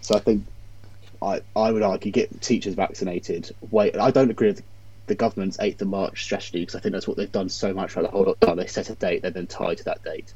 So 0.00 0.16
I 0.16 0.20
think 0.20 0.48
I 1.22 1.42
I 1.56 1.72
would 1.72 1.82
argue 1.82 2.12
get 2.12 2.40
teachers 2.40 2.74
vaccinated. 2.74 3.50
Wait, 3.60 3.96
I 3.96 4.10
don't 4.10 4.30
agree 4.30 4.48
with 4.48 4.62
the 5.06 5.14
government's 5.14 5.58
eighth 5.60 5.82
of 5.82 5.88
March 5.88 6.24
strategy 6.24 6.60
because 6.60 6.74
I 6.74 6.80
think 6.80 6.92
that's 6.92 7.06
what 7.06 7.16
they've 7.16 7.30
done 7.30 7.48
so 7.48 7.74
much 7.74 7.92
throughout 7.92 8.10
the 8.10 8.16
whole 8.16 8.26
lockdown. 8.26 8.56
They 8.56 8.66
set 8.66 8.90
a 8.90 8.94
date, 8.94 9.22
they 9.22 9.30
then 9.30 9.46
tied 9.46 9.78
to 9.78 9.84
that 9.84 10.02
date, 10.02 10.32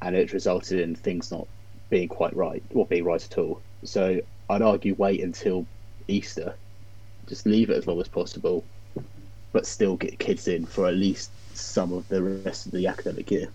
and 0.00 0.14
it 0.14 0.32
resulted 0.32 0.80
in 0.80 0.94
things 0.94 1.30
not 1.30 1.46
being 1.90 2.08
quite 2.08 2.34
right 2.36 2.62
or 2.74 2.86
being 2.86 3.04
right 3.04 3.22
at 3.22 3.38
all. 3.38 3.60
So 3.84 4.20
I'd 4.48 4.62
argue 4.62 4.94
wait 4.94 5.22
until 5.22 5.66
Easter, 6.08 6.54
just 7.26 7.46
leave 7.46 7.70
it 7.70 7.76
as 7.76 7.86
long 7.86 8.00
as 8.00 8.08
possible, 8.08 8.64
but 9.52 9.66
still 9.66 9.96
get 9.96 10.18
kids 10.18 10.48
in 10.48 10.64
for 10.64 10.86
at 10.86 10.94
least 10.94 11.30
some 11.54 11.92
of 11.92 12.08
the 12.08 12.22
rest 12.22 12.66
of 12.66 12.72
the 12.72 12.86
academic 12.86 13.30
year. 13.30 13.48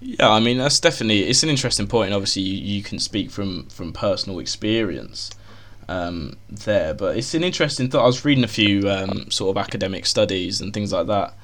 Yeah, 0.00 0.30
I 0.30 0.38
mean 0.38 0.58
that's 0.58 0.78
definitely 0.78 1.24
it's 1.24 1.42
an 1.42 1.48
interesting 1.48 1.88
point, 1.88 2.14
obviously 2.14 2.42
you, 2.42 2.76
you 2.76 2.82
can 2.84 3.00
speak 3.00 3.32
from 3.32 3.64
from 3.66 3.92
personal 3.92 4.38
experience 4.38 5.30
um, 5.88 6.36
there. 6.48 6.94
But 6.94 7.16
it's 7.16 7.34
an 7.34 7.44
interesting 7.44 7.88
thought. 7.88 8.02
I 8.02 8.06
was 8.06 8.24
reading 8.24 8.44
a 8.44 8.48
few 8.48 8.88
um, 8.88 9.30
sort 9.30 9.56
of 9.56 9.62
academic 9.62 10.06
studies 10.06 10.60
and 10.60 10.72
things 10.72 10.92
like 10.92 11.06
that. 11.06 11.34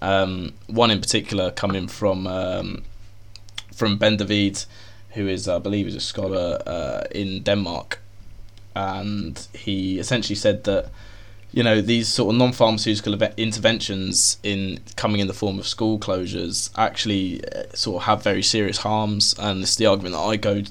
Um, 0.00 0.54
one 0.66 0.90
in 0.90 1.00
particular 1.00 1.50
coming 1.52 1.86
from 1.86 2.26
um, 2.26 2.82
from 3.72 3.98
Ben 3.98 4.16
David, 4.16 4.64
who 5.10 5.28
is 5.28 5.48
I 5.48 5.58
believe 5.58 5.86
is 5.86 5.94
a 5.94 6.00
scholar 6.00 6.60
uh, 6.66 7.04
in 7.12 7.42
Denmark, 7.42 8.00
and 8.74 9.46
he 9.54 9.98
essentially 9.98 10.36
said 10.36 10.64
that 10.64 10.90
you 11.52 11.62
know 11.62 11.80
these 11.80 12.08
sort 12.08 12.34
of 12.34 12.38
non-pharmaceutical 12.38 13.14
interventions 13.36 14.38
in 14.42 14.80
coming 14.96 15.20
in 15.20 15.26
the 15.26 15.34
form 15.34 15.58
of 15.58 15.66
school 15.66 15.98
closures 15.98 16.70
actually 16.76 17.44
uh, 17.44 17.64
sort 17.74 18.02
of 18.02 18.06
have 18.06 18.22
very 18.22 18.42
serious 18.42 18.78
harms 18.78 19.34
and 19.38 19.62
it's 19.62 19.76
the 19.76 19.86
argument 19.86 20.14
that 20.14 20.20
I 20.22 20.36
go 20.36 20.62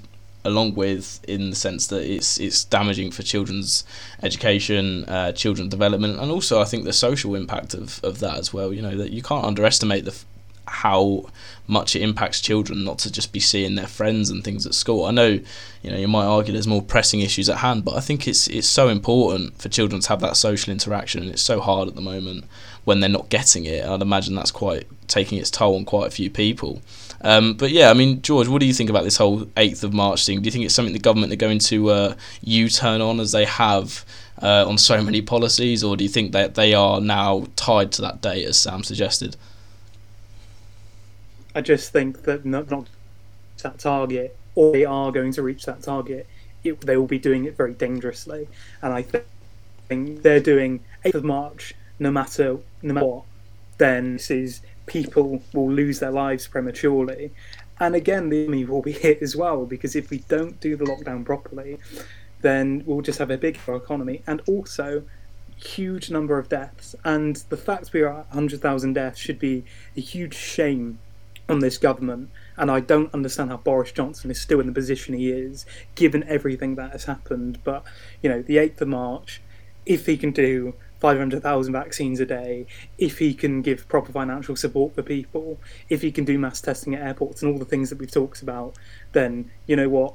along 0.43 0.73
with 0.73 1.19
in 1.27 1.49
the 1.51 1.55
sense 1.55 1.87
that 1.87 2.01
it's 2.01 2.39
it's 2.39 2.63
damaging 2.63 3.11
for 3.11 3.23
children's 3.23 3.83
education 4.23 5.05
uh, 5.05 5.31
children's 5.31 5.69
development 5.69 6.19
and 6.19 6.31
also 6.31 6.61
I 6.61 6.65
think 6.65 6.83
the 6.83 6.93
social 6.93 7.35
impact 7.35 7.73
of, 7.73 8.03
of 8.03 8.19
that 8.19 8.37
as 8.37 8.53
well 8.53 8.73
you 8.73 8.81
know 8.81 8.97
that 8.97 9.11
you 9.11 9.21
can't 9.21 9.45
underestimate 9.45 10.05
the 10.05 10.15
how 10.71 11.25
much 11.67 11.95
it 11.95 12.01
impacts 12.01 12.39
children 12.39 12.83
not 12.83 12.97
to 12.99 13.11
just 13.11 13.33
be 13.33 13.39
seeing 13.39 13.75
their 13.75 13.87
friends 13.87 14.29
and 14.29 14.43
things 14.43 14.65
at 14.65 14.73
school. 14.73 15.05
I 15.05 15.11
know, 15.11 15.39
you 15.81 15.91
know, 15.91 15.97
you 15.97 16.07
might 16.07 16.25
argue 16.25 16.53
there's 16.53 16.67
more 16.67 16.81
pressing 16.81 17.19
issues 17.19 17.49
at 17.49 17.57
hand, 17.57 17.83
but 17.83 17.95
I 17.95 17.99
think 17.99 18.27
it's 18.27 18.47
it's 18.47 18.67
so 18.67 18.87
important 18.87 19.61
for 19.61 19.69
children 19.69 20.01
to 20.01 20.09
have 20.09 20.21
that 20.21 20.37
social 20.37 20.71
interaction, 20.71 21.23
and 21.23 21.31
it's 21.31 21.41
so 21.41 21.59
hard 21.59 21.87
at 21.89 21.95
the 21.95 22.01
moment 22.01 22.45
when 22.85 22.99
they're 22.99 23.09
not 23.09 23.29
getting 23.29 23.65
it. 23.65 23.85
I'd 23.85 24.01
imagine 24.01 24.35
that's 24.35 24.51
quite 24.51 24.87
taking 25.07 25.37
its 25.37 25.51
toll 25.51 25.75
on 25.75 25.85
quite 25.85 26.07
a 26.07 26.11
few 26.11 26.29
people. 26.29 26.81
Um, 27.23 27.53
but 27.53 27.71
yeah, 27.71 27.89
I 27.89 27.93
mean, 27.93 28.21
George, 28.21 28.47
what 28.47 28.59
do 28.59 28.65
you 28.65 28.73
think 28.73 28.89
about 28.89 29.03
this 29.03 29.17
whole 29.17 29.41
8th 29.41 29.83
of 29.83 29.93
March 29.93 30.25
thing? 30.25 30.41
Do 30.41 30.45
you 30.45 30.51
think 30.51 30.65
it's 30.65 30.73
something 30.73 30.93
the 30.93 30.99
government 30.99 31.31
are 31.31 31.37
going 31.37 31.59
to 31.59 31.89
uh, 31.89 32.15
U-turn 32.41 33.01
on 33.01 33.19
as 33.19 33.31
they 33.31 33.45
have 33.45 34.03
uh, 34.41 34.65
on 34.67 34.77
so 34.77 35.01
many 35.03 35.21
policies, 35.21 35.83
or 35.83 35.95
do 35.95 36.03
you 36.03 36.09
think 36.09 36.31
that 36.31 36.55
they 36.55 36.73
are 36.73 36.99
now 36.99 37.45
tied 37.55 37.91
to 37.93 38.01
that 38.01 38.21
date, 38.21 38.45
as 38.45 38.59
Sam 38.59 38.83
suggested? 38.83 39.35
I 41.53 41.61
just 41.61 41.91
think 41.91 42.23
that 42.23 42.45
not, 42.45 42.71
not 42.71 42.87
that 43.61 43.77
target, 43.77 44.35
or 44.55 44.71
they 44.71 44.85
are 44.85 45.11
going 45.11 45.31
to 45.33 45.43
reach 45.43 45.65
that 45.65 45.83
target, 45.83 46.27
it, 46.63 46.81
they 46.81 46.97
will 46.97 47.07
be 47.07 47.19
doing 47.19 47.45
it 47.45 47.55
very 47.55 47.73
dangerously. 47.73 48.47
And 48.81 48.93
I 48.93 49.03
think 49.03 50.23
they're 50.23 50.39
doing 50.39 50.79
8th 51.05 51.15
of 51.15 51.23
March, 51.23 51.75
no 51.99 52.09
matter 52.09 52.57
no 52.81 52.93
matter 52.95 53.05
what, 53.05 53.23
then 53.77 54.13
this 54.13 54.31
is 54.31 54.61
people 54.85 55.41
will 55.53 55.71
lose 55.71 55.99
their 55.99 56.11
lives 56.11 56.47
prematurely. 56.47 57.31
And 57.79 57.95
again, 57.95 58.29
the 58.29 58.43
enemy 58.43 58.65
will 58.65 58.81
be 58.81 58.91
hit 58.91 59.21
as 59.21 59.35
well 59.35 59.65
because 59.65 59.95
if 59.95 60.09
we 60.09 60.19
don't 60.19 60.59
do 60.59 60.75
the 60.75 60.85
lockdown 60.85 61.25
properly, 61.25 61.79
then 62.41 62.83
we'll 62.85 63.01
just 63.01 63.19
have 63.19 63.31
a 63.31 63.37
big 63.37 63.59
economy 63.67 64.21
and 64.27 64.41
also 64.47 65.03
huge 65.55 66.09
number 66.09 66.37
of 66.37 66.49
deaths. 66.49 66.95
And 67.03 67.37
the 67.49 67.57
fact 67.57 67.93
we 67.93 68.01
are 68.01 68.19
at 68.19 68.27
100,000 68.29 68.93
deaths 68.93 69.19
should 69.19 69.39
be 69.39 69.63
a 69.95 70.01
huge 70.01 70.35
shame 70.35 70.99
on 71.47 71.59
this 71.59 71.77
government. 71.77 72.29
And 72.57 72.71
I 72.71 72.79
don't 72.79 73.13
understand 73.13 73.49
how 73.49 73.57
Boris 73.57 73.91
Johnson 73.91 74.31
is 74.31 74.41
still 74.41 74.59
in 74.59 74.67
the 74.67 74.73
position 74.73 75.15
he 75.15 75.31
is, 75.31 75.65
given 75.95 76.23
everything 76.27 76.75
that 76.75 76.91
has 76.91 77.05
happened. 77.05 77.59
But, 77.63 77.83
you 78.21 78.29
know, 78.29 78.41
the 78.41 78.57
8th 78.57 78.81
of 78.81 78.87
March, 78.87 79.41
if 79.85 80.05
he 80.05 80.17
can 80.17 80.31
do 80.31 80.75
500,000 81.01 81.73
vaccines 81.73 82.19
a 82.19 82.25
day, 82.25 82.67
if 82.97 83.17
he 83.17 83.33
can 83.33 83.61
give 83.61 83.87
proper 83.89 84.11
financial 84.11 84.55
support 84.55 84.93
for 84.95 85.01
people, 85.01 85.59
if 85.89 86.03
he 86.03 86.11
can 86.11 86.23
do 86.23 86.37
mass 86.37 86.61
testing 86.61 86.95
at 86.95 87.01
airports 87.05 87.41
and 87.41 87.51
all 87.51 87.59
the 87.59 87.65
things 87.65 87.89
that 87.89 87.97
we've 87.99 88.11
talked 88.11 88.41
about, 88.41 88.75
then 89.11 89.49
you 89.65 89.75
know 89.75 89.89
what? 89.89 90.13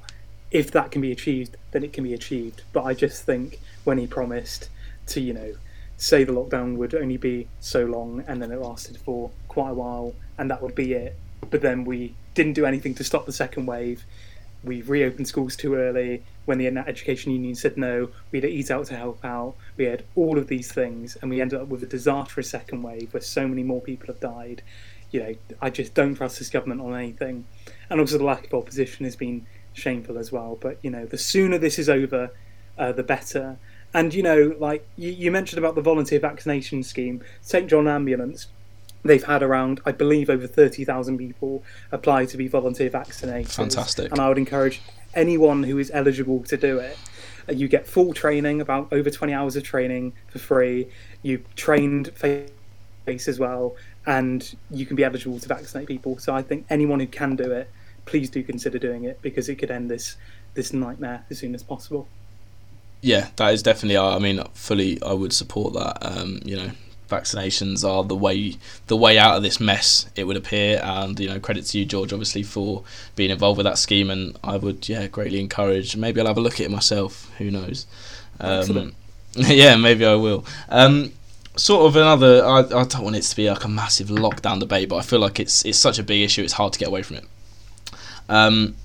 If 0.53 0.71
that 0.71 0.93
can 0.93 1.03
be 1.03 1.11
achieved, 1.11 1.57
then 1.73 1.83
it 1.83 1.93
can 1.93 2.05
be 2.05 2.15
achieved. 2.15 2.63
But 2.73 2.85
I 2.85 2.95
just 2.95 3.25
think 3.25 3.59
when 3.83 3.99
he 3.99 4.07
promised 4.07 4.71
to, 5.09 5.21
you 5.21 5.35
know, 5.35 5.55
say 5.97 6.23
the 6.23 6.33
lockdown 6.33 6.77
would 6.77 6.95
only 6.95 7.17
be 7.17 7.49
so 7.59 7.85
long 7.85 8.23
and 8.29 8.41
then 8.41 8.53
it 8.53 8.61
lasted 8.61 8.97
for 8.99 9.31
quite 9.49 9.71
a 9.71 9.75
while 9.75 10.15
and 10.39 10.51
that 10.51 10.63
would 10.63 10.77
be 10.77 10.93
it. 10.93 11.17
But 11.51 11.63
then 11.63 11.85
we 11.85 12.15
didn't 12.35 12.53
do 12.53 12.65
anything 12.65 12.95
to 12.95 13.05
stop 13.05 13.27
the 13.27 13.33
second 13.33 13.67
wave. 13.67 14.05
We 14.67 14.83
reopened 14.83 15.29
schools 15.29 15.55
too 15.55 15.77
early 15.77 16.25
when 16.45 16.59
the 16.59 16.67
Education 16.67 17.31
Union 17.31 17.55
said 17.55 17.77
no. 17.77 18.11
We 18.33 18.41
had 18.41 18.51
eat 18.51 18.69
out 18.69 18.87
to 18.87 18.97
help 18.97 19.25
out. 19.25 19.55
We 19.77 19.85
had 19.85 20.03
all 20.17 20.39
of 20.39 20.49
these 20.49 20.73
things, 20.73 21.17
and 21.23 21.31
we 21.31 21.41
ended 21.41 21.61
up 21.61 21.69
with 21.69 21.85
a 21.85 21.87
disastrous 21.87 22.51
second 22.51 22.83
wave 22.83 23.15
where 23.15 23.21
so 23.21 23.47
many 23.47 23.63
more 23.63 23.81
people 23.81 24.09
have 24.09 24.19
died. 24.19 24.63
You 25.13 25.21
know, 25.21 25.35
I 25.63 25.71
just 25.71 25.95
don't 25.95 26.17
trust 26.17 26.41
this 26.41 26.51
government 26.51 26.81
on 26.81 26.95
anything. 26.95 27.45
And 27.89 28.01
also, 28.01 28.19
the 28.19 28.25
lack 28.25 28.47
of 28.47 28.55
opposition 28.55 29.05
has 29.05 29.15
been 29.15 29.47
shameful 29.73 30.19
as 30.19 30.33
well. 30.33 30.59
But, 30.61 30.79
you 30.83 30.91
know, 30.91 31.07
the 31.07 31.17
sooner 31.17 31.59
this 31.59 31.79
is 31.79 31.89
over, 31.89 32.33
uh, 32.77 32.91
the 32.91 33.05
better. 33.05 33.59
And, 33.95 34.13
you 34.13 34.23
know, 34.25 34.57
like 34.59 34.85
you, 34.97 35.11
you 35.13 35.31
mentioned 35.31 35.61
about 35.61 35.77
the 35.77 35.81
volunteer 35.81 36.19
vaccination 36.19 36.83
scheme, 36.83 37.23
St. 37.41 37.71
John 37.71 37.87
Ambulance, 37.87 38.49
they've 39.07 39.25
had 39.25 39.43
around, 39.43 39.81
I 39.85 39.93
believe, 39.93 40.29
over 40.31 40.47
30,000 40.47 41.19
people 41.19 41.63
apply 41.93 42.27
to 42.27 42.37
be 42.37 42.49
volunteer 42.49 42.91
vaccinated. 42.91 43.51
Fantastic. 43.53 44.11
And 44.11 44.21
I 44.21 44.29
would 44.29 44.39
encourage 44.39 44.81
anyone 45.15 45.63
who 45.63 45.79
is 45.79 45.91
eligible 45.93 46.43
to 46.45 46.57
do 46.57 46.79
it. 46.79 46.99
Uh, 47.49 47.53
You 47.53 47.69
get 47.69 47.87
full 47.87 48.13
training, 48.13 48.61
about 48.61 48.93
over 48.93 49.11
20 49.11 49.33
hours 49.33 49.57
of 49.57 49.63
training 49.63 50.13
for 50.29 50.39
free. 50.39 50.89
You 51.23 51.43
trained 51.55 52.13
face 52.17 53.29
as 53.29 53.39
well, 53.39 53.77
and 54.07 54.55
you 54.71 54.85
can 54.85 54.97
be 54.97 55.05
eligible 55.05 55.39
to 55.39 55.49
vaccinate 55.49 55.89
people. 55.89 56.19
So 56.19 56.35
I 56.35 56.43
think 56.43 56.67
anyone 56.71 57.01
who 57.01 57.07
can 57.07 57.37
do 57.37 57.51
it, 57.53 57.71
please 58.05 58.31
do 58.31 58.43
consider 58.43 58.79
doing 58.79 59.05
it 59.05 59.21
because 59.23 59.49
it 59.49 59.57
could 59.57 59.71
end 59.71 59.91
this 59.91 60.17
this 60.55 60.73
nightmare 60.73 61.25
as 61.31 61.39
soon 61.39 61.55
as 61.55 61.63
possible. 61.63 62.09
Yeah, 63.03 63.29
that 63.37 63.53
is 63.53 63.63
definitely. 63.63 63.99
I 63.99 64.19
mean, 64.19 64.43
fully, 64.55 65.01
I 65.03 65.13
would 65.13 65.33
support 65.33 65.75
that. 65.75 65.99
Um, 66.01 66.41
you 66.45 66.57
know, 66.57 66.71
vaccinations 67.09 67.89
are 67.89 68.05
the 68.05 68.17
way 68.17 68.57
the 68.87 68.97
way 68.97 69.19
out 69.19 69.37
of 69.37 69.43
this 69.43 69.61
mess. 69.61 70.09
It 70.17 70.25
would 70.25 70.37
appear, 70.37 70.81
and 70.83 71.19
you 71.19 71.29
know, 71.29 71.41
credit 71.41 71.67
to 71.67 71.79
you, 71.79 71.85
George, 71.85 72.13
obviously 72.13 72.43
for 72.43 72.85
being 73.15 73.31
involved 73.31 73.59
with 73.59 73.65
that 73.65 73.79
scheme. 73.79 74.11
And 74.11 74.39
I 74.43 74.57
would, 74.57 74.89
yeah, 74.89 75.07
greatly 75.07 75.41
encourage. 75.41 75.97
Maybe 75.97 76.21
I'll 76.21 76.27
have 76.27 76.39
a 76.39 76.41
look 76.41 76.55
at 76.55 76.61
it 76.61 76.71
myself. 76.71 77.31
Who 77.39 77.51
knows? 77.51 77.87
Um, 78.41 78.95
yeah, 79.35 79.77
maybe 79.77 80.05
I 80.05 80.15
will. 80.15 80.45
Um, 80.69 81.13
sort 81.57 81.87
of 81.87 81.97
another. 81.97 82.45
I, 82.45 82.61
I 82.61 82.85
don't 82.85 83.03
want 83.03 83.17
it 83.17 83.23
to 83.23 83.37
be 83.37 83.51
like 83.51 83.65
a 83.65 83.69
massive 83.69 84.09
lockdown 84.09 84.61
debate, 84.61 84.89
but 84.89 84.97
I 84.97 85.03
feel 85.03 85.19
like 85.19 85.41
it's 85.41 85.65
it's 85.65 85.79
such 85.79 85.99
a 85.99 86.03
big 86.03 86.23
issue. 86.23 86.43
It's 86.43 86.55
hard 86.55 86.73
to 86.75 86.79
get 86.79 86.89
away 86.89 87.03
from 87.03 87.17
it. 87.17 87.25
Um, 88.29 88.77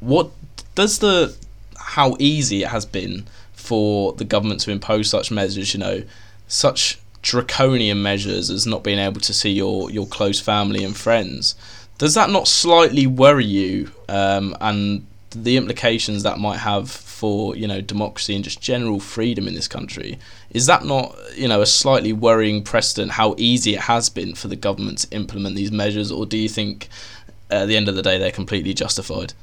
what 0.00 0.30
does 0.74 0.98
the 0.98 1.36
how 1.76 2.16
easy 2.18 2.62
it 2.62 2.68
has 2.68 2.86
been 2.86 3.26
for 3.52 4.12
the 4.14 4.24
government 4.24 4.60
to 4.60 4.70
impose 4.70 5.10
such 5.10 5.30
measures? 5.30 5.74
You 5.74 5.80
know, 5.80 6.02
such 6.48 6.99
draconian 7.22 8.02
measures 8.02 8.50
as 8.50 8.66
not 8.66 8.82
being 8.82 8.98
able 8.98 9.20
to 9.20 9.32
see 9.32 9.50
your 9.50 9.90
your 9.90 10.06
close 10.06 10.40
family 10.40 10.84
and 10.84 10.96
friends. 10.96 11.54
Does 11.98 12.14
that 12.14 12.30
not 12.30 12.48
slightly 12.48 13.06
worry 13.06 13.44
you? 13.44 13.92
Um, 14.08 14.56
and 14.60 15.06
the 15.30 15.56
implications 15.56 16.22
that 16.22 16.38
might 16.38 16.58
have 16.58 16.90
for 16.90 17.54
you 17.54 17.68
know 17.68 17.80
democracy 17.80 18.34
and 18.34 18.42
just 18.42 18.60
general 18.60 18.98
freedom 18.98 19.46
in 19.46 19.54
this 19.54 19.68
country 19.68 20.18
is 20.50 20.66
that 20.66 20.84
not 20.84 21.14
you 21.36 21.46
know 21.46 21.60
a 21.60 21.66
slightly 21.66 22.12
worrying 22.12 22.62
precedent 22.64 23.12
how 23.12 23.34
easy 23.36 23.74
it 23.74 23.80
has 23.80 24.08
been 24.08 24.34
for 24.34 24.48
the 24.48 24.56
government 24.56 24.98
to 24.98 25.14
implement 25.14 25.54
these 25.54 25.70
measures 25.70 26.10
or 26.10 26.26
do 26.26 26.36
you 26.36 26.48
think 26.48 26.88
at 27.50 27.66
the 27.66 27.76
end 27.76 27.88
of 27.88 27.94
the 27.94 28.02
day 28.02 28.18
they're 28.18 28.32
completely 28.32 28.74
justified 28.74 29.34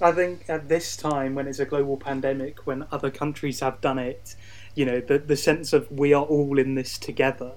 I 0.00 0.12
think 0.12 0.44
at 0.48 0.68
this 0.68 0.96
time, 0.96 1.34
when 1.34 1.46
it's 1.46 1.60
a 1.60 1.64
global 1.64 1.96
pandemic, 1.96 2.66
when 2.66 2.84
other 2.92 3.10
countries 3.10 3.60
have 3.60 3.80
done 3.80 3.98
it, 3.98 4.34
you 4.74 4.84
know, 4.84 5.00
the 5.00 5.18
the 5.18 5.36
sense 5.36 5.72
of 5.72 5.90
we 5.90 6.12
are 6.12 6.24
all 6.24 6.58
in 6.58 6.74
this 6.74 6.98
together. 6.98 7.52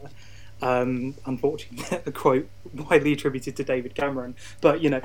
Um, 0.61 1.15
unfortunately, 1.25 1.99
a 2.05 2.11
quote 2.11 2.47
widely 2.73 3.13
attributed 3.13 3.55
to 3.57 3.63
David 3.63 3.95
Cameron, 3.95 4.35
but 4.61 4.81
you 4.81 4.89
know, 4.89 5.01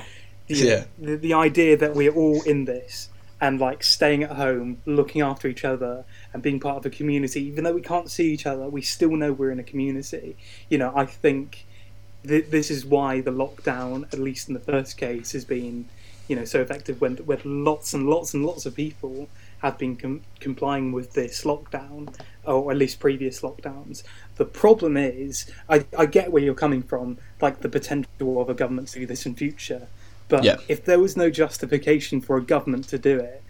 the, 0.46 0.54
Yeah. 0.54 0.84
the 0.98 1.16
the 1.16 1.34
idea 1.34 1.76
that 1.76 1.94
we're 1.94 2.12
all 2.14 2.42
in 2.42 2.64
this 2.64 3.08
and 3.40 3.58
like 3.60 3.82
staying 3.82 4.22
at 4.22 4.30
home, 4.30 4.78
looking 4.86 5.20
after 5.20 5.48
each 5.48 5.64
other, 5.64 6.04
and 6.32 6.42
being 6.42 6.60
part 6.60 6.76
of 6.76 6.86
a 6.86 6.90
community, 6.90 7.42
even 7.42 7.64
though 7.64 7.74
we 7.74 7.80
can't 7.82 8.08
see 8.10 8.32
each 8.32 8.46
other, 8.46 8.68
we 8.68 8.80
still 8.82 9.16
know 9.16 9.32
we're 9.32 9.50
in 9.50 9.58
a 9.58 9.64
community. 9.64 10.36
You 10.68 10.78
know, 10.78 10.92
I 10.94 11.04
think 11.06 11.66
th- 12.26 12.46
this 12.50 12.70
is 12.70 12.86
why 12.86 13.20
the 13.20 13.32
lockdown, 13.32 14.04
at 14.12 14.18
least 14.20 14.46
in 14.48 14.54
the 14.54 14.60
first 14.60 14.96
case, 14.96 15.32
has 15.32 15.44
been 15.44 15.86
you 16.28 16.36
know 16.36 16.44
so 16.44 16.60
effective 16.60 17.00
when 17.00 17.16
when 17.18 17.40
lots 17.64 17.92
and 17.92 18.08
lots 18.08 18.32
and 18.32 18.46
lots 18.46 18.64
of 18.64 18.74
people 18.76 19.28
have 19.62 19.78
been 19.78 19.96
com- 19.96 20.20
complying 20.40 20.92
with 20.92 21.12
this 21.14 21.44
lockdown 21.44 22.14
or 22.44 22.70
at 22.70 22.76
least 22.76 23.00
previous 23.00 23.40
lockdowns 23.40 24.02
the 24.36 24.44
problem 24.44 24.96
is 24.96 25.50
I, 25.68 25.84
I 25.96 26.06
get 26.06 26.30
where 26.32 26.42
you're 26.42 26.54
coming 26.54 26.82
from 26.82 27.18
like 27.40 27.60
the 27.60 27.68
potential 27.68 28.40
of 28.40 28.48
a 28.50 28.54
government 28.54 28.88
to 28.88 29.00
do 29.00 29.06
this 29.06 29.24
in 29.24 29.34
future 29.34 29.86
but 30.28 30.44
Yeah. 30.44 30.56
if 30.68 30.84
there 30.84 30.98
was 30.98 31.16
no 31.16 31.30
justification 31.30 32.20
for 32.20 32.36
a 32.36 32.42
government 32.42 32.88
to 32.88 32.98
do 32.98 33.18
it 33.18 33.42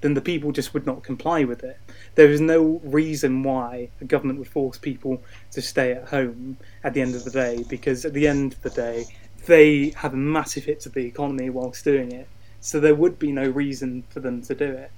then 0.00 0.14
the 0.14 0.20
people 0.20 0.50
just 0.50 0.72
would 0.74 0.86
not 0.86 1.02
comply 1.02 1.44
with 1.44 1.62
it 1.62 1.78
there 2.16 2.30
is 2.30 2.40
no 2.40 2.80
reason 2.82 3.42
why 3.42 3.88
a 4.00 4.04
government 4.04 4.38
would 4.38 4.48
force 4.48 4.78
people 4.78 5.22
to 5.52 5.62
stay 5.62 5.92
at 5.92 6.08
home 6.08 6.56
at 6.82 6.94
the 6.94 7.00
end 7.00 7.14
of 7.14 7.24
the 7.24 7.30
day 7.30 7.64
because 7.68 8.04
at 8.04 8.12
the 8.12 8.26
end 8.26 8.52
of 8.54 8.62
the 8.62 8.70
day 8.70 9.04
they 9.46 9.90
have 9.96 10.12
a 10.14 10.16
massive 10.16 10.64
hit 10.64 10.80
to 10.80 10.88
the 10.88 11.06
economy 11.06 11.48
whilst 11.48 11.82
doing 11.84 12.12
it. 12.12 12.28
So 12.60 12.78
there 12.78 12.94
would 12.94 13.18
be 13.18 13.32
no 13.32 13.48
reason 13.48 14.04
for 14.10 14.20
them 14.20 14.42
to 14.42 14.54
do 14.54 14.66
it. 14.70 14.90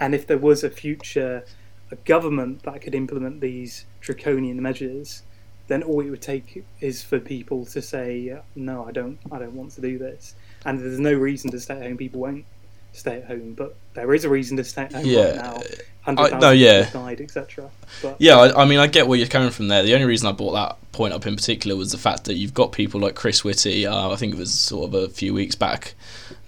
And 0.00 0.14
if 0.14 0.26
there 0.26 0.38
was 0.38 0.62
a 0.64 0.70
future 0.70 1.44
a 1.90 1.96
government 1.96 2.62
that 2.64 2.82
could 2.82 2.94
implement 2.94 3.40
these 3.40 3.86
draconian 4.00 4.60
measures, 4.60 5.22
then 5.68 5.82
all 5.82 6.00
it 6.00 6.10
would 6.10 6.20
take 6.22 6.64
is 6.80 7.02
for 7.02 7.18
people 7.18 7.64
to 7.66 7.80
say, 7.80 8.38
"No, 8.54 8.84
I 8.86 8.92
don't, 8.92 9.18
I 9.32 9.38
don't 9.38 9.54
want 9.54 9.72
to 9.72 9.80
do 9.80 9.98
this." 9.98 10.34
And 10.66 10.78
there's 10.80 10.98
no 10.98 11.14
reason 11.14 11.50
to 11.52 11.60
stay 11.60 11.76
at 11.76 11.82
home. 11.82 11.96
People 11.96 12.20
won't 12.20 12.44
stay 12.92 13.16
at 13.18 13.26
home, 13.26 13.54
but 13.54 13.74
there 13.94 14.12
is 14.14 14.24
a 14.24 14.28
reason 14.28 14.56
to 14.58 14.64
stay 14.64 14.82
at 14.82 14.92
home 14.92 15.04
Yeah. 15.06 15.24
right 15.26 15.36
now. 15.36 15.62
I- 16.06 16.38
no, 16.38 16.50
yeah. 16.52 16.88
died, 16.90 17.20
etc. 17.20 17.70
Yeah, 18.18 18.36
I, 18.38 18.62
I 18.62 18.64
mean, 18.64 18.78
I 18.78 18.86
get 18.86 19.06
where 19.06 19.18
you're 19.18 19.28
coming 19.28 19.50
from 19.50 19.68
there. 19.68 19.82
The 19.82 19.92
only 19.94 20.06
reason 20.06 20.26
I 20.26 20.32
brought 20.32 20.52
that 20.52 20.76
point 20.92 21.12
up 21.12 21.26
in 21.26 21.36
particular 21.36 21.76
was 21.76 21.92
the 21.92 21.98
fact 21.98 22.24
that 22.24 22.34
you've 22.34 22.54
got 22.54 22.72
people 22.72 22.98
like 22.98 23.14
Chris 23.14 23.44
Whitty. 23.44 23.86
Uh, 23.86 24.10
I 24.10 24.16
think 24.16 24.32
it 24.34 24.38
was 24.38 24.52
sort 24.52 24.88
of 24.88 24.94
a 24.94 25.08
few 25.10 25.34
weeks 25.34 25.54
back 25.54 25.94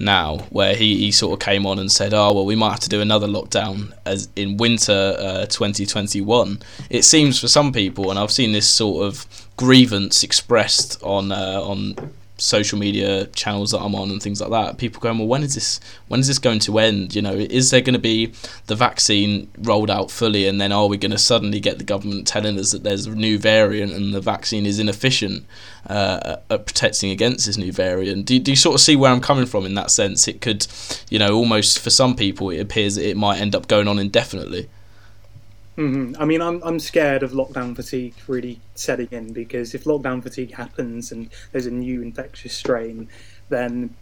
now, 0.01 0.38
where 0.51 0.74
he, 0.74 0.96
he 0.96 1.12
sort 1.12 1.34
of 1.34 1.44
came 1.44 1.66
on 1.66 1.78
and 1.78 1.92
said, 1.92 2.14
"Oh 2.14 2.32
well, 2.32 2.46
we 2.46 2.57
might 2.57 2.70
have 2.70 2.80
to 2.80 2.88
do 2.88 3.01
another 3.01 3.26
lockdown 3.26 3.92
as 4.05 4.28
in 4.34 4.57
winter 4.57 5.16
uh, 5.18 5.46
2021." 5.46 6.61
It 6.88 7.05
seems 7.05 7.38
for 7.38 7.48
some 7.48 7.72
people, 7.72 8.11
and 8.11 8.18
I've 8.18 8.32
seen 8.32 8.53
this 8.53 8.68
sort 8.68 9.07
of 9.07 9.26
grievance 9.57 10.22
expressed 10.22 11.01
on 11.03 11.30
uh, 11.32 11.61
on 11.62 11.94
social 12.41 12.78
media 12.78 13.26
channels 13.26 13.70
that 13.70 13.80
I'm 13.80 13.95
on 13.95 14.11
and 14.11 14.22
things 14.22 14.41
like 14.41 14.51
that. 14.51 14.78
People 14.78 15.01
going, 15.01 15.18
well, 15.18 15.28
when 15.28 15.43
is 15.43 15.55
this? 15.55 15.80
When 16.09 16.20
is 16.20 16.26
this 16.26 16.38
going 16.38 16.59
to 16.61 16.78
end? 16.78 17.14
You 17.14 17.22
know, 17.22 17.34
is 17.34 17.70
there 17.70 17.80
going 17.80 17.95
to 17.95 18.01
be 18.01 18.32
the 18.66 18.74
vaccine 18.74 19.51
rolled 19.59 19.91
out 19.91 20.11
fully, 20.11 20.47
and 20.47 20.61
then 20.61 20.72
are 20.72 20.86
we 20.86 20.97
going 20.97 21.11
to 21.12 21.18
suddenly 21.18 21.61
get 21.61 21.78
the 21.78 21.84
government 21.84 22.26
telling 22.26 22.59
us 22.59 22.72
that 22.72 22.82
there's 22.82 23.07
a 23.07 23.14
new 23.14 23.38
variant 23.38 23.93
and 23.93 24.14
the 24.14 24.20
vaccine 24.20 24.66
is 24.66 24.78
inefficient 24.78 25.45
uh, 25.86 26.36
at 26.51 26.66
protecting 26.66 27.11
against 27.11 27.47
this 27.47 27.57
new 27.57 27.72
variant? 27.72 28.26
Do, 28.26 28.38
do 28.38 28.51
you 28.51 28.57
sort 28.57 28.74
of 28.74 28.80
see 28.80 28.97
where 28.97 29.12
I'm 29.12 29.20
coming 29.20 29.47
from 29.47 29.66
in 29.66 29.74
that 29.74 29.91
sense? 29.91 30.26
It 30.28 30.41
could, 30.41 30.66
you 31.11 31.18
know, 31.18 31.34
almost 31.34 31.78
for 31.78 31.91
some 31.91 32.16
people, 32.16 32.51
it 32.51 32.61
appears 32.61 32.95
that 32.97 33.09
it 33.09 33.16
might 33.16 33.41
end 33.41 33.55
up 33.55 33.68
going 33.68 33.88
on 33.88 33.99
indefinitely. 33.99 34.68
Hmm 35.81 36.12
I 36.18 36.26
mean, 36.26 36.43
I'm 36.43 36.62
I'm 36.62 36.78
scared 36.78 37.22
of 37.22 37.33
lockdown 37.33 37.74
fatigue 37.74 38.14
really 38.28 38.61
setting 38.74 39.09
in 39.11 39.33
because 39.33 39.74
if 39.74 39.85
lockdown 39.85 40.22
fatigue 40.22 40.53
happens 40.53 41.11
and 41.11 41.31
there's 41.53 41.64
a 41.64 41.70
new 41.70 42.03
infectious 42.03 42.53
strain, 42.53 43.09
then 43.49 43.97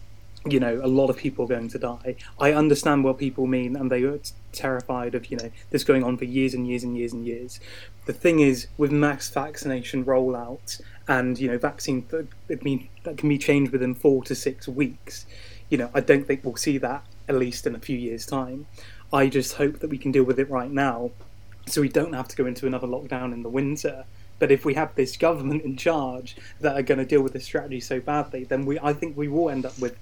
you 0.45 0.59
know 0.59 0.81
a 0.83 0.89
lot 0.89 1.09
of 1.09 1.16
people 1.16 1.45
are 1.45 1.49
going 1.49 1.68
to 1.68 1.79
die. 1.79 2.16
I 2.41 2.53
understand 2.53 3.05
what 3.05 3.16
people 3.16 3.47
mean, 3.47 3.76
and 3.76 3.93
they 3.93 4.03
are 4.03 4.18
terrified 4.51 5.14
of 5.14 5.31
you 5.31 5.37
know 5.37 5.53
this 5.70 5.85
going 5.85 6.03
on 6.03 6.16
for 6.16 6.24
years 6.24 6.53
and 6.53 6.66
years 6.66 6.83
and 6.83 6.97
years 6.97 7.12
and 7.12 7.24
years. 7.24 7.61
The 8.07 8.12
thing 8.12 8.41
is, 8.41 8.66
with 8.76 8.91
mass 8.91 9.29
vaccination 9.31 10.05
rollout 10.05 10.81
and 11.07 11.39
you 11.39 11.47
know 11.47 11.59
vaccine 11.59 12.05
mean 12.62 12.89
that 13.05 13.18
can 13.18 13.29
be 13.29 13.39
changed 13.39 13.70
within 13.70 13.95
four 13.95 14.24
to 14.24 14.35
six 14.35 14.66
weeks. 14.66 15.26
You 15.70 15.79
know, 15.79 15.91
I 15.95 16.01
don't 16.01 16.26
think 16.26 16.45
we'll 16.45 16.57
see 16.57 16.79
that 16.79 17.05
at 17.29 17.37
least 17.37 17.68
in 17.68 17.76
a 17.76 17.79
few 17.79 17.97
years' 17.97 18.26
time. 18.26 18.66
I 19.12 19.29
just 19.29 19.55
hope 19.55 19.79
that 19.79 19.91
we 19.91 19.99
can 19.99 20.11
deal 20.11 20.24
with 20.24 20.41
it 20.41 20.51
right 20.51 20.70
now 20.70 21.12
so 21.70 21.80
we 21.80 21.88
don't 21.88 22.12
have 22.14 22.28
to 22.28 22.36
go 22.36 22.46
into 22.46 22.66
another 22.66 22.86
lockdown 22.86 23.32
in 23.32 23.42
the 23.42 23.48
winter. 23.48 24.04
But 24.38 24.52
if 24.52 24.64
we 24.64 24.74
have 24.74 24.94
this 24.94 25.16
government 25.16 25.62
in 25.62 25.76
charge 25.76 26.36
that 26.60 26.76
are 26.76 26.82
going 26.82 26.98
to 26.98 27.04
deal 27.04 27.22
with 27.22 27.32
this 27.32 27.44
strategy 27.44 27.80
so 27.80 27.98
badly, 28.00 28.44
then 28.44 28.66
we 28.66 28.78
I 28.80 28.92
think 28.92 29.16
we 29.16 29.26
will 29.28 29.50
end 29.50 29.66
up 29.66 29.78
with 29.78 29.96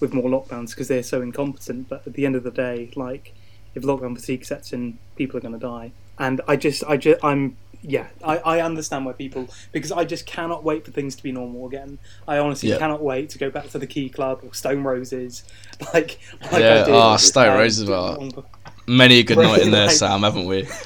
with 0.00 0.12
more 0.14 0.28
lockdowns 0.30 0.70
because 0.70 0.88
they're 0.88 1.02
so 1.02 1.20
incompetent. 1.20 1.88
But 1.88 2.06
at 2.06 2.12
the 2.14 2.24
end 2.26 2.36
of 2.36 2.44
the 2.44 2.50
day, 2.52 2.90
like 2.94 3.34
if 3.74 3.82
lockdown 3.82 4.14
fatigue 4.14 4.44
sets 4.44 4.72
in, 4.72 4.98
people 5.16 5.36
are 5.38 5.40
going 5.40 5.54
to 5.54 5.58
die. 5.58 5.92
And 6.18 6.40
I 6.46 6.54
just 6.56 6.84
I 6.84 6.96
just 6.96 7.24
I'm 7.24 7.56
yeah 7.84 8.06
I, 8.22 8.36
I 8.38 8.60
understand 8.60 9.04
why 9.04 9.12
people 9.14 9.48
because 9.72 9.90
I 9.90 10.04
just 10.04 10.24
cannot 10.26 10.62
wait 10.62 10.84
for 10.84 10.92
things 10.92 11.16
to 11.16 11.22
be 11.24 11.32
normal 11.32 11.66
again. 11.66 11.98
I 12.28 12.38
honestly 12.38 12.68
Yeah. 12.68 12.78
cannot 12.78 13.02
wait 13.02 13.30
to 13.30 13.38
go 13.38 13.50
back 13.50 13.70
to 13.70 13.78
the 13.80 13.88
Key 13.88 14.08
Club 14.08 14.40
or 14.44 14.54
Stone 14.54 14.84
Roses, 14.84 15.42
like 15.92 16.20
like 16.52 16.60
Yeah, 16.62 16.82
I 16.82 16.84
did. 16.84 16.94
ah, 16.94 17.16
Stone 17.16 17.48
um, 17.48 17.58
Roses, 17.58 17.88
well, 17.88 18.14
long 18.14 18.28
before- 18.28 18.44
Many 18.92 19.18
a 19.20 19.22
good 19.22 19.38
night 19.38 19.62
in 19.62 19.70
there, 19.70 19.86
Right. 19.86 19.96
Sam, 19.96 20.22
haven't 20.22 20.46
we? 20.46 20.68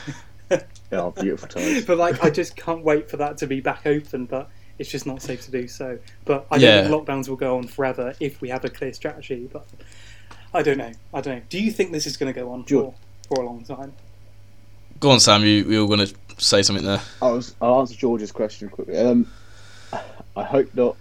Oh, 0.93 1.11
beautiful 1.11 1.49
times. 1.49 1.85
but 1.85 1.99
like 1.99 2.23
I 2.23 2.31
just 2.31 2.55
can't 2.55 2.85
wait 2.85 3.11
for 3.11 3.17
that 3.17 3.37
to 3.39 3.47
be 3.49 3.61
back 3.61 3.87
open. 3.87 4.25
But 4.25 4.49
it's 4.79 4.89
just 4.89 5.05
not 5.05 5.21
safe 5.21 5.43
to 5.47 5.51
do 5.51 5.67
so. 5.67 5.99
But 6.25 6.47
I 6.49 6.57
Yeah. 6.57 6.83
don't 6.83 6.91
think 6.91 7.09
lockdowns 7.09 7.29
will 7.29 7.35
go 7.37 7.59
on 7.59 7.67
forever 7.67 8.15
if 8.21 8.41
we 8.41 8.49
have 8.51 8.65
a 8.65 8.69
clear 8.71 8.93
strategy. 8.93 9.51
But 9.53 9.67
I 10.55 10.63
don't 10.63 10.79
know. 10.79 10.93
I 11.13 11.21
don't 11.21 11.39
know. 11.39 11.43
Do 11.49 11.61
you 11.61 11.73
think 11.73 11.91
this 11.91 12.07
is 12.07 12.17
going 12.17 12.33
to 12.33 12.41
go 12.41 12.53
on 12.53 12.63
for, 12.65 12.95
for 13.29 13.43
a 13.43 13.47
long 13.47 13.65
time? 13.65 13.93
Go 15.01 15.11
on, 15.11 15.19
Sam. 15.19 15.43
You 15.43 15.65
you 15.69 15.85
were 15.85 15.97
going 15.97 16.07
to 16.07 16.15
say 16.39 16.63
something 16.63 16.85
there. 16.85 17.01
I 17.21 17.31
was, 17.33 17.57
I'll 17.61 17.81
answer 17.81 17.97
George's 17.97 18.31
question 18.31 18.69
quickly. 18.69 18.97
Um, 18.97 19.27
I 20.37 20.45
hope 20.45 20.73
not. 20.75 20.97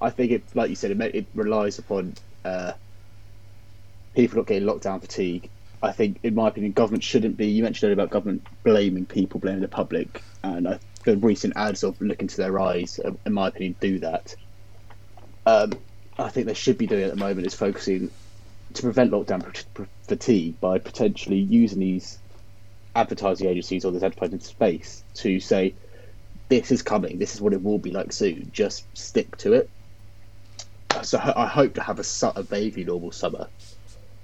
I 0.00 0.10
think 0.10 0.30
it, 0.30 0.44
like 0.54 0.70
you 0.70 0.76
said, 0.76 0.92
it, 0.92 0.96
ma- 0.98 1.06
it 1.06 1.26
relies 1.34 1.80
upon 1.80 2.14
uh, 2.44 2.72
people 4.14 4.36
not 4.38 4.46
getting 4.46 4.68
lockdown 4.68 5.00
fatigue. 5.00 5.50
I 5.86 5.92
think, 5.92 6.18
in 6.22 6.34
my 6.34 6.48
opinion, 6.48 6.72
government 6.72 7.04
shouldn't 7.04 7.36
be. 7.36 7.46
You 7.46 7.62
mentioned 7.62 7.84
earlier 7.88 7.94
about 7.94 8.10
government 8.10 8.46
blaming 8.64 9.06
people, 9.06 9.40
blaming 9.40 9.60
the 9.60 9.68
public, 9.68 10.22
and 10.42 10.66
I, 10.66 10.78
the 11.04 11.16
recent 11.16 11.54
ads 11.56 11.84
of 11.84 12.00
look 12.00 12.20
into 12.20 12.36
their 12.36 12.58
eyes, 12.58 12.98
uh, 13.04 13.12
in 13.24 13.32
my 13.32 13.48
opinion, 13.48 13.76
do 13.80 14.00
that. 14.00 14.34
Um, 15.46 15.72
I 16.18 16.28
think 16.28 16.46
they 16.46 16.54
should 16.54 16.78
be 16.78 16.86
doing 16.86 17.04
at 17.04 17.10
the 17.10 17.16
moment 17.16 17.46
is 17.46 17.54
focusing 17.54 18.10
to 18.74 18.82
prevent 18.82 19.12
lockdown 19.12 19.64
fatigue 20.02 20.60
by 20.60 20.78
potentially 20.78 21.38
using 21.38 21.78
these 21.78 22.18
advertising 22.94 23.48
agencies 23.48 23.84
or 23.84 23.92
this 23.92 24.02
advertising 24.02 24.40
space 24.40 25.04
to 25.14 25.38
say 25.38 25.74
this 26.48 26.72
is 26.72 26.82
coming, 26.82 27.18
this 27.18 27.34
is 27.34 27.40
what 27.40 27.52
it 27.52 27.62
will 27.62 27.78
be 27.78 27.90
like 27.90 28.12
soon. 28.12 28.50
Just 28.52 28.84
stick 28.96 29.36
to 29.38 29.52
it. 29.52 29.70
So 31.02 31.18
I 31.18 31.46
hope 31.46 31.74
to 31.74 31.82
have 31.82 32.00
a, 32.00 32.32
a 32.34 32.42
vaguely 32.42 32.84
normal 32.84 33.12
summer 33.12 33.48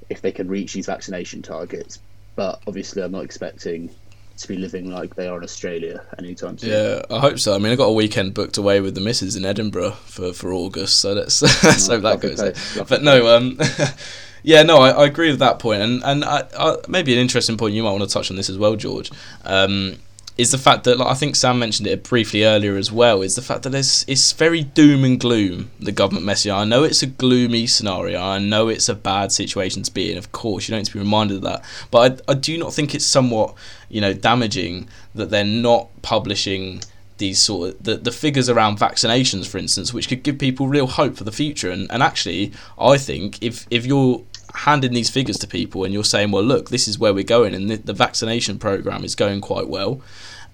if 0.08 0.20
they 0.22 0.32
can 0.32 0.48
reach 0.48 0.72
these 0.74 0.86
vaccination 0.86 1.42
targets. 1.42 1.98
But 2.36 2.60
obviously, 2.66 3.02
I'm 3.02 3.12
not 3.12 3.24
expecting 3.24 3.90
to 4.38 4.48
be 4.48 4.56
living 4.56 4.90
like 4.90 5.14
they 5.14 5.28
are 5.28 5.36
in 5.38 5.44
Australia 5.44 6.04
anytime 6.18 6.56
soon. 6.58 6.70
Yeah, 6.70 7.02
I 7.10 7.18
hope 7.20 7.38
so. 7.38 7.54
I 7.54 7.58
mean, 7.58 7.72
I 7.72 7.76
got 7.76 7.84
a 7.86 7.92
weekend 7.92 8.34
booked 8.34 8.56
away 8.56 8.80
with 8.80 8.94
the 8.94 9.00
missus 9.00 9.36
in 9.36 9.44
Edinburgh 9.44 9.92
for, 9.92 10.32
for 10.32 10.52
August, 10.52 10.98
so 11.00 11.12
let's 11.12 11.42
let's 11.64 11.88
Oh, 11.88 12.00
hope 12.00 12.02
that 12.02 12.20
goes. 12.20 12.40
place, 12.40 12.78
But 12.88 13.02
no, 13.02 13.36
um, 13.36 13.58
yeah, 14.42 14.62
no, 14.62 14.78
I, 14.78 14.90
I 14.90 15.04
agree 15.06 15.30
with 15.30 15.38
that 15.40 15.58
point, 15.58 15.82
and 15.82 16.02
and 16.04 16.24
I, 16.24 16.44
I, 16.58 16.76
maybe 16.88 17.12
an 17.12 17.18
interesting 17.18 17.56
point 17.56 17.74
you 17.74 17.82
might 17.82 17.92
want 17.92 18.02
to 18.04 18.08
touch 18.10 18.30
on 18.30 18.36
this 18.36 18.48
as 18.48 18.58
well, 18.58 18.74
George. 18.76 19.10
Um, 19.44 19.96
is 20.38 20.50
the 20.50 20.58
fact 20.58 20.84
that 20.84 20.98
like, 20.98 21.08
I 21.08 21.14
think 21.14 21.36
Sam 21.36 21.58
mentioned 21.58 21.86
it 21.86 22.02
briefly 22.02 22.44
earlier 22.44 22.76
as 22.76 22.90
well. 22.90 23.22
Is 23.22 23.34
the 23.34 23.42
fact 23.42 23.62
that 23.62 23.70
there's 23.70 24.04
it's 24.08 24.32
very 24.32 24.62
doom 24.62 25.04
and 25.04 25.20
gloom 25.20 25.70
the 25.78 25.92
government 25.92 26.24
message. 26.24 26.50
I 26.50 26.64
know 26.64 26.84
it's 26.84 27.02
a 27.02 27.06
gloomy 27.06 27.66
scenario. 27.66 28.20
I 28.20 28.38
know 28.38 28.68
it's 28.68 28.88
a 28.88 28.94
bad 28.94 29.32
situation 29.32 29.82
to 29.82 29.92
be 29.92 30.10
in. 30.10 30.18
Of 30.18 30.32
course, 30.32 30.68
you 30.68 30.72
don't 30.72 30.80
need 30.80 30.86
to 30.86 30.92
be 30.94 30.98
reminded 31.00 31.36
of 31.38 31.42
that. 31.42 31.64
But 31.90 32.22
I, 32.28 32.32
I 32.32 32.34
do 32.34 32.56
not 32.56 32.72
think 32.72 32.94
it's 32.94 33.04
somewhat 33.04 33.54
you 33.88 34.00
know 34.00 34.14
damaging 34.14 34.88
that 35.14 35.30
they're 35.30 35.44
not 35.44 35.88
publishing 36.00 36.82
these 37.18 37.38
sort 37.38 37.70
of 37.70 37.82
the, 37.82 37.96
the 37.96 38.10
figures 38.10 38.48
around 38.48 38.78
vaccinations, 38.78 39.46
for 39.46 39.58
instance, 39.58 39.92
which 39.92 40.08
could 40.08 40.22
give 40.22 40.38
people 40.38 40.66
real 40.66 40.86
hope 40.86 41.16
for 41.16 41.24
the 41.24 41.32
future. 41.32 41.70
And 41.70 41.90
and 41.92 42.02
actually, 42.02 42.52
I 42.78 42.96
think 42.96 43.42
if 43.42 43.66
if 43.70 43.84
you're 43.84 44.22
handing 44.54 44.92
these 44.92 45.10
figures 45.10 45.38
to 45.38 45.46
people 45.46 45.84
and 45.84 45.92
you're 45.94 46.04
saying, 46.04 46.30
well, 46.30 46.42
look, 46.42 46.70
this 46.70 46.86
is 46.88 46.98
where 46.98 47.14
we're 47.14 47.24
going, 47.24 47.54
and 47.54 47.70
the, 47.70 47.76
the 47.76 47.92
vaccination 47.92 48.58
program 48.58 49.04
is 49.04 49.14
going 49.14 49.40
quite 49.40 49.68
well. 49.68 50.00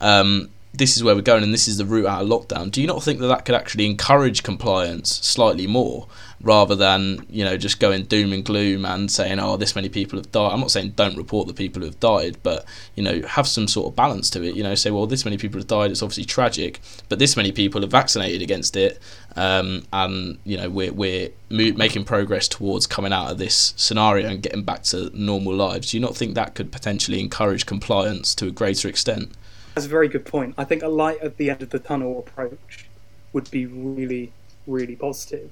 Um, 0.00 0.50
this 0.72 0.96
is 0.96 1.02
where 1.02 1.14
we're 1.14 1.22
going, 1.22 1.42
and 1.42 1.52
this 1.52 1.66
is 1.66 1.78
the 1.78 1.84
route 1.84 2.06
out 2.06 2.22
of 2.22 2.28
lockdown. 2.28 2.70
Do 2.70 2.80
you 2.80 2.86
not 2.86 3.02
think 3.02 3.20
that 3.20 3.26
that 3.28 3.44
could 3.44 3.54
actually 3.54 3.86
encourage 3.86 4.42
compliance 4.42 5.10
slightly 5.16 5.66
more, 5.66 6.06
rather 6.40 6.74
than 6.74 7.26
you 7.28 7.44
know 7.44 7.56
just 7.56 7.80
going 7.80 8.04
doom 8.04 8.32
and 8.32 8.44
gloom 8.44 8.84
and 8.84 9.10
saying, 9.10 9.38
oh, 9.40 9.56
this 9.56 9.74
many 9.74 9.88
people 9.88 10.18
have 10.18 10.30
died? 10.30 10.52
I'm 10.52 10.60
not 10.60 10.70
saying 10.70 10.90
don't 10.90 11.16
report 11.16 11.48
the 11.48 11.54
people 11.54 11.80
who 11.80 11.86
have 11.86 12.00
died, 12.00 12.36
but 12.42 12.64
you 12.94 13.02
know 13.02 13.22
have 13.22 13.46
some 13.46 13.68
sort 13.68 13.88
of 13.88 13.96
balance 13.96 14.30
to 14.30 14.42
it. 14.42 14.54
You 14.54 14.62
know, 14.62 14.74
say, 14.74 14.90
well, 14.90 15.06
this 15.06 15.24
many 15.24 15.36
people 15.36 15.58
have 15.58 15.66
died. 15.66 15.90
It's 15.90 16.02
obviously 16.02 16.24
tragic, 16.24 16.80
but 17.08 17.18
this 17.18 17.36
many 17.36 17.52
people 17.52 17.80
have 17.80 17.90
vaccinated 17.90 18.42
against 18.42 18.76
it, 18.76 18.98
um, 19.36 19.84
and 19.92 20.38
you 20.44 20.56
know 20.56 20.70
we're 20.70 20.92
we're 20.92 21.30
mo- 21.50 21.72
making 21.76 22.04
progress 22.04 22.48
towards 22.48 22.86
coming 22.86 23.12
out 23.12 23.30
of 23.30 23.38
this 23.38 23.74
scenario 23.76 24.28
and 24.28 24.42
getting 24.42 24.62
back 24.62 24.84
to 24.84 25.10
normal 25.14 25.54
lives. 25.54 25.90
Do 25.90 25.96
you 25.96 26.00
not 26.00 26.16
think 26.16 26.34
that 26.34 26.54
could 26.54 26.70
potentially 26.70 27.20
encourage 27.20 27.66
compliance 27.66 28.34
to 28.36 28.46
a 28.46 28.50
greater 28.50 28.88
extent? 28.88 29.32
That's 29.74 29.86
a 29.86 29.90
very 29.90 30.08
good 30.08 30.24
point. 30.24 30.54
I 30.58 30.64
think 30.64 30.82
a 30.82 30.88
light 30.88 31.20
at 31.20 31.36
the 31.36 31.50
end 31.50 31.62
of 31.62 31.70
the 31.70 31.78
tunnel 31.78 32.18
approach 32.18 32.88
would 33.32 33.50
be 33.50 33.66
really, 33.66 34.32
really 34.66 34.96
positive. 34.96 35.50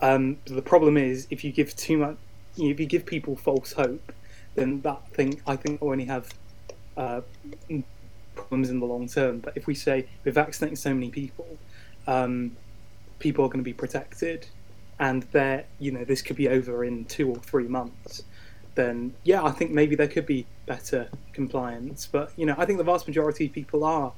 Um, 0.00 0.38
the 0.44 0.62
problem 0.62 0.96
is 0.96 1.26
if 1.30 1.44
you 1.44 1.52
give 1.52 1.74
too 1.74 1.98
much, 1.98 2.16
if 2.58 2.80
you 2.80 2.86
give 2.86 3.06
people 3.06 3.36
false 3.36 3.72
hope, 3.72 4.12
then 4.54 4.80
that 4.82 5.08
thing 5.12 5.40
I 5.46 5.56
think 5.56 5.80
will 5.80 5.90
only 5.90 6.04
have 6.06 6.28
uh, 6.96 7.20
problems 8.34 8.70
in 8.70 8.80
the 8.80 8.86
long 8.86 9.08
term. 9.08 9.40
But 9.40 9.56
if 9.56 9.66
we 9.66 9.74
say 9.74 10.06
we're 10.24 10.32
vaccinating 10.32 10.76
so 10.76 10.92
many 10.92 11.10
people, 11.10 11.58
um, 12.06 12.56
people 13.18 13.44
are 13.44 13.48
going 13.48 13.60
to 13.60 13.64
be 13.64 13.72
protected, 13.72 14.46
and 14.98 15.22
they're 15.32 15.64
you 15.78 15.92
know 15.92 16.04
this 16.04 16.22
could 16.22 16.36
be 16.36 16.48
over 16.48 16.84
in 16.84 17.04
two 17.06 17.30
or 17.30 17.36
three 17.36 17.68
months, 17.68 18.24
then 18.74 19.14
yeah, 19.24 19.42
I 19.44 19.50
think 19.50 19.70
maybe 19.70 19.96
there 19.96 20.08
could 20.08 20.26
be 20.26 20.46
better 20.66 21.08
compliance. 21.32 22.08
But 22.10 22.32
you 22.36 22.46
know, 22.46 22.54
I 22.58 22.64
think 22.66 22.78
the 22.78 22.84
vast 22.84 23.06
majority 23.06 23.46
of 23.46 23.52
people 23.52 23.84
are 23.84 24.12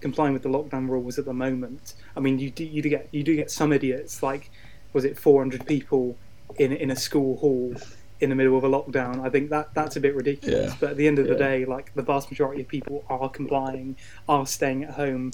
complying 0.00 0.32
with 0.32 0.42
the 0.42 0.48
lockdown 0.48 0.88
rules 0.88 1.18
at 1.18 1.24
the 1.24 1.32
moment. 1.32 1.94
I 2.16 2.20
mean, 2.20 2.38
you 2.38 2.50
do 2.50 2.64
you 2.64 2.82
do 2.82 2.88
get 2.88 3.08
you 3.10 3.22
do 3.22 3.34
get 3.36 3.50
some 3.50 3.72
idiots 3.72 4.22
like 4.22 4.50
was 4.92 5.04
it 5.04 5.18
400 5.18 5.66
people 5.66 6.16
in 6.58 6.72
in 6.72 6.90
a 6.90 6.96
school 6.96 7.36
hall 7.38 7.74
in 8.20 8.30
the 8.30 8.36
middle 8.36 8.56
of 8.56 8.62
a 8.64 8.68
lockdown. 8.68 9.24
I 9.26 9.30
think 9.30 9.50
that 9.50 9.74
that's 9.74 9.96
a 9.96 10.00
bit 10.00 10.14
ridiculous. 10.14 10.72
Yeah. 10.72 10.76
But 10.78 10.90
at 10.90 10.96
the 10.96 11.08
end 11.08 11.18
of 11.18 11.26
the 11.26 11.34
day, 11.34 11.64
like 11.64 11.92
the 11.94 12.02
vast 12.02 12.30
majority 12.30 12.62
of 12.62 12.68
people 12.68 13.04
are 13.08 13.28
complying, 13.28 13.96
are 14.28 14.46
staying 14.46 14.84
at 14.84 14.90
home, 14.94 15.32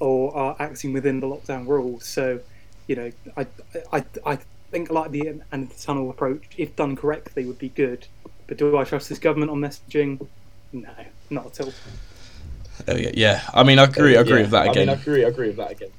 or 0.00 0.34
are 0.34 0.56
acting 0.58 0.92
within 0.94 1.20
the 1.20 1.26
lockdown 1.26 1.66
rules. 1.66 2.06
So, 2.06 2.40
you 2.86 2.96
know, 2.96 3.10
I 3.36 3.46
I, 3.92 4.04
I 4.24 4.38
think 4.70 4.90
like 4.90 5.10
the 5.10 5.28
end 5.28 5.42
of 5.52 5.68
the 5.68 5.74
tunnel 5.82 6.08
approach, 6.10 6.44
if 6.56 6.74
done 6.76 6.96
correctly, 6.96 7.44
would 7.44 7.58
be 7.58 7.68
good. 7.68 8.06
But 8.46 8.56
do 8.58 8.76
I 8.78 8.84
trust 8.84 9.08
this 9.10 9.18
government 9.18 9.50
on 9.50 9.60
messaging? 9.60 10.20
No, 10.72 10.88
not 11.28 11.46
at 11.60 11.60
all. 11.66 11.72
Oh, 12.88 12.96
yeah, 12.96 13.10
yeah. 13.14 13.42
I 13.52 13.62
mean, 13.62 13.78
I 13.78 13.84
agree. 13.84 14.16
I 14.16 14.20
uh, 14.20 14.22
agree 14.22 14.40
Yeah, 14.40 14.42
with 14.42 14.50
that 14.52 14.66
I 14.66 14.70
again. 14.70 14.88
mean, 14.88 14.88
I 14.88 14.94
agree. 14.94 15.24
I 15.24 15.28
agree 15.28 15.48
with 15.48 15.56
that 15.58 15.72
again. 15.72 15.90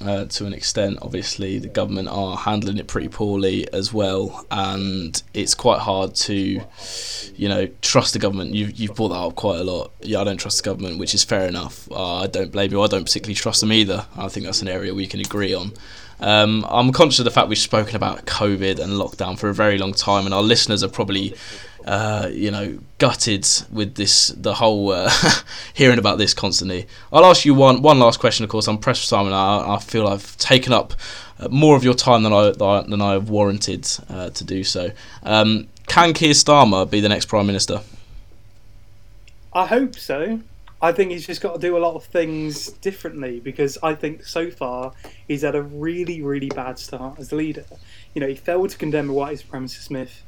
Uh, 0.00 0.24
to 0.26 0.46
an 0.46 0.54
extent. 0.54 0.98
Obviously, 1.02 1.58
the 1.58 1.68
government 1.68 2.08
are 2.08 2.36
handling 2.36 2.78
it 2.78 2.86
pretty 2.86 3.08
poorly 3.08 3.70
as 3.72 3.92
well, 3.92 4.46
and 4.50 5.22
it's 5.34 5.54
quite 5.54 5.80
hard 5.80 6.14
to, 6.14 6.60
you 7.36 7.48
know, 7.48 7.68
trust 7.82 8.12
the 8.12 8.18
government. 8.18 8.54
You've 8.54 8.78
you've 8.78 8.94
brought 8.94 9.08
that 9.08 9.16
up 9.16 9.34
quite 9.34 9.60
a 9.60 9.64
lot. 9.64 9.92
Yeah, 10.00 10.20
I 10.20 10.24
don't 10.24 10.38
trust 10.38 10.62
the 10.62 10.68
government, 10.70 10.98
which 10.98 11.14
is 11.14 11.24
fair 11.24 11.46
enough. 11.46 11.90
Uh, 11.90 12.16
I 12.16 12.26
don't 12.26 12.52
blame 12.52 12.70
you. 12.72 12.82
I 12.82 12.86
don't 12.86 13.04
particularly 13.04 13.34
trust 13.34 13.60
them 13.60 13.72
either. 13.72 14.06
I 14.16 14.28
think 14.28 14.46
that's 14.46 14.62
an 14.62 14.68
area 14.68 14.94
we 14.94 15.06
can 15.06 15.20
agree 15.20 15.54
on. 15.54 15.72
Um, 16.20 16.66
I'm 16.68 16.92
conscious 16.92 17.18
of 17.20 17.24
the 17.24 17.30
fact 17.30 17.48
we've 17.48 17.58
spoken 17.58 17.96
about 17.96 18.26
COVID 18.26 18.78
and 18.78 18.92
lockdown 18.92 19.38
for 19.38 19.48
a 19.48 19.54
very 19.54 19.78
long 19.78 19.92
time, 19.92 20.26
and 20.26 20.34
our 20.34 20.42
listeners 20.42 20.82
are 20.82 20.88
probably, 20.88 21.34
uh, 21.86 22.28
you 22.32 22.50
know, 22.50 22.78
gutted 22.98 23.46
with 23.72 23.94
this, 23.94 24.28
the 24.28 24.54
whole 24.54 24.90
uh, 24.92 25.10
hearing 25.74 25.98
about 25.98 26.18
this 26.18 26.34
constantly. 26.34 26.86
I'll 27.12 27.24
ask 27.24 27.44
you 27.44 27.54
one 27.54 27.82
one 27.82 27.98
last 27.98 28.20
question. 28.20 28.44
Of 28.44 28.50
course, 28.50 28.68
I'm 28.68 28.78
pressed 28.78 29.00
for 29.00 29.06
Simon. 29.06 29.32
I, 29.32 29.74
I 29.76 29.78
feel 29.78 30.06
I've 30.06 30.36
taken 30.36 30.72
up 30.72 30.94
uh, 31.38 31.48
more 31.48 31.76
of 31.76 31.84
your 31.84 31.94
time 31.94 32.22
than 32.22 32.32
I 32.32 32.50
than 32.50 33.00
I 33.00 33.12
have 33.12 33.30
warranted 33.30 33.88
uh, 34.08 34.30
to 34.30 34.44
do 34.44 34.64
so. 34.64 34.90
Um, 35.22 35.68
can 35.86 36.12
Keir 36.12 36.34
Starmer 36.34 36.88
be 36.88 37.00
the 37.00 37.08
next 37.08 37.26
prime 37.26 37.46
minister? 37.46 37.80
I 39.52 39.66
hope 39.66 39.96
so. 39.96 40.40
I 40.82 40.92
think 40.92 41.10
he's 41.10 41.26
just 41.26 41.42
got 41.42 41.54
to 41.54 41.60
do 41.60 41.76
a 41.76 41.78
lot 41.78 41.94
of 41.94 42.04
things 42.04 42.68
differently 42.72 43.38
because 43.40 43.76
I 43.82 43.94
think 43.94 44.24
so 44.24 44.50
far 44.50 44.92
he's 45.28 45.42
had 45.42 45.54
a 45.54 45.62
really, 45.62 46.22
really 46.22 46.48
bad 46.48 46.78
start 46.78 47.18
as 47.18 47.32
leader. 47.32 47.66
You 48.14 48.20
know, 48.20 48.28
he 48.28 48.34
failed 48.34 48.70
to 48.70 48.78
condemn 48.78 49.10
a 49.10 49.12
white 49.12 49.38
supremacist 49.38 49.90
myth, 49.90 50.22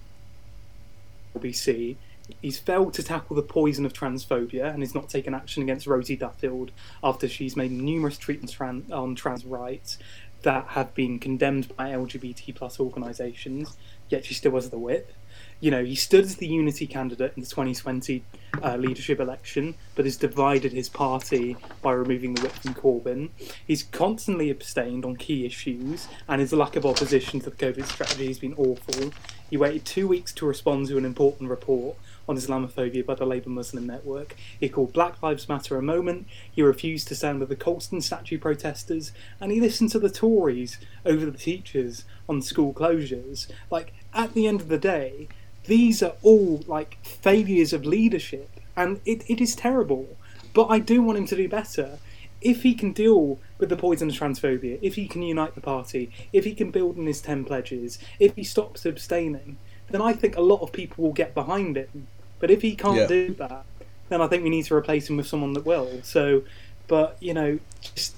LBC. 1.42 1.96
He's 2.40 2.58
failed 2.58 2.94
to 2.94 3.02
tackle 3.02 3.36
the 3.36 3.42
poison 3.42 3.84
of 3.84 3.92
transphobia 3.92 4.72
and 4.72 4.82
has 4.82 4.94
not 4.94 5.08
taken 5.08 5.34
action 5.34 5.62
against 5.62 5.86
Rosie 5.86 6.16
Duffield 6.16 6.70
after 7.02 7.28
she's 7.28 7.56
made 7.56 7.72
numerous 7.72 8.16
treatments 8.16 8.56
on 8.60 9.14
trans 9.14 9.44
rights 9.44 9.98
that 10.42 10.68
have 10.68 10.94
been 10.94 11.18
condemned 11.18 11.74
by 11.76 11.90
LGBT 11.90 12.54
plus 12.54 12.80
organisations, 12.80 13.76
yet 14.08 14.24
she 14.24 14.34
still 14.34 14.52
has 14.52 14.70
the 14.70 14.78
whip. 14.78 15.12
You 15.60 15.70
know, 15.70 15.84
he 15.84 15.94
stood 15.94 16.24
as 16.24 16.36
the 16.36 16.46
unity 16.46 16.86
candidate 16.86 17.32
in 17.36 17.42
the 17.42 17.48
2020 17.48 18.24
uh, 18.62 18.76
leadership 18.76 19.20
election, 19.20 19.76
but 19.94 20.04
has 20.04 20.16
divided 20.16 20.72
his 20.72 20.88
party 20.88 21.56
by 21.80 21.92
removing 21.92 22.34
the 22.34 22.42
whip 22.42 22.52
from 22.52 22.74
Corbyn. 22.74 23.30
He's 23.66 23.84
constantly 23.84 24.50
abstained 24.50 25.04
on 25.04 25.16
key 25.16 25.46
issues, 25.46 26.08
and 26.28 26.40
his 26.40 26.52
lack 26.52 26.74
of 26.74 26.84
opposition 26.84 27.40
to 27.40 27.50
the 27.50 27.56
COVID 27.56 27.86
strategy 27.86 28.26
has 28.26 28.38
been 28.38 28.54
awful. 28.54 29.12
He 29.52 29.58
waited 29.58 29.84
two 29.84 30.08
weeks 30.08 30.32
to 30.32 30.46
respond 30.46 30.88
to 30.88 30.96
an 30.96 31.04
important 31.04 31.50
report 31.50 31.98
on 32.26 32.38
Islamophobia 32.38 33.04
by 33.04 33.16
the 33.16 33.26
Labour 33.26 33.50
Muslim 33.50 33.86
Network. 33.86 34.34
He 34.58 34.70
called 34.70 34.94
Black 34.94 35.22
Lives 35.22 35.46
Matter 35.46 35.76
a 35.76 35.82
moment. 35.82 36.26
He 36.50 36.62
refused 36.62 37.06
to 37.08 37.14
stand 37.14 37.38
with 37.38 37.50
the 37.50 37.54
Colston 37.54 38.00
statue 38.00 38.38
protesters, 38.38 39.12
and 39.42 39.52
he 39.52 39.60
listened 39.60 39.90
to 39.90 39.98
the 39.98 40.08
Tories 40.08 40.78
over 41.04 41.26
the 41.26 41.36
teachers 41.36 42.06
on 42.30 42.40
school 42.40 42.72
closures. 42.72 43.46
Like, 43.70 43.92
at 44.14 44.32
the 44.32 44.46
end 44.46 44.62
of 44.62 44.68
the 44.68 44.78
day, 44.78 45.28
these 45.66 46.02
are 46.02 46.14
all 46.22 46.64
like 46.66 46.96
failures 47.04 47.74
of 47.74 47.84
leadership, 47.84 48.48
and 48.74 49.02
it, 49.04 49.22
it 49.28 49.38
is 49.38 49.54
terrible. 49.54 50.16
But 50.54 50.68
I 50.68 50.78
do 50.78 51.02
want 51.02 51.18
him 51.18 51.26
to 51.26 51.36
do 51.36 51.46
better. 51.46 51.98
If 52.44 52.62
he 52.62 52.74
can 52.74 52.92
deal 52.92 53.38
with 53.58 53.68
the 53.68 53.76
poison 53.76 54.08
of 54.08 54.14
transphobia, 54.14 54.78
if 54.82 54.94
he 54.96 55.06
can 55.08 55.22
unite 55.22 55.54
the 55.54 55.60
party, 55.60 56.10
if 56.32 56.44
he 56.44 56.54
can 56.54 56.70
build 56.70 56.98
on 56.98 57.06
his 57.06 57.20
10 57.20 57.44
pledges, 57.44 57.98
if 58.18 58.34
he 58.36 58.44
stops 58.44 58.84
abstaining, 58.84 59.56
then 59.90 60.02
I 60.02 60.12
think 60.12 60.36
a 60.36 60.40
lot 60.40 60.60
of 60.62 60.72
people 60.72 61.04
will 61.04 61.12
get 61.12 61.34
behind 61.34 61.76
him. 61.76 62.06
But 62.40 62.50
if 62.50 62.62
he 62.62 62.74
can't 62.74 62.96
Yeah. 62.98 63.06
do 63.06 63.34
that, 63.34 63.64
then 64.08 64.20
I 64.20 64.26
think 64.26 64.42
we 64.42 64.50
need 64.50 64.64
to 64.66 64.74
replace 64.74 65.08
him 65.08 65.16
with 65.16 65.26
someone 65.26 65.52
that 65.54 65.64
will. 65.64 66.00
So, 66.02 66.42
but, 66.88 67.16
you 67.20 67.32
know, 67.34 67.58
just, 67.94 68.14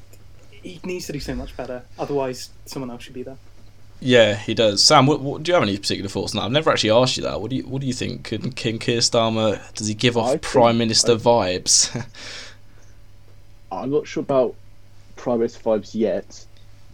he 0.51 0.81
needs 0.85 1.07
to 1.07 1.13
do 1.13 1.21
so 1.21 1.35
much 1.35 1.57
better. 1.57 1.83
Otherwise, 1.99 2.51
someone 2.65 2.91
else 2.91 3.03
should 3.03 3.15
be 3.15 3.23
there. 3.23 3.37
Yeah, 4.01 4.35
he 4.35 4.55
does. 4.55 4.83
Sam, 4.83 5.07
what, 5.07 5.21
what, 5.21 5.43
do 5.43 5.51
you 5.51 5.55
have 5.55 5.63
any 5.63 5.79
particular 5.79 6.09
thoughts 6.09 6.35
on 6.35 6.41
that? 6.41 6.47
I've 6.47 6.53
never 6.53 6.71
actually 6.71 6.91
asked 6.91 7.17
you 7.17 7.23
that. 7.23 7.41
What 7.41 7.51
do 7.51 7.57
you 7.57 7.63
What 7.63 7.81
do 7.81 7.87
you 7.87 7.93
think? 7.93 8.25
Can 8.25 8.51
King 8.53 8.79
Keir 8.79 8.99
Starmer 8.99 9.61
does 9.75 9.87
he 9.87 9.95
give 9.95 10.17
off 10.17 10.27
I 10.27 10.31
think- 10.33 10.43
Prime 10.43 10.79
Minister 10.79 11.13
I- 11.13 11.17
vibes? 11.17 12.07
I'm 13.83 13.91
not 13.91 14.07
sure 14.07 14.23
about 14.23 14.55
Minister 15.27 15.61
vibes 15.61 15.95
yet, 15.95 16.47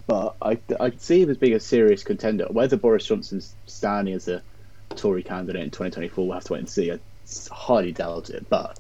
but 0.07 0.37
I 0.43 0.59
I 0.79 0.91
see 0.91 1.23
him 1.23 1.31
as 1.31 1.39
being 1.39 1.55
a 1.55 1.61
serious 1.61 2.03
contender. 2.03 2.47
Whether 2.51 2.77
Boris 2.77 3.07
Johnson's 3.07 3.55
standing 3.67 4.15
as 4.15 4.29
a 4.29 4.43
Tory 4.97 5.23
candidate 5.23 5.63
in 5.63 5.71
2024. 5.71 6.27
We'll 6.27 6.35
have 6.35 6.45
to 6.45 6.53
wait 6.55 6.59
and 6.61 6.69
see. 6.69 6.93
I 6.93 6.99
highly 7.51 7.93
doubt 7.93 8.31
it, 8.31 8.47
but 8.49 8.79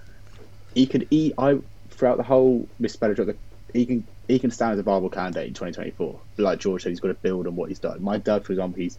he 0.74 0.86
could. 0.86 1.07
He, 1.11 1.34
I 1.38 1.59
throughout 1.90 2.16
the 2.16 2.24
whole 2.24 2.68
mismanagement, 2.78 3.38
he 3.72 3.86
can 3.86 4.07
he 4.28 4.38
can 4.38 4.51
stand 4.51 4.72
as 4.72 4.78
a 4.78 4.82
viable 4.82 5.11
candidate 5.11 5.48
in 5.48 5.55
2024. 5.55 6.20
Like 6.38 6.59
George 6.59 6.82
said, 6.82 6.90
he's 6.90 7.01
got 7.01 7.09
to 7.09 7.14
build 7.14 7.46
on 7.46 7.57
what 7.57 7.68
he's 7.68 7.78
done. 7.78 8.03
My 8.03 8.18
dad, 8.18 8.44
for 8.44 8.53
example, 8.53 8.80
he's 8.80 8.98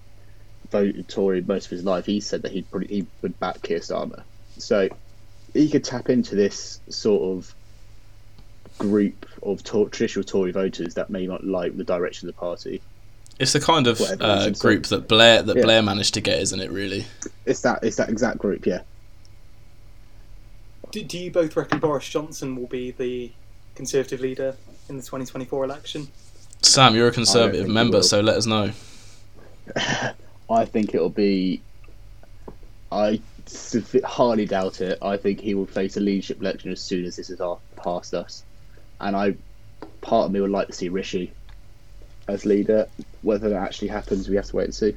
voted 0.72 1.08
Tory 1.08 1.42
most 1.42 1.66
of 1.66 1.72
his 1.72 1.84
life. 1.84 2.06
He 2.06 2.22
said 2.22 2.44
that 2.44 2.52
he'd 2.52 2.70
probably 2.70 2.88
he 2.88 3.08
would 3.22 3.40
back 3.40 3.62
Keir 3.62 3.80
Starmer. 3.80 4.24
So 4.58 4.90
he 5.54 5.70
could 5.70 5.84
tap 5.84 6.10
into 6.10 6.36
this 6.36 6.80
sort 6.90 7.38
of 7.38 7.54
group 8.78 9.26
of 9.44 9.64
to- 9.66 9.90
traditional 9.90 10.24
Tory 10.24 10.52
voters 10.52 10.94
that 10.96 11.10
may 11.10 11.28
not 11.28 11.44
like 11.44 11.78
the 11.78 11.84
direction 11.84 12.28
of 12.30 12.36
the 12.36 12.40
party. 12.40 12.82
It's 13.40 13.54
the 13.54 13.60
kind 13.60 13.88
of 13.88 14.00
uh, 14.20 14.52
group 14.52 14.86
that 14.88 15.08
Blair 15.08 15.42
that 15.42 15.56
Yeah. 15.58 15.64
Blair 15.64 15.82
managed 15.82 16.14
to 16.16 16.22
get, 16.22 16.40
isn't 16.40 16.60
it? 16.60 16.72
Really. 16.72 17.06
It's 17.46 17.62
that 17.62 17.84
it's 17.84 17.96
that 17.98 18.10
exact 18.10 18.38
group, 18.38 18.66
yeah. 18.66 18.82
Do, 20.92 21.02
do 21.04 21.18
you 21.18 21.32
both 21.32 21.56
reckon 21.56 21.80
Boris 21.80 22.08
Johnson 22.08 22.56
will 22.56 22.68
be 22.68 22.92
the 22.92 23.32
Conservative 23.76 24.20
leader 24.20 24.56
in 24.90 24.98
the 24.98 25.02
2024 25.02 25.64
election? 25.64 26.08
Sam, 26.62 26.94
you're 26.94 27.08
a 27.08 27.12
conservative 27.12 27.68
member, 27.68 28.04
so 28.04 28.20
let 28.20 28.36
us 28.36 28.46
know. 28.46 28.72
I 30.50 30.66
think 30.66 30.94
it'll 30.94 31.10
be. 31.10 31.62
I 32.92 33.22
hardly 34.04 34.46
doubt 34.46 34.82
it. 34.82 35.00
I 35.02 35.18
think 35.18 35.40
he 35.40 35.56
will 35.56 35.66
face 35.66 35.96
a 35.98 36.02
leadership 36.02 36.42
election 36.42 36.72
as 36.72 36.82
soon 36.82 37.06
as 37.06 37.16
this 37.16 37.30
is 37.30 37.40
off, 37.42 37.62
past 37.78 38.14
us, 38.14 38.44
and 39.02 39.16
I, 39.16 39.36
part 40.02 40.26
of 40.26 40.32
me 40.32 40.42
would 40.42 40.52
like 40.52 40.68
to 40.68 40.74
see 40.74 40.90
Rishi 40.90 41.32
as 42.28 42.46
leader. 42.46 42.88
Whether 43.22 43.50
that 43.50 43.62
actually 43.62 43.90
happens, 43.90 44.30
we 44.30 44.36
have 44.36 44.46
to 44.46 44.56
wait 44.56 44.66
and 44.66 44.76
see. 44.76 44.96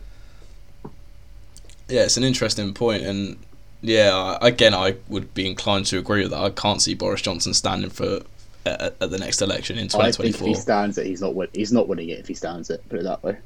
Yeah, 1.88 2.04
it's 2.04 2.16
an 2.16 2.24
interesting 2.24 2.72
point, 2.72 3.02
and 3.02 3.36
yeah, 3.82 4.38
again, 4.40 4.72
I 4.72 4.96
would 5.08 5.34
be 5.34 5.46
inclined 5.46 5.86
to 5.86 5.98
agree 5.98 6.22
with 6.22 6.30
that. 6.30 6.40
I 6.40 6.50
can't 6.50 6.80
see 6.80 6.94
Boris 6.94 7.20
Johnson 7.20 7.52
standing 7.52 7.90
for 7.90 8.20
at, 8.64 8.94
at 9.00 9.10
the 9.10 9.18
next 9.18 9.42
election 9.42 9.78
in 9.78 9.88
I 9.94 10.10
think 10.10 10.34
if 10.34 10.40
he 10.40 10.54
stands 10.54 10.96
it, 10.98 11.06
he's 11.06 11.20
not 11.20 11.34
win- 11.34 11.48
he's 11.52 11.72
not 11.72 11.88
winning 11.88 12.08
it 12.08 12.18
if 12.18 12.28
he 12.28 12.34
stands 12.34 12.70
it. 12.70 12.86
Put 12.88 13.00
it 13.00 13.02
that 13.02 13.22
way. 13.22 13.36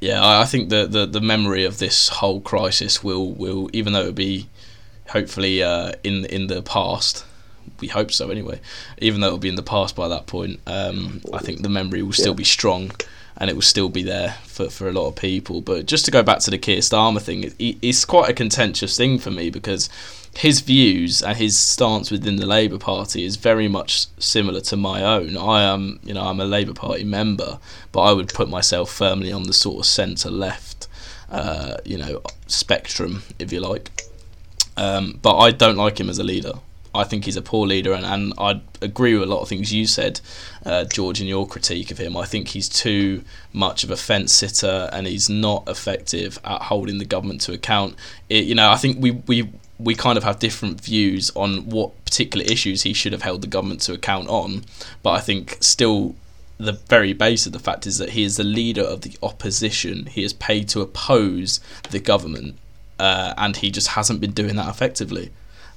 Yeah, 0.00 0.22
I, 0.22 0.42
I 0.42 0.44
think 0.44 0.68
the, 0.68 0.86
the 0.86 1.06
the 1.06 1.20
memory 1.20 1.64
of 1.64 1.78
this 1.78 2.08
whole 2.08 2.40
crisis 2.40 3.02
will 3.02 3.30
will 3.32 3.70
even 3.72 3.92
though 3.92 4.00
it'll 4.00 4.12
be 4.12 4.48
hopefully 5.08 5.62
uh, 5.62 5.92
in 6.02 6.26
in 6.26 6.46
the 6.48 6.62
past. 6.62 7.24
We 7.80 7.88
hope 7.88 8.10
so 8.12 8.30
anyway. 8.30 8.60
Even 8.98 9.20
though 9.20 9.28
it'll 9.28 9.38
be 9.38 9.48
in 9.48 9.56
the 9.56 9.62
past 9.62 9.94
by 9.96 10.08
that 10.08 10.26
point, 10.26 10.60
um, 10.66 11.20
I 11.32 11.38
think 11.38 11.62
the 11.62 11.68
memory 11.68 12.02
will 12.02 12.12
still 12.12 12.32
Yeah. 12.32 12.36
be 12.36 12.44
strong, 12.44 12.92
and 13.36 13.50
it 13.50 13.54
will 13.54 13.62
still 13.62 13.88
be 13.88 14.02
there 14.02 14.36
for, 14.44 14.70
for 14.70 14.88
a 14.88 14.92
lot 14.92 15.08
of 15.08 15.16
people. 15.16 15.60
But 15.60 15.86
just 15.86 16.04
to 16.04 16.10
go 16.10 16.22
back 16.22 16.38
to 16.40 16.50
the 16.50 16.58
Keir 16.58 16.78
Starmer 16.78 17.20
thing, 17.20 17.44
it, 17.58 17.76
it's 17.82 18.04
quite 18.04 18.30
a 18.30 18.32
contentious 18.32 18.96
thing 18.96 19.18
for 19.18 19.30
me 19.30 19.50
because 19.50 19.88
his 20.36 20.60
views 20.60 21.22
and 21.22 21.36
his 21.36 21.58
stance 21.58 22.10
within 22.10 22.36
the 22.36 22.46
Labour 22.46 22.78
Party 22.78 23.24
is 23.24 23.36
very 23.36 23.68
much 23.68 24.06
similar 24.18 24.60
to 24.62 24.76
my 24.76 25.02
own. 25.02 25.36
I 25.36 25.62
am, 25.62 26.00
you 26.04 26.14
know, 26.14 26.22
I'm 26.22 26.40
a 26.40 26.44
Labour 26.44 26.74
Party 26.74 27.04
member, 27.04 27.58
but 27.92 28.00
I 28.02 28.12
would 28.12 28.28
put 28.28 28.48
myself 28.48 28.90
firmly 28.90 29.32
on 29.32 29.44
the 29.44 29.52
sort 29.52 29.80
of 29.80 29.86
centre 29.86 30.30
left, 30.30 30.88
uh, 31.30 31.76
you 31.84 31.98
know, 31.98 32.20
spectrum, 32.46 33.22
if 33.38 33.52
you 33.52 33.60
like. 33.60 34.02
Um, 34.76 35.18
but 35.22 35.36
I 35.38 35.52
don't 35.52 35.76
like 35.76 36.00
him 36.00 36.10
as 36.10 36.18
a 36.18 36.24
leader. 36.24 36.54
I 36.94 37.04
think 37.04 37.24
he's 37.24 37.36
a 37.36 37.42
poor 37.42 37.66
leader, 37.66 37.92
and, 37.92 38.06
and 38.06 38.32
I 38.38 38.60
agree 38.80 39.14
with 39.14 39.28
a 39.28 39.32
lot 39.32 39.40
of 39.40 39.48
things 39.48 39.72
you 39.72 39.86
said, 39.86 40.20
uh, 40.64 40.84
George, 40.84 41.20
in 41.20 41.26
your 41.26 41.46
critique 41.46 41.90
of 41.90 41.98
him. 41.98 42.16
I 42.16 42.24
think 42.24 42.48
he's 42.48 42.68
too 42.68 43.24
much 43.52 43.82
of 43.84 43.90
a 43.90 43.96
fence 43.96 44.32
sitter, 44.32 44.88
and 44.92 45.06
he's 45.06 45.28
not 45.28 45.68
effective 45.68 46.38
at 46.44 46.62
holding 46.62 46.98
the 46.98 47.04
government 47.04 47.40
to 47.42 47.52
account. 47.52 47.96
It, 48.28 48.44
you 48.44 48.54
know, 48.54 48.70
I 48.70 48.76
think 48.76 48.98
we 49.00 49.10
we 49.12 49.50
we 49.78 49.94
kind 49.94 50.16
of 50.16 50.24
have 50.24 50.38
different 50.38 50.80
views 50.80 51.32
on 51.34 51.68
what 51.68 52.04
particular 52.04 52.46
issues 52.46 52.82
he 52.82 52.92
should 52.92 53.12
have 53.12 53.22
held 53.22 53.42
the 53.42 53.48
government 53.48 53.80
to 53.82 53.92
account 53.92 54.28
on, 54.28 54.64
but 55.02 55.10
I 55.10 55.20
think 55.20 55.58
still 55.60 56.14
the 56.58 56.72
very 56.72 57.12
base 57.12 57.46
of 57.46 57.52
the 57.52 57.58
fact 57.58 57.86
is 57.86 57.98
that 57.98 58.10
he 58.10 58.22
is 58.22 58.36
the 58.36 58.44
leader 58.44 58.82
of 58.82 59.00
the 59.00 59.16
opposition. 59.22 60.06
He 60.06 60.22
is 60.22 60.32
paid 60.32 60.68
to 60.68 60.80
oppose 60.80 61.60
the 61.90 61.98
government, 61.98 62.56
uh, 62.98 63.34
and 63.36 63.56
he 63.56 63.70
just 63.70 63.88
hasn't 63.88 64.20
been 64.20 64.30
doing 64.32 64.54
that 64.56 64.68
effectively. 64.68 65.32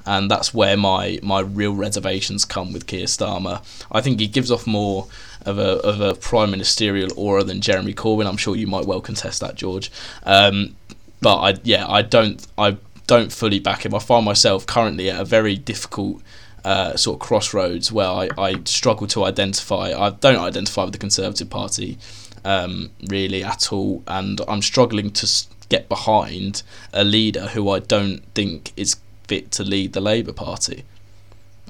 And 0.07 0.31
that's 0.31 0.53
where 0.53 0.77
my, 0.77 1.19
my 1.21 1.41
real 1.41 1.75
reservations 1.75 2.45
come 2.45 2.71
with 2.71 2.87
Keir 2.87 3.05
Starmer. 3.05 3.61
I 3.91 4.01
think 4.01 4.19
he 4.19 4.27
gives 4.27 4.49
off 4.49 4.65
more 4.65 5.07
of 5.45 5.59
a 5.59 5.79
of 5.79 6.01
a 6.01 6.15
prime 6.15 6.51
ministerial 6.51 7.09
aura 7.15 7.43
than 7.43 7.61
Jeremy 7.61 7.93
Corbyn. 7.93 8.25
I'm 8.25 8.37
sure 8.37 8.55
you 8.55 8.67
might 8.67 8.85
well 8.85 9.01
contest 9.01 9.41
that, 9.41 9.55
George. 9.55 9.91
Um, 10.23 10.75
but 11.21 11.37
I 11.37 11.59
yeah 11.63 11.87
I 11.87 12.01
don't 12.01 12.45
I 12.57 12.77
don't 13.05 13.31
fully 13.31 13.59
back 13.59 13.85
him. 13.85 13.93
I 13.93 13.99
find 13.99 14.25
myself 14.25 14.65
currently 14.65 15.09
at 15.09 15.19
a 15.19 15.25
very 15.25 15.55
difficult 15.55 16.21
uh, 16.65 16.97
sort 16.97 17.15
of 17.15 17.19
crossroads 17.21 17.91
where 17.91 18.07
I, 18.07 18.29
I 18.37 18.61
struggle 18.65 19.07
to 19.07 19.23
identify. 19.23 19.93
I 19.97 20.09
don't 20.09 20.39
identify 20.39 20.83
with 20.83 20.93
the 20.93 20.99
Conservative 20.99 21.49
Party 21.49 21.97
um, 22.43 22.91
really 23.09 23.43
at 23.43 23.71
all, 23.71 24.03
and 24.07 24.41
I'm 24.47 24.61
struggling 24.61 25.11
to 25.11 25.45
get 25.69 25.87
behind 25.87 26.63
a 26.93 27.03
leader 27.03 27.47
who 27.47 27.69
I 27.69 27.79
don't 27.79 28.19
think 28.33 28.73
is 28.75 28.97
fit 29.27 29.51
to 29.51 29.63
lead 29.63 29.93
the 29.93 30.01
Labour 30.01 30.33
Party. 30.33 30.83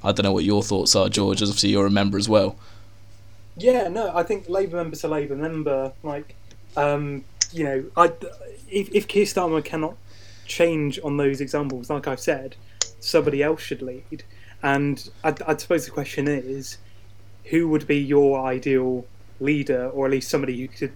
I 0.04 0.12
don't 0.12 0.24
know 0.24 0.32
what 0.32 0.44
your 0.44 0.64
thoughts 0.64 0.96
are, 0.96 1.10
George. 1.10 1.42
as 1.42 1.50
Obviously, 1.50 1.70
you're 1.70 1.88
a 1.88 1.92
member 1.92 2.18
as 2.18 2.30
well. 2.30 2.56
Yeah, 3.56 3.88
no, 3.88 4.16
I 4.16 4.24
think 4.24 4.48
Labour 4.48 4.78
member 4.78 4.96
to 4.96 5.08
Labour 5.08 5.36
member, 5.36 5.92
like, 6.04 6.36
um, 6.76 7.26
you 7.52 7.64
know, 7.64 7.86
I, 7.98 8.12
if, 8.70 8.94
if 8.94 9.08
Keir 9.08 9.26
Starmer 9.26 9.66
cannot 9.66 9.96
change 10.46 11.00
on 11.04 11.18
those 11.18 11.42
examples, 11.42 11.90
like 11.90 12.08
I've 12.08 12.20
said, 12.20 12.56
somebody 13.00 13.42
else 13.42 13.62
should 13.62 13.82
lead. 13.82 14.24
And 14.62 15.10
I, 15.24 15.34
I 15.48 15.58
suppose 15.58 15.86
the 15.86 15.92
question 15.92 16.28
is, 16.28 16.78
who 17.46 17.68
would 17.70 17.88
be 17.88 17.98
your 17.98 18.46
ideal 18.46 19.06
leader, 19.40 19.90
or 19.90 20.06
at 20.06 20.12
least 20.12 20.30
somebody 20.30 20.60
who 20.60 20.68
could 20.68 20.92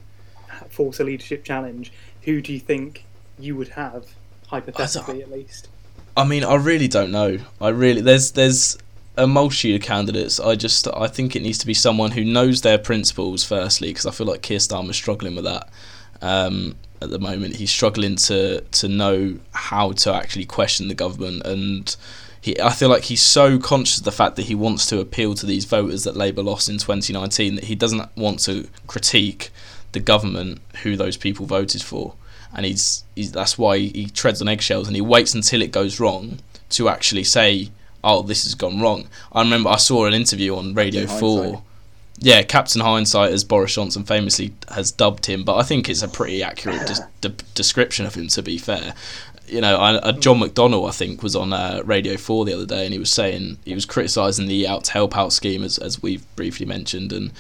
force 0.70 0.99
a 0.99 1.03
leadership 1.03 1.43
challenge? 1.43 1.91
Who 2.24 2.41
do 2.41 2.53
you 2.53 2.59
think 2.59 3.05
you 3.39 3.55
would 3.55 3.70
have, 3.70 4.05
hypothetically 4.47 5.24
at 5.24 5.32
least? 5.32 5.70
I 6.16 6.26
mean, 6.26 6.43
I 6.43 6.55
really 6.55 6.88
don't 6.88 7.12
know. 7.12 7.39
I 7.59 7.70
really 7.70 8.01
there's 8.01 8.32
there's 8.32 8.78
a 9.18 9.28
multitude 9.28 9.82
of 9.82 9.86
candidates. 9.86 10.39
I 10.39 10.55
just 10.55 10.88
I 10.88 11.07
think 11.07 11.36
it 11.36 11.41
needs 11.41 11.57
to 11.59 11.68
be 11.68 11.74
someone 11.74 12.12
who 12.12 12.24
knows 12.24 12.62
their 12.62 12.78
principles 12.78 13.43
firstly, 13.43 13.89
because 13.89 14.05
I 14.05 14.12
feel 14.12 14.28
like 14.28 14.41
Keir 14.41 14.57
Starmer's 14.57 14.95
struggling 14.95 15.36
with 15.36 15.45
that 15.45 15.70
um, 16.22 16.76
at 17.01 17.09
the 17.09 17.20
moment. 17.20 17.57
He's 17.57 17.72
struggling 17.72 18.16
to 18.18 18.62
to 18.62 18.88
know 18.88 19.39
how 19.53 19.91
to 19.93 20.14
actually 20.14 20.45
question 20.45 20.89
the 20.89 20.95
government, 20.95 21.45
and 21.45 21.95
he 22.41 22.59
I 22.59 22.72
feel 22.72 22.89
like 22.89 23.03
he's 23.03 23.24
so 23.24 23.57
conscious 23.57 23.99
of 23.99 24.03
the 24.03 24.12
fact 24.12 24.36
that 24.36 24.43
he 24.43 24.55
wants 24.55 24.86
to 24.88 24.99
appeal 24.99 25.34
to 25.36 25.45
these 25.45 25.66
voters 25.66 26.03
that 26.03 26.18
Labour 26.18 26.43
lost 26.43 26.68
in 26.68 26.78
2019 26.78 27.55
that 27.55 27.66
he 27.66 27.76
doesn't 27.76 28.16
want 28.18 28.39
to 28.41 28.68
critique 28.88 29.49
the 29.93 29.99
government 29.99 30.62
who 30.84 30.95
those 30.95 31.18
people 31.18 31.45
voted 31.45 31.82
for 31.82 32.16
and 32.56 32.66
he's, 32.66 33.04
he's 33.16 33.32
that's 33.32 33.58
why 33.58 33.78
he 33.78 34.08
treads 34.08 34.41
on 34.41 34.47
eggshells 34.47 34.88
and 34.88 34.95
he 34.95 35.02
waits 35.02 35.34
until 35.34 35.62
it 35.62 35.72
goes 35.72 35.99
wrong 35.99 36.39
to 36.70 36.89
actually 36.89 37.24
say, 37.24 37.70
"Oh, 38.04 38.22
this 38.22 38.43
has 38.43 38.56
gone 38.56 38.82
wrong." 38.82 39.08
I 39.32 39.41
remember 39.41 39.70
I 39.70 39.78
saw 39.78 40.06
an 40.06 40.14
interview 40.14 40.56
on 40.56 40.74
Radio 40.74 41.02
Captain 41.02 41.20
Four. 41.20 41.43
Hindsight. 41.43 41.64
Yeah, 42.24 42.43
Captain 42.43 42.82
Hindsight, 42.82 43.32
as 43.32 43.43
Boris 43.43 43.74
Johnson 43.74 44.04
famously 44.04 44.54
has 44.70 44.91
dubbed 44.91 45.26
him, 45.26 45.43
but 45.43 45.56
I 45.56 45.64
think 45.64 45.89
it's 45.89 46.04
a 46.04 46.08
pretty 46.08 46.43
accurate 46.43 46.86
des- 46.86 47.08
de- 47.30 47.43
description 47.56 48.06
of 48.06 48.14
him. 48.14 48.28
To 48.28 48.43
be 48.43 48.58
fair, 48.60 48.93
you 49.47 49.60
know, 49.60 49.78
I, 49.78 49.95
uh, 49.95 50.12
John 50.14 50.39
McDonnell, 50.39 50.88
I 50.88 50.91
think, 50.91 51.24
was 51.24 51.36
on 51.36 51.52
uh, 51.52 51.82
Radio 51.84 52.18
Four 52.18 52.45
the 52.45 52.54
other 52.54 52.66
day, 52.66 52.86
and 52.86 52.93
he 52.93 52.99
was 52.99 53.12
saying 53.12 53.58
he 53.66 53.74
was 53.74 53.86
criticising 53.86 54.47
the 54.47 54.68
out 54.68 54.86
to 54.86 54.91
help 54.93 55.18
out 55.18 55.34
scheme, 55.34 55.64
as 55.64 55.78
as 55.78 56.02
we've 56.02 56.24
briefly 56.36 56.66
mentioned, 56.66 57.12
and 57.12 57.32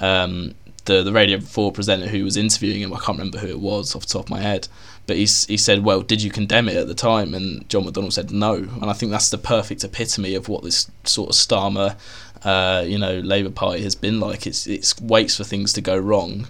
um, 0.00 0.54
the 0.86 1.02
the 1.02 1.12
Radio 1.12 1.38
Four 1.40 1.70
presenter 1.72 2.08
who 2.08 2.24
was 2.24 2.36
interviewing 2.36 2.80
him, 2.80 2.92
I 2.92 2.96
can't 2.96 3.18
remember 3.18 3.38
who 3.38 3.48
it 3.48 3.60
was 3.60 3.94
off 3.94 4.06
the 4.06 4.12
top 4.12 4.24
of 4.24 4.30
my 4.30 4.40
head, 4.40 4.68
but 5.06 5.16
he 5.16 5.22
he 5.22 5.56
said, 5.56 5.84
"Well, 5.84 6.02
did 6.02 6.22
you 6.22 6.30
condemn 6.30 6.68
it 6.68 6.76
at 6.76 6.88
the 6.88 6.94
time?" 6.94 7.34
And 7.34 7.68
John 7.68 7.84
McDonnell 7.84 8.12
said, 8.12 8.30
"No," 8.30 8.54
and 8.54 8.86
I 8.86 8.92
think 8.92 9.12
that's 9.12 9.30
the 9.30 9.38
perfect 9.38 9.84
epitome 9.84 10.34
of 10.34 10.48
what 10.48 10.62
this 10.62 10.90
sort 11.04 11.30
of 11.30 11.36
Starmer, 11.36 11.96
uh, 12.42 12.84
you 12.86 12.98
know, 12.98 13.18
Labour 13.18 13.50
Party 13.50 13.82
has 13.82 13.94
been 13.94 14.18
like. 14.18 14.46
It's 14.46 14.66
it's 14.66 14.98
waits 15.00 15.36
for 15.36 15.44
things 15.44 15.72
to 15.74 15.80
go 15.80 15.96
wrong, 15.96 16.48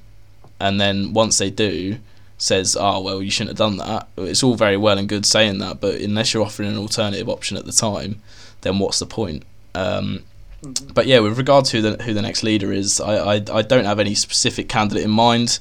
and 0.60 0.80
then 0.80 1.12
once 1.12 1.38
they 1.38 1.50
do, 1.50 1.98
says, 2.38 2.76
"Oh 2.78 3.00
well, 3.00 3.22
you 3.22 3.30
shouldn't 3.30 3.58
have 3.58 3.68
done 3.68 3.76
that." 3.78 4.08
It's 4.16 4.42
all 4.42 4.54
very 4.54 4.76
well 4.76 4.98
and 4.98 5.08
good 5.08 5.26
saying 5.26 5.58
that, 5.58 5.80
but 5.80 5.96
unless 6.00 6.32
you're 6.32 6.44
offering 6.44 6.70
an 6.70 6.78
alternative 6.78 7.28
option 7.28 7.56
at 7.56 7.66
the 7.66 7.72
time, 7.72 8.22
then 8.62 8.78
what's 8.78 8.98
the 8.98 9.06
point? 9.06 9.42
Um, 9.74 10.22
but 10.62 11.06
yeah, 11.06 11.20
with 11.20 11.38
regard 11.38 11.64
to 11.66 11.82
the, 11.82 12.02
who 12.02 12.14
the 12.14 12.22
next 12.22 12.42
leader 12.42 12.72
is, 12.72 13.00
I, 13.00 13.36
I, 13.36 13.42
I 13.52 13.62
don't 13.62 13.84
have 13.84 14.00
any 14.00 14.14
specific 14.14 14.68
candidate 14.68 15.04
in 15.04 15.10
mind, 15.10 15.58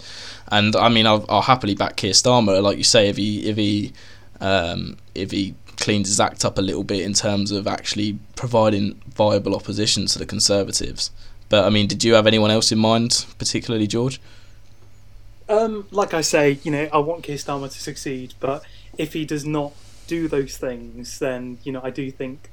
and 0.47 0.75
I 0.75 0.89
mean 0.89 1.05
I'll, 1.05 1.25
I'll 1.29 1.41
happily 1.41 1.75
back 1.75 1.95
Keir 1.95 2.13
Starmer, 2.13 2.61
like 2.61 2.77
you 2.77 2.83
say, 2.83 3.09
if 3.09 3.17
he 3.17 3.47
if 3.47 3.57
he 3.57 3.93
um, 4.39 4.97
if 5.13 5.31
he 5.31 5.55
cleans 5.77 6.07
his 6.07 6.19
act 6.19 6.45
up 6.45 6.57
a 6.57 6.61
little 6.61 6.83
bit 6.83 7.01
in 7.01 7.13
terms 7.13 7.51
of 7.51 7.67
actually 7.67 8.17
providing 8.35 8.99
viable 9.07 9.55
opposition 9.55 10.05
to 10.07 10.17
the 10.17 10.25
Conservatives. 10.25 11.11
But 11.49 11.65
I 11.65 11.69
mean, 11.69 11.87
did 11.87 12.03
you 12.03 12.13
have 12.13 12.27
anyone 12.27 12.51
else 12.51 12.71
in 12.71 12.79
mind, 12.79 13.25
particularly 13.37 13.87
George? 13.87 14.19
Um, 15.47 15.87
like 15.91 16.13
I 16.13 16.21
say, 16.21 16.59
you 16.63 16.71
know, 16.71 16.89
I 16.91 16.97
want 16.97 17.23
Keir 17.23 17.35
Starmer 17.35 17.71
to 17.71 17.79
succeed, 17.79 18.33
but 18.39 18.63
if 18.97 19.13
he 19.13 19.25
does 19.25 19.45
not 19.45 19.73
do 20.07 20.27
those 20.27 20.57
things, 20.57 21.19
then 21.19 21.59
you 21.63 21.71
know 21.71 21.81
I 21.83 21.89
do 21.89 22.09
think 22.11 22.49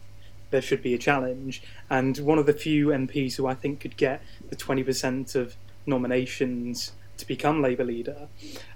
there 0.53 0.63
should 0.63 0.83
be 0.83 0.95
a 0.95 0.99
challenge. 0.99 1.63
And 1.91 2.17
one 2.19 2.39
of 2.39 2.47
the 2.47 2.53
few 2.53 2.89
MPs 2.89 3.35
who 3.35 3.47
I 3.49 3.55
think 3.55 3.81
could 3.81 3.97
get 3.97 4.23
the 4.49 4.57
twenty 4.57 4.85
percent 4.85 5.35
of 5.35 5.57
nominations 5.85 6.93
to 7.19 7.27
become 7.27 7.61
Labour 7.61 7.85
leader. 7.85 8.29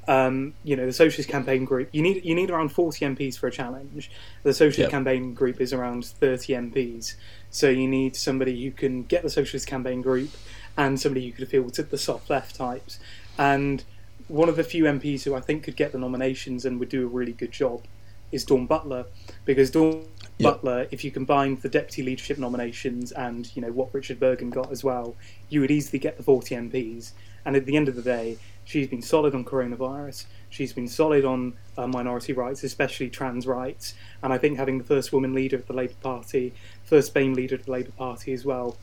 Um, 0.09 0.55
you 0.63 0.77
know, 0.77 0.87
the 0.87 0.93
Socialist 0.93 1.29
Campaign 1.29 1.65
Group. 1.65 1.89
You 1.93 2.03
need 2.03 2.25
you 2.25 2.35
need 2.35 2.51
around 2.51 2.71
forty 2.71 3.05
MPs 3.05 3.39
for 3.39 3.47
a 3.47 3.53
challenge. 3.53 4.11
The 4.43 4.53
Socialist 4.53 4.79
Yep. 4.79 4.91
Campaign 4.91 5.35
Group 5.35 5.61
is 5.61 5.73
around 5.73 6.05
thirty 6.05 6.53
MPs. 6.53 7.15
So 7.51 7.69
you 7.71 7.87
need 7.89 8.17
somebody 8.17 8.65
who 8.65 8.71
can 8.71 9.05
get 9.05 9.23
the 9.23 9.31
Socialist 9.31 9.67
Campaign 9.67 10.03
Group 10.03 10.31
and 10.77 11.01
somebody 11.01 11.27
who 11.27 11.33
could 11.33 11.45
appeal 11.45 11.71
to 11.71 11.83
the 11.83 11.99
soft 11.99 12.29
left 12.29 12.57
types. 12.57 12.99
And 13.39 13.83
one 14.29 14.49
of 14.49 14.57
the 14.57 14.65
few 14.65 14.85
MPs 14.85 15.23
who 15.23 15.35
I 15.35 15.41
think 15.41 15.63
could 15.63 15.77
get 15.77 15.93
the 15.93 15.99
nominations 15.99 16.65
and 16.65 16.79
would 16.81 16.89
do 16.89 17.05
a 17.05 17.09
really 17.09 17.33
good 17.33 17.53
job 17.53 17.85
is 18.33 18.45
Dawn 18.45 18.67
Butler, 18.67 19.07
because 19.45 19.71
Dawn 19.71 20.05
Butler, 20.45 20.87
if 20.91 21.05
you 21.05 21.11
combine 21.11 21.57
the 21.57 21.69
deputy 21.69 22.03
leadership 22.03 22.39
nominations 22.39 23.13
and 23.13 23.55
you 23.57 23.63
know 23.63 23.73
what 23.73 23.93
Richard 23.95 24.21
Burgon 24.21 24.51
got 24.51 24.71
as 24.71 24.85
well, 24.85 25.17
you 25.49 25.61
would 25.61 25.71
easily 25.71 25.99
get 25.99 26.17
the 26.17 26.23
40 26.23 26.55
MPs. 26.55 27.13
And 27.45 27.57
at 27.57 27.65
the 27.65 27.77
end 27.77 27.89
of 27.89 27.95
the 27.95 28.03
day, 28.03 28.39
she's 28.65 28.89
been 28.89 29.03
solid 29.03 29.35
on 29.35 29.45
coronavirus. 29.45 30.27
She's 30.51 30.73
been 30.73 30.89
solid 30.89 31.25
on 31.25 31.55
uh, 31.79 31.87
minority 31.87 32.33
rights, 32.33 32.65
especially 32.65 33.09
trans 33.09 33.47
rights. 33.47 33.95
And 34.23 34.33
I 34.33 34.39
think 34.39 34.59
having 34.59 34.79
the 34.79 34.85
first 34.85 35.13
woman 35.13 35.33
leader 35.33 35.57
of 35.57 35.67
the 35.67 35.73
Labour 35.73 35.95
Party, 36.03 36.53
first 36.85 37.15
BAME 37.15 37.35
leader 37.35 37.55
of 37.55 37.65
the 37.65 37.71
Labour 37.73 37.93
Party 37.93 38.33
as 38.33 38.45
well, 38.45 38.77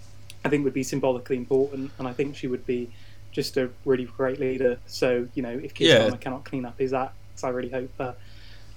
I 0.46 0.50
think 0.50 0.64
would 0.64 0.74
be 0.74 0.84
symbolically 0.84 1.36
important. 1.38 1.92
And 2.00 2.08
I 2.08 2.14
think 2.14 2.36
she 2.38 2.48
would 2.48 2.66
be 2.66 2.90
just 3.34 3.58
a 3.58 3.70
really 3.84 4.06
great 4.06 4.40
leader. 4.40 4.80
So 4.86 5.28
you 5.34 5.44
know, 5.44 5.60
if 5.62 5.74
Keir 5.74 6.10
Yeah. 6.10 6.16
Cannot 6.18 6.46
clean 6.46 6.66
up 6.66 6.80
his 6.80 6.94
acts, 6.94 7.44
I 7.44 7.50
really 7.50 7.70
hope 7.70 7.92
uh, 8.00 8.14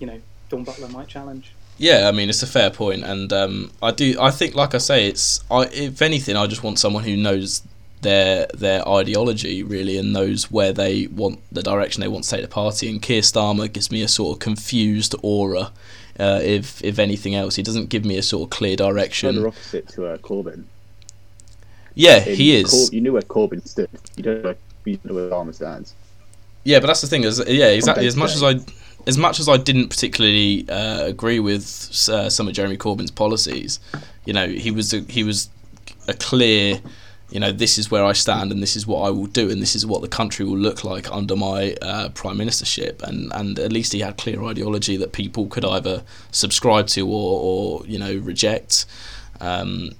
you 0.00 0.06
know 0.06 0.20
Dawn 0.48 0.64
Butler 0.64 0.88
might 0.88 1.06
challenge. 1.06 1.52
Yeah, 1.78 2.08
I 2.08 2.12
mean 2.12 2.28
it's 2.28 2.42
a 2.42 2.46
fair 2.46 2.70
point, 2.70 3.04
and 3.04 3.32
um, 3.32 3.70
I 3.82 3.90
do. 3.90 4.16
I 4.20 4.30
think, 4.30 4.54
like 4.54 4.74
I 4.74 4.78
say, 4.78 5.08
it's. 5.08 5.40
I, 5.50 5.64
if 5.72 6.00
anything, 6.00 6.36
I 6.36 6.46
just 6.46 6.62
want 6.62 6.78
someone 6.78 7.04
who 7.04 7.16
knows 7.16 7.62
their 8.02 8.46
their 8.54 8.86
ideology 8.88 9.62
really 9.62 9.98
and 9.98 10.12
knows 10.12 10.50
where 10.50 10.72
they 10.72 11.06
want 11.08 11.40
the 11.50 11.62
direction 11.62 12.00
they 12.00 12.08
want 12.08 12.24
to 12.24 12.30
take 12.30 12.42
the 12.42 12.48
party. 12.48 12.88
And 12.88 13.02
Keir 13.02 13.20
Starmer 13.20 13.70
gives 13.70 13.90
me 13.90 14.02
a 14.02 14.08
sort 14.08 14.36
of 14.36 14.40
confused 14.40 15.14
aura. 15.22 15.72
Uh, 16.18 16.40
if 16.42 16.82
if 16.82 16.98
anything 16.98 17.34
else, 17.34 17.56
he 17.56 17.62
doesn't 17.62 17.90
give 17.90 18.04
me 18.04 18.16
a 18.16 18.22
sort 18.22 18.44
of 18.44 18.50
clear 18.50 18.76
direction. 18.76 19.34
Polar 19.36 19.48
opposite 19.48 19.88
to 19.88 20.06
uh, 20.06 20.16
Corbyn. 20.18 20.64
Yeah, 21.94 22.24
In 22.24 22.36
he 22.36 22.56
is. 22.56 22.70
Cor- 22.70 22.94
you 22.94 23.00
knew 23.02 23.12
where 23.12 23.22
Corbyn 23.22 23.66
stood. 23.66 23.90
You 24.16 24.22
don't 24.22 24.44
know, 24.44 24.54
you 24.84 24.98
know 25.04 25.14
where 25.14 25.30
Starmer 25.30 25.54
stands. 25.54 25.94
Yeah, 26.64 26.80
but 26.80 26.88
that's 26.88 27.00
the 27.00 27.06
thing. 27.06 27.24
Is 27.24 27.42
yeah, 27.46 27.68
exactly. 27.68 28.06
As 28.06 28.16
much 28.16 28.34
as. 28.34 28.42
I, 28.42 28.54
as 29.06 29.16
much 29.16 29.38
as 29.38 29.48
I 29.48 29.56
didn't 29.56 29.88
particularly 29.88 30.68
uh, 30.68 31.04
agree 31.04 31.38
with 31.38 31.64
uh, 32.08 32.28
some 32.28 32.48
of 32.48 32.54
Jeremy 32.54 32.76
Corbyn's 32.76 33.10
policies, 33.10 33.78
you 34.24 34.32
know, 34.32 34.48
he 34.48 34.70
was 34.70 34.92
a, 34.92 35.00
he 35.00 35.22
was 35.22 35.48
a 36.08 36.14
clear, 36.14 36.80
you 37.30 37.38
know, 37.38 37.52
this 37.52 37.78
is 37.78 37.90
where 37.90 38.04
I 38.04 38.12
stand 38.12 38.50
and 38.50 38.60
this 38.60 38.74
is 38.74 38.86
what 38.86 39.02
I 39.02 39.10
will 39.10 39.26
do 39.26 39.48
and 39.48 39.62
this 39.62 39.76
is 39.76 39.86
what 39.86 40.02
the 40.02 40.08
country 40.08 40.44
will 40.44 40.58
look 40.58 40.82
like 40.82 41.10
under 41.12 41.36
my 41.36 41.76
uh, 41.82 42.08
prime 42.10 42.38
ministership. 42.38 43.02
And 43.02 43.32
and 43.32 43.58
at 43.58 43.72
least 43.72 43.92
he 43.92 44.00
had 44.00 44.16
clear 44.16 44.42
ideology 44.42 44.96
that 44.96 45.12
people 45.12 45.46
could 45.46 45.64
either 45.64 46.02
subscribe 46.32 46.88
to 46.88 47.06
or 47.08 47.40
or 47.80 47.86
you 47.86 47.98
know 47.98 48.16
reject. 48.16 48.86
Um, 49.40 49.90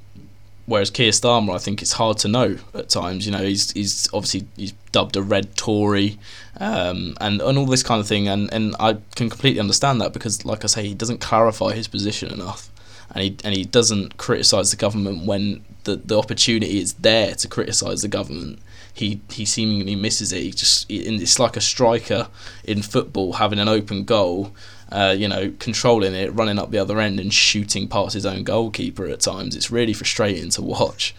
Whereas 0.67 0.91
Keir 0.91 1.13
Starmer, 1.13 1.55
I 1.55 1.59
think 1.59 1.81
it's 1.81 1.93
hard 1.93 2.19
to 2.19 2.29
know 2.29 2.59
at 2.75 2.89
times. 2.89 3.25
You 3.25 3.33
know, 3.33 3.43
he's 3.43 3.71
he's 3.71 4.09
obviously 4.13 4.47
he's 4.57 4.73
dubbed 4.91 5.17
a 5.17 5.23
red 5.23 5.55
Tory, 5.57 6.19
um, 6.59 7.17
and 7.21 7.41
and 7.41 7.57
all 7.57 7.67
this 7.67 7.85
kind 7.85 8.01
of 8.01 8.09
thing. 8.09 8.27
And, 8.27 8.53
and 8.53 8.75
I 8.81 8.95
can 9.15 9.31
completely 9.31 9.61
understand 9.61 10.01
that 10.01 10.13
because, 10.13 10.45
like 10.45 10.65
I 10.65 10.67
say, 10.67 10.87
he 10.89 10.95
doesn't 10.95 11.21
clarify 11.21 11.73
his 11.73 11.87
position 11.87 12.33
enough, 12.33 12.69
and 13.15 13.23
he 13.23 13.37
and 13.45 13.55
he 13.55 13.65
doesn't 13.65 14.17
criticise 14.17 14.73
the 14.73 14.77
government 14.77 15.25
when 15.25 15.65
the, 15.85 15.97
the 15.97 16.19
opportunity 16.19 16.81
is 16.81 16.95
there 16.95 17.37
to 17.37 17.47
criticise 17.47 18.03
the 18.03 18.09
government. 18.09 18.59
He 18.93 19.21
he 19.31 19.45
seemingly 19.45 19.95
misses 19.95 20.33
it. 20.33 20.43
He 20.43 20.51
just 20.51 20.87
it's 20.89 21.39
like 21.39 21.57
a 21.57 21.61
striker 21.61 22.27
in 22.65 22.83
football 22.83 23.35
having 23.35 23.61
an 23.61 23.69
open 23.69 24.03
goal. 24.03 24.53
Uh, 24.91 25.15
you 25.19 25.27
know, 25.27 25.53
controlling 25.59 26.15
it, 26.15 26.33
running 26.33 26.61
up 26.61 26.71
the 26.71 26.79
other 26.79 27.01
end, 27.01 27.19
and 27.19 27.35
shooting 27.35 27.89
past 27.89 28.15
his 28.15 28.25
own 28.25 28.45
goalkeeper 28.45 29.07
at 29.07 29.21
times. 29.21 29.57
It's 29.57 29.71
really 29.71 29.93
frustrating 29.93 30.51
to 30.51 30.63
watch. 30.63 31.15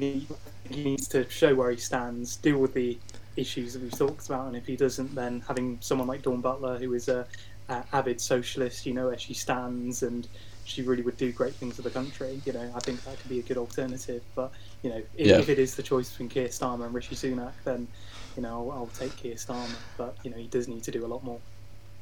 he, 0.00 0.26
needs 0.70 1.08
to 1.08 1.28
show 1.30 1.54
where 1.54 1.70
he 1.70 1.76
stands, 1.76 2.36
deal 2.36 2.58
with 2.58 2.74
the 2.74 2.98
issues 3.36 3.72
that 3.72 3.82
we've 3.82 3.96
talked 3.96 4.26
about, 4.26 4.48
and 4.48 4.56
if 4.56 4.66
he 4.66 4.76
doesn't, 4.76 5.14
then 5.14 5.42
having 5.46 5.78
someone 5.80 6.08
like 6.08 6.22
Dawn 6.22 6.40
Butler, 6.40 6.78
who 6.78 6.94
is 6.94 7.08
a, 7.08 7.26
a 7.68 7.84
avid 7.92 8.20
socialist, 8.20 8.86
you 8.86 8.94
know 8.94 9.08
where 9.08 9.18
she 9.18 9.34
stands, 9.34 10.02
and 10.02 10.26
she 10.66 10.82
really 10.82 11.02
would 11.02 11.16
do 11.16 11.32
great 11.32 11.54
things 11.54 11.76
for 11.76 11.82
the 11.82 11.90
country. 11.90 12.40
You 12.44 12.52
know, 12.52 12.72
I 12.74 12.80
think 12.80 13.02
that 13.04 13.18
could 13.20 13.30
be 13.30 13.38
a 13.38 13.42
good 13.42 13.56
alternative. 13.56 14.22
But 14.34 14.50
you 14.82 14.90
know, 14.90 15.02
if, 15.16 15.26
Yeah. 15.26 15.38
if 15.38 15.48
it 15.48 15.58
is 15.58 15.74
the 15.76 15.82
choice 15.82 16.10
between 16.10 16.28
Keir 16.28 16.48
Starmer 16.48 16.84
and 16.86 16.94
Rishi 16.94 17.14
Sunak, 17.14 17.52
then 17.64 17.86
you 18.36 18.42
know 18.42 18.70
I'll, 18.70 18.78
I'll 18.78 18.90
take 18.98 19.16
Keir 19.16 19.36
Starmer. 19.36 19.76
But 19.96 20.16
you 20.22 20.30
know, 20.30 20.36
he 20.36 20.48
does 20.48 20.68
need 20.68 20.82
to 20.84 20.90
do 20.90 21.04
a 21.04 21.08
lot 21.08 21.24
more. 21.24 21.38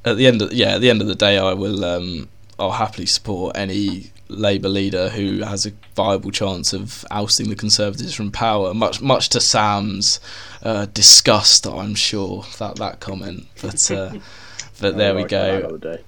At 0.03 0.17
the 0.17 0.27
end 0.27 0.41
of 0.41 0.51
yeah, 0.51 0.75
at 0.75 0.81
the 0.81 0.89
end 0.89 1.01
of 1.01 1.07
the 1.07 1.15
day, 1.15 1.37
I 1.37 1.53
will 1.53 1.85
um, 1.85 2.27
I'll 2.59 2.71
happily 2.71 3.05
support 3.05 3.55
any 3.55 4.11
Labour 4.27 4.69
leader 4.69 5.09
who 5.09 5.43
has 5.43 5.67
a 5.67 5.71
viable 5.95 6.31
chance 6.31 6.73
of 6.73 7.05
ousting 7.11 7.49
the 7.49 7.55
Conservatives 7.55 8.15
from 8.15 8.31
power. 8.31 8.73
Much 8.73 9.01
much 9.01 9.29
to 9.29 9.39
Sam's 9.39 10.19
uh, 10.63 10.87
disgust, 10.87 11.67
I'm 11.67 11.95
sure 11.95 12.45
that 12.57 12.77
that 12.77 12.99
comment. 12.99 13.47
But 13.61 13.91
uh, 13.91 14.13
but 14.81 14.97
there 14.97 15.13
we 15.13 15.21
right, 15.21 15.29
that 15.29 15.81
go. 15.81 15.99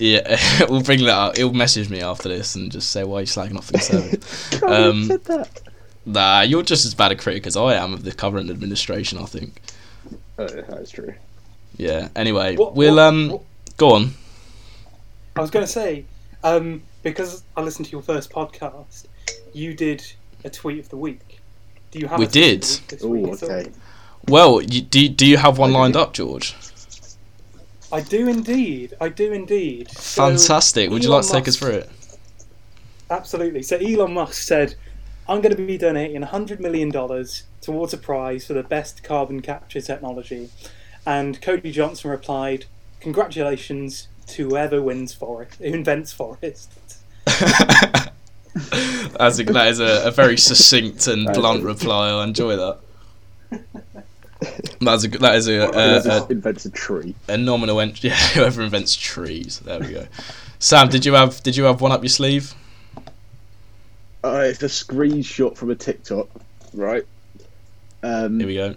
Other 0.00 0.22
day. 0.28 0.36
Yeah, 0.60 0.66
we'll 0.68 0.82
bring 0.82 1.04
that 1.04 1.14
up. 1.16 1.36
He'll 1.36 1.52
message 1.52 1.88
me 1.90 2.00
after 2.00 2.28
this 2.28 2.54
and 2.54 2.70
just 2.72 2.90
say 2.90 3.04
why 3.04 3.18
are 3.18 3.20
you 3.20 3.26
slagging 3.26 3.56
off 3.56 3.66
the 3.68 3.78
Conservatives. 3.78 4.62
Um, 4.62 4.96
you 5.00 5.04
said 5.06 5.24
that. 5.24 5.60
nah, 6.06 6.40
you're 6.42 6.62
just 6.62 6.84
as 6.86 6.94
bad 6.94 7.12
a 7.12 7.16
critic 7.16 7.46
as 7.46 7.56
I 7.56 7.74
am 7.74 7.92
of 7.94 8.04
the 8.04 8.12
current 8.12 8.50
administration. 8.50 9.18
I 9.18 9.24
think. 9.24 9.60
Oh, 10.38 10.46
that's 10.46 10.90
true. 10.90 11.14
Yeah. 11.76 12.08
Anyway, 12.16 12.56
What- 12.56 12.74
we'll 12.74 12.94
what- 12.96 13.02
um 13.02 13.28
what- 13.30 13.42
go 13.76 13.92
on. 13.94 14.14
I 15.36 15.40
was 15.40 15.50
going 15.50 15.64
to 15.64 15.70
say, 15.72 16.04
um, 16.42 16.82
because 17.02 17.44
I 17.56 17.62
listened 17.62 17.86
to 17.86 17.92
your 17.92 18.02
first 18.02 18.30
podcast, 18.30 19.06
you 19.52 19.74
did 19.74 20.04
a 20.44 20.50
tweet 20.50 20.78
of 20.80 20.88
the 20.88 20.96
week. 20.96 21.38
Do 21.92 21.98
you 21.98 22.08
have? 22.08 22.18
We 22.18 22.26
a 22.26 22.28
did. 22.28 22.64
of 22.64 22.68
the 22.70 22.78
week 22.78 22.88
this 22.88 23.04
Oh, 23.04 23.08
week 23.08 23.32
at 23.32 23.42
all? 23.42 23.50
okay. 23.50 23.70
Well, 24.28 24.60
you, 24.62 24.80
do 24.82 25.08
do 25.08 25.26
you 25.26 25.36
have 25.38 25.56
one 25.58 25.72
lined 25.72 25.96
up, 25.96 26.12
George? 26.12 26.54
I 27.92 28.00
do 28.00 28.28
indeed. 28.28 28.94
I 29.00 29.08
do 29.08 29.32
indeed. 29.32 29.90
So, 29.90 30.28
Fantastic. 30.28 30.90
Would 30.90 31.02
you 31.02 31.10
like 31.10 31.24
to 31.24 31.32
take 31.32 31.48
us 31.48 31.56
through 31.56 31.70
it? 31.72 31.90
Absolutely. 33.10 33.62
So 33.62 33.76
Elon 33.76 34.14
Musk 34.14 34.34
said, 34.34 34.76
"I'm 35.28 35.40
going 35.40 35.54
to 35.54 35.62
be 35.62 35.76
donating 35.76 36.20
100 36.20 36.60
million 36.60 36.90
dollars 36.90 37.44
towards 37.60 37.92
a 37.92 37.98
prize 37.98 38.46
for 38.46 38.54
the 38.54 38.62
best 38.62 39.02
carbon 39.02 39.42
capture 39.42 39.80
technology," 39.80 40.50
and 41.04 41.40
Cody 41.42 41.72
Johnson 41.72 42.10
replied, 42.10 42.66
"Congratulations 43.00 44.06
to 44.28 44.48
whoever 44.48 44.80
wins 44.80 45.12
forest, 45.12 45.56
who 45.58 45.64
invents 45.64 46.12
forest." 46.12 46.70
That's 49.20 49.38
a, 49.38 49.44
that 49.44 49.68
is 49.68 49.80
a, 49.80 50.06
a 50.06 50.10
very 50.10 50.36
succinct 50.36 51.06
and 51.06 51.26
blunt 51.32 51.62
reply. 51.64 52.10
I 52.10 52.24
enjoy 52.24 52.56
that. 52.56 52.78
That's 54.80 55.04
a 55.04 55.08
good- 55.08 55.20
that 55.20 55.34
is 55.36 55.48
a, 55.48 55.66
Whoever 55.66 56.08
a, 56.08 56.26
invents 56.32 56.64
a 56.64 56.70
tree. 56.70 57.14
a 57.28 57.36
nominal 57.36 57.80
entry. 57.80 58.08
Yeah, 58.10 58.16
whoever 58.16 58.62
invents 58.62 58.96
trees. 58.96 59.60
There 59.60 59.80
we 59.80 59.88
go. 59.92 60.06
Sam, 60.58 60.88
did 60.88 61.04
you 61.04 61.14
have 61.14 61.42
did 61.42 61.56
you 61.56 61.64
have 61.64 61.80
one 61.80 61.92
up 61.92 62.02
your 62.02 62.08
sleeve? 62.08 62.54
Uh, 64.22 64.42
it's 64.46 64.62
a 64.62 64.66
screenshot 64.66 65.56
from 65.56 65.70
a 65.70 65.74
TikTok, 65.74 66.28
right? 66.74 67.04
Um, 68.02 68.38
Here 68.38 68.46
we 68.48 68.54
go. 68.54 68.74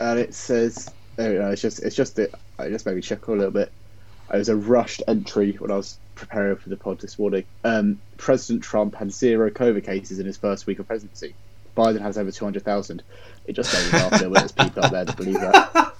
and 0.00 0.18
it 0.20 0.34
says, 0.34 0.88
there 1.16 1.30
we 1.32 1.36
go, 1.38 1.50
it's 1.50 1.62
just, 1.62 1.82
it's 1.82 1.96
just 1.96 2.18
it. 2.18 2.32
I 2.58 2.68
just 2.68 2.86
made 2.86 2.94
me 2.96 3.02
chuckle 3.02 3.34
a 3.34 3.36
little 3.36 3.50
bit. 3.50 3.72
It 4.32 4.36
was 4.36 4.48
a 4.48 4.56
rushed 4.56 5.02
entry 5.08 5.52
when 5.52 5.70
I 5.72 5.76
was 5.76 5.98
preparing 6.14 6.56
for 6.56 6.68
the 6.68 6.76
pod 6.76 7.00
this 7.00 7.18
morning. 7.18 7.44
Um, 7.64 8.00
President 8.18 8.62
Trump 8.62 8.94
had 8.94 9.12
zero 9.12 9.50
COVID 9.50 9.84
cases 9.84 10.18
in 10.20 10.26
his 10.26 10.36
first 10.36 10.66
week 10.66 10.78
of 10.78 10.86
presidency. 10.86 11.34
Biden 11.76 12.00
has 12.00 12.16
over 12.16 12.30
200,000. 12.30 13.02
It 13.46 13.52
just 13.54 13.72
made 13.74 13.92
me 13.92 13.98
laugh 13.98 14.20
bit. 14.20 14.32
There's 14.32 14.52
people 14.52 14.84
out 14.84 14.92
there 14.92 15.04
that 15.04 15.16
believe 15.16 15.34
that. 15.40 15.94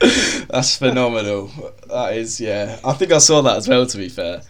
That's 0.48 0.76
phenomenal. 0.76 1.50
That 1.88 2.14
is, 2.16 2.40
yeah. 2.40 2.78
I 2.84 2.92
think 2.92 3.12
I 3.12 3.18
saw 3.18 3.40
that 3.42 3.56
as 3.56 3.68
well. 3.68 3.86
To 3.86 3.96
be 3.96 4.08
fair, 4.08 4.42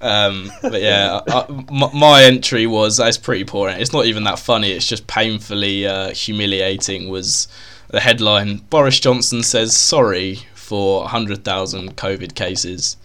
um, 0.00 0.50
but 0.62 0.80
yeah, 0.82 1.20
I, 1.28 1.40
I- 1.40 1.64
my, 1.70 1.90
my 1.94 2.22
entry 2.24 2.66
was 2.66 2.96
that's 2.96 3.16
pretty 3.18 3.44
poor. 3.44 3.68
It's 3.68 3.92
not 3.92 4.06
even 4.06 4.24
that 4.24 4.38
funny. 4.38 4.72
It's 4.72 4.86
just 4.88 5.06
painfully 5.06 5.86
uh, 5.86 6.10
humiliating. 6.10 7.08
Was 7.08 7.46
the 7.88 8.00
headline? 8.00 8.58
Boris 8.70 8.98
Johnson 8.98 9.42
says 9.42 9.76
sorry 9.76 10.40
for 10.54 11.06
hundred 11.08 11.44
thousand 11.44 11.96
COVID 11.96 12.34
cases, 12.34 12.96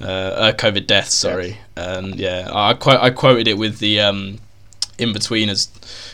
uh, 0.00 0.04
uh, 0.04 0.52
COVID 0.52 0.86
deaths. 0.86 1.14
Sorry, 1.14 1.58
and 1.76 2.14
yeah, 2.16 2.48
I 2.52 2.74
quote 2.74 3.00
I 3.00 3.10
quoted 3.10 3.48
it 3.48 3.58
with 3.58 3.78
the. 3.80 4.00
Um, 4.00 4.38
in 5.00 5.12
between 5.12 5.48
his 5.48 5.68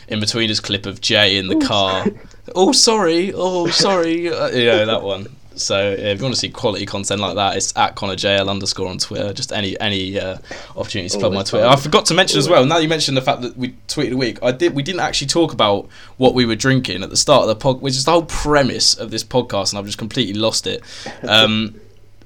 in 0.07 0.19
between 0.19 0.49
his 0.49 0.59
clip 0.59 0.85
of 0.85 1.01
Jay 1.01 1.37
in 1.37 1.47
the 1.47 1.65
car. 1.65 2.05
oh 2.55 2.71
sorry, 2.71 3.33
oh 3.33 3.67
sorry, 3.67 4.29
uh, 4.29 4.47
you 4.49 4.65
know 4.65 4.85
that 4.85 5.03
one. 5.03 5.27
So 5.55 5.89
yeah, 5.91 6.11
if 6.11 6.19
you 6.19 6.23
want 6.23 6.35
to 6.35 6.39
see 6.39 6.49
quality 6.49 6.85
content 6.85 7.19
like 7.19 7.35
that, 7.35 7.57
it's 7.57 7.75
at 7.75 7.95
Connor 7.95 8.15
JL 8.15 8.49
underscore 8.49 8.87
on 8.87 8.99
Twitter. 8.99 9.33
Just 9.33 9.51
any 9.51 9.79
any 9.79 10.19
uh, 10.19 10.37
opportunity 10.75 11.09
to 11.09 11.17
plug 11.17 11.33
my 11.33 11.43
Twitter. 11.43 11.65
I 11.65 11.75
forgot 11.75 12.05
to 12.07 12.13
mention 12.13 12.37
as 12.39 12.47
well. 12.47 12.65
Now 12.65 12.77
you 12.77 12.87
mentioned 12.87 13.17
the 13.17 13.21
fact 13.21 13.41
that 13.41 13.57
we 13.57 13.69
tweeted 13.87 14.13
a 14.13 14.17
week. 14.17 14.39
I 14.41 14.51
did. 14.51 14.75
We 14.75 14.83
didn't 14.83 15.01
actually 15.01 15.27
talk 15.27 15.53
about 15.53 15.89
what 16.17 16.33
we 16.33 16.45
were 16.45 16.55
drinking 16.55 17.03
at 17.03 17.09
the 17.09 17.17
start 17.17 17.41
of 17.43 17.47
the 17.47 17.55
pod, 17.55 17.81
which 17.81 17.95
is 17.95 18.05
the 18.05 18.11
whole 18.11 18.25
premise 18.25 18.95
of 18.95 19.11
this 19.11 19.23
podcast, 19.23 19.71
and 19.71 19.79
I've 19.79 19.85
just 19.85 19.97
completely 19.97 20.33
lost 20.33 20.67
it. 20.67 20.81
Um, 21.27 21.81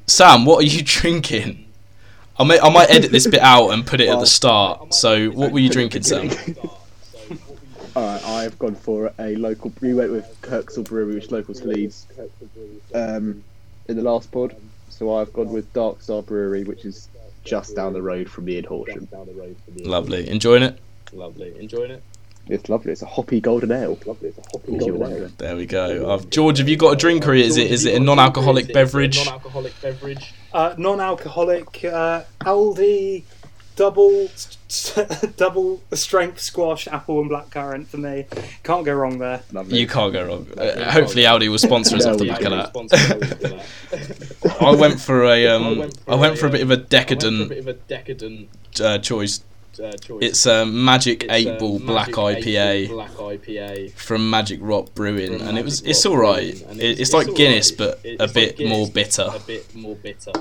Sam, 0.05 0.45
what 0.45 0.59
are 0.63 0.67
you 0.67 0.83
drinking? 0.85 1.65
I 2.41 2.43
may 2.43 2.59
I 2.59 2.69
might 2.69 2.89
edit 2.89 3.11
this 3.11 3.27
bit 3.27 3.39
out 3.41 3.69
and 3.69 3.85
put 3.85 4.01
it 4.01 4.09
at 4.09 4.19
the 4.19 4.25
start. 4.25 4.95
So 4.95 5.29
what 5.29 5.51
were 5.51 5.59
you 5.59 5.69
drinking, 5.69 6.01
Sam? 6.01 6.31
Alright, 7.95 8.25
I've 8.25 8.57
gone 8.57 8.73
for 8.73 9.13
a 9.19 9.35
local. 9.35 9.71
We 9.79 9.93
went 9.93 10.11
with 10.11 10.25
Kirkstall 10.41 10.85
Brewery, 10.85 11.15
which 11.15 11.25
is 11.25 11.31
local 11.31 11.53
to 11.53 11.67
Leeds, 11.67 12.07
um, 12.95 13.43
in 13.87 13.95
the 13.95 14.01
last 14.01 14.31
pod. 14.31 14.55
So 14.89 15.15
I've 15.17 15.31
gone 15.33 15.49
with 15.49 15.71
Dark 15.73 16.01
Star 16.01 16.23
Brewery, 16.23 16.63
which 16.63 16.83
is 16.83 17.09
just 17.43 17.75
down 17.75 17.93
the 17.93 18.01
road 18.01 18.27
from 18.27 18.45
me 18.45 18.57
in 18.57 18.63
Horsham. 18.63 19.07
Lovely, 19.83 20.27
enjoying 20.27 20.63
it. 20.63 20.79
Lovely. 21.13 21.53
Enjoying 21.59 21.91
it? 21.91 22.03
It's 22.47 22.69
lovely. 22.69 22.91
It's 22.91 23.03
a 23.03 23.07
hoppy 23.07 23.39
golden 23.39 23.71
ale. 23.71 23.99
Lovely. 24.05 24.29
It's 24.29 24.37
a 24.39 24.49
hoppy 24.51 24.77
golden 24.77 25.03
ale. 25.03 25.29
There 25.37 25.55
we 25.55 25.67
go. 25.67 26.09
Uh, 26.09 26.21
George, 26.29 26.57
have 26.57 26.67
you 26.69 26.77
got 26.77 26.93
a 26.93 26.95
drink 26.95 27.27
or 27.27 27.33
is 27.35 27.57
it 27.57 27.69
is 27.69 27.85
it 27.85 27.93
a 27.93 27.99
non-alcoholic 27.99 28.73
beverage? 28.73 29.25
Non-alcoholic 29.25 29.79
beverage. 29.79 30.33
Uh, 30.53 30.75
non-alcoholic 30.77 31.85
uh, 31.85 32.23
Aldi 32.41 33.23
double 33.75 34.29
double 35.37 35.81
strength 35.93 36.39
squash 36.39 36.87
apple 36.87 37.21
and 37.21 37.31
blackcurrant 37.31 37.87
for 37.87 37.97
me. 37.97 38.25
Can't 38.63 38.85
go 38.85 38.93
wrong 38.93 39.17
there. 39.17 39.41
Lovely. 39.51 39.79
You 39.79 39.87
can't 39.87 40.13
go 40.13 40.27
wrong. 40.27 40.47
Uh, 40.57 40.91
hopefully, 40.91 41.23
Aldi 41.23 41.49
will 41.49 41.57
sponsor 41.57 41.95
us 41.95 42.05
off 42.05 42.17
the 42.17 42.27
back 42.27 42.41
of 42.43 42.51
that. 42.51 42.73
that. 43.91 44.57
I 44.61 44.75
went 44.75 44.99
for 44.99 45.23
a 45.23 45.47
I 45.47 45.55
um, 45.55 45.77
went 45.79 45.97
I 46.07 46.15
went 46.15 46.37
for 46.37 46.47
a 46.47 46.49
bit 46.49 46.61
of 46.61 46.71
a 46.71 46.73
I 46.73 46.77
went 46.77 46.87
for 46.87 46.95
a 46.95 46.99
decadent 46.99 47.49
bit 47.49 47.57
of 47.59 47.67
a 47.67 47.73
decadent 47.73 48.49
uh, 48.81 48.97
choice. 48.99 49.43
Uh, 49.79 49.91
choice. 49.93 50.19
It's 50.23 50.45
a 50.45 50.65
Magic 50.65 51.23
It's 51.23 51.33
Eight 51.33 51.47
a 51.47 51.57
Ball 51.57 51.79
Black 51.79 52.09
Eight 52.09 52.13
IPA 52.43 52.87
Ball 52.87 52.95
Black 52.97 53.11
IPA. 53.11 53.91
from 53.93 54.29
Magic 54.29 54.59
Rock 54.61 54.93
Brewing, 54.93 55.41
and 55.41 55.57
it 55.57 55.63
was 55.65 55.81
Magic 55.81 55.89
it's 55.91 56.05
all 56.05 56.17
right. 56.17 56.51
Brewing, 56.53 56.69
and 56.69 56.79
It, 56.79 56.83
it's- 56.83 56.99
it's 56.99 57.13
like 57.13 57.27
all 57.27 57.33
Guinness, 57.35 57.71
right. 57.71 57.77
but 57.77 57.99
a 58.19 58.27
bit 58.27 58.49
like 58.49 58.55
Guinness, 58.57 58.77
more 58.77 58.87
bitter. 58.89 59.27
A 59.33 59.39
bit 59.39 59.75
more 59.75 59.95
bitter. 59.95 60.31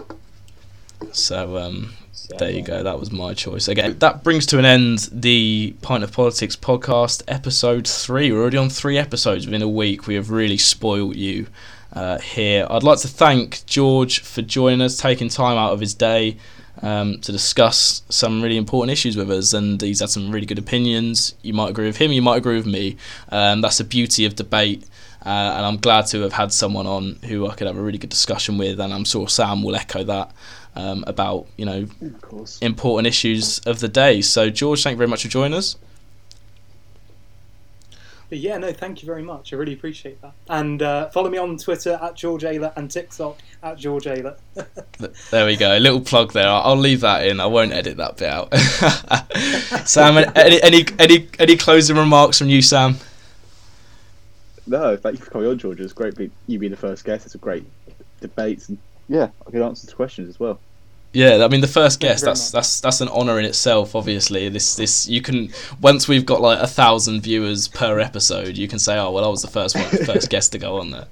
So 1.13 1.57
um, 1.57 1.93
So, 2.13 2.37
There 2.39 2.51
you 2.51 2.63
go. 2.63 2.83
That 2.83 2.99
was 3.01 3.11
my 3.11 3.33
choice. 3.35 3.69
Again, 3.69 3.99
that 4.01 4.23
brings 4.23 4.47
to 4.47 4.59
an 4.59 4.65
end 4.65 5.09
the 5.13 5.75
Pint 5.81 6.05
of 6.05 6.13
Politics 6.13 6.57
podcast, 6.57 7.23
episode 7.27 7.89
three. 7.89 8.31
We're 8.31 8.41
already 8.43 8.59
on 8.59 8.69
three 8.69 8.99
episodes 8.99 9.47
within 9.47 9.63
a 9.63 9.69
week. 9.69 10.07
We 10.07 10.15
have 10.17 10.31
really 10.31 10.59
spoilt 10.59 11.17
you 11.17 11.47
uh, 11.95 12.19
here. 12.19 12.67
I'd 12.69 12.83
like 12.83 12.99
to 13.01 13.09
thank 13.09 13.65
George 13.67 14.21
for 14.21 14.43
joining 14.43 14.83
us, 14.83 14.99
taking 14.99 15.29
time 15.31 15.57
out 15.57 15.73
of 15.73 15.81
his 15.81 15.95
day 15.95 16.37
um, 16.83 17.21
to 17.21 17.33
discuss 17.33 18.03
some 18.09 18.43
really 18.43 18.57
important 18.57 18.93
issues 18.93 19.17
with 19.17 19.31
us. 19.31 19.53
And 19.53 19.81
he's 19.81 20.01
had 20.01 20.11
some 20.11 20.31
really 20.31 20.47
good 20.47 20.59
opinions. 20.59 21.35
You 21.43 21.55
might 21.55 21.71
agree 21.71 21.87
with 21.87 21.97
him, 21.97 22.13
you 22.13 22.23
might 22.23 22.39
agree 22.39 22.57
with 22.57 22.67
me. 22.67 22.97
Um, 23.31 23.61
that's 23.61 23.79
the 23.79 23.85
beauty 23.85 24.25
of 24.25 24.37
debate. 24.37 24.85
Uh, 25.25 25.55
and 25.57 25.67
I'm 25.67 25.77
glad 25.77 26.07
to 26.07 26.23
have 26.23 26.33
had 26.33 26.53
someone 26.53 26.87
on 26.87 27.17
who 27.27 27.47
I 27.47 27.55
could 27.55 27.67
have 27.67 27.77
a 27.77 27.83
really 27.83 27.99
good 27.99 28.11
discussion 28.11 28.57
with, 28.57 28.81
and 28.81 28.93
I'm 28.93 29.05
sure 29.05 29.29
Sam 29.29 29.63
will 29.63 29.77
echo 29.77 30.03
that 30.05 30.33
um, 30.75 31.05
about 31.07 31.47
you 31.59 31.67
know 31.67 31.87
important 32.63 33.07
issues 33.07 33.59
of 33.61 33.81
the 33.81 33.89
day. 33.89 34.23
So, 34.23 34.49
George, 34.49 34.83
thank 34.83 34.95
you 34.95 34.99
very 34.99 35.09
much 35.09 35.23
for 35.23 35.29
joining 35.29 35.59
us. 35.59 35.77
But 38.31 38.39
yeah, 38.39 38.57
no, 38.59 38.73
thank 38.73 39.03
you 39.03 39.07
very 39.07 39.25
much. 39.25 39.53
I 39.53 39.57
really 39.57 39.73
appreciate 39.73 40.23
that. 40.23 40.33
And 40.49 40.81
uh, 40.81 41.11
follow 41.11 41.29
me 41.29 41.37
on 41.37 41.59
Twitter 41.59 41.99
at 42.01 42.15
George 42.15 42.45
Aylett 42.45 42.75
and 42.77 42.89
TikTok 42.89 43.39
at 43.63 43.79
George 43.79 44.05
Aylett. 44.05 44.39
There 45.31 45.47
we 45.47 45.57
go. 45.57 45.77
A 45.77 45.81
little 45.81 46.01
plug 46.01 46.33
there. 46.33 46.49
I'll 46.49 46.63
I'll 46.63 46.77
leave 46.77 47.01
that 47.01 47.27
in. 47.27 47.41
I 47.41 47.47
won't 47.47 47.73
edit 47.73 47.97
that 47.99 48.17
bit 48.17 48.29
out. 48.29 48.55
Sam, 49.89 50.17
any, 50.35 50.63
any 50.63 50.85
any 50.99 51.29
any 51.39 51.57
closing 51.57 51.97
remarks 51.97 52.39
from 52.39 52.49
you, 52.49 52.63
Sam? 52.63 52.97
No, 54.67 54.97
thank 54.97 55.19
you 55.19 55.25
for 55.25 55.31
coming 55.31 55.49
on, 55.49 55.59
George. 55.59 55.81
It's 55.81 55.93
great 55.93 56.17
be, 56.17 56.31
you 56.47 56.59
being 56.59 56.71
the 56.71 56.77
first 56.77 57.05
guest. 57.05 57.27
It's 57.27 57.35
a 57.35 57.39
great 57.39 57.65
debate. 58.21 58.69
and 58.69 58.79
yeah, 59.09 59.31
I 59.47 59.51
can 59.51 59.63
answer 59.63 59.87
the 59.87 59.93
questions 59.95 60.29
as 60.29 60.39
well. 60.39 60.61
Yeah, 61.13 61.45
I 61.45 61.49
mean 61.49 61.61
the 61.61 61.67
first 61.67 62.01
Thank 62.01 62.13
guest 62.13 62.25
that's 62.25 62.49
much. 62.49 62.53
that's 62.53 62.81
that's 62.81 63.01
an 63.01 63.09
honor 63.09 63.41
in 63.41 63.45
itself. 63.45 63.97
Obviously, 63.97 64.49
this 64.49 64.77
this 64.77 65.09
you 65.09 65.21
can 65.21 65.51
once 65.81 66.07
we've 66.07 66.25
got 66.25 66.41
like 66.41 66.61
a 66.61 66.69
thousand 66.69 67.23
viewers 67.23 67.67
per 67.67 67.99
episode, 67.99 68.57
you 68.57 68.69
can 68.69 68.79
say, 68.79 68.97
oh 68.97 69.11
well, 69.11 69.25
I 69.25 69.29
was 69.29 69.43
the 69.43 69.49
first 69.49 69.75
one, 69.75 69.85
first 70.07 70.31
guest 70.31 70.53
to 70.53 70.59
go 70.59 70.79
on 70.79 70.93
there. 70.93 71.07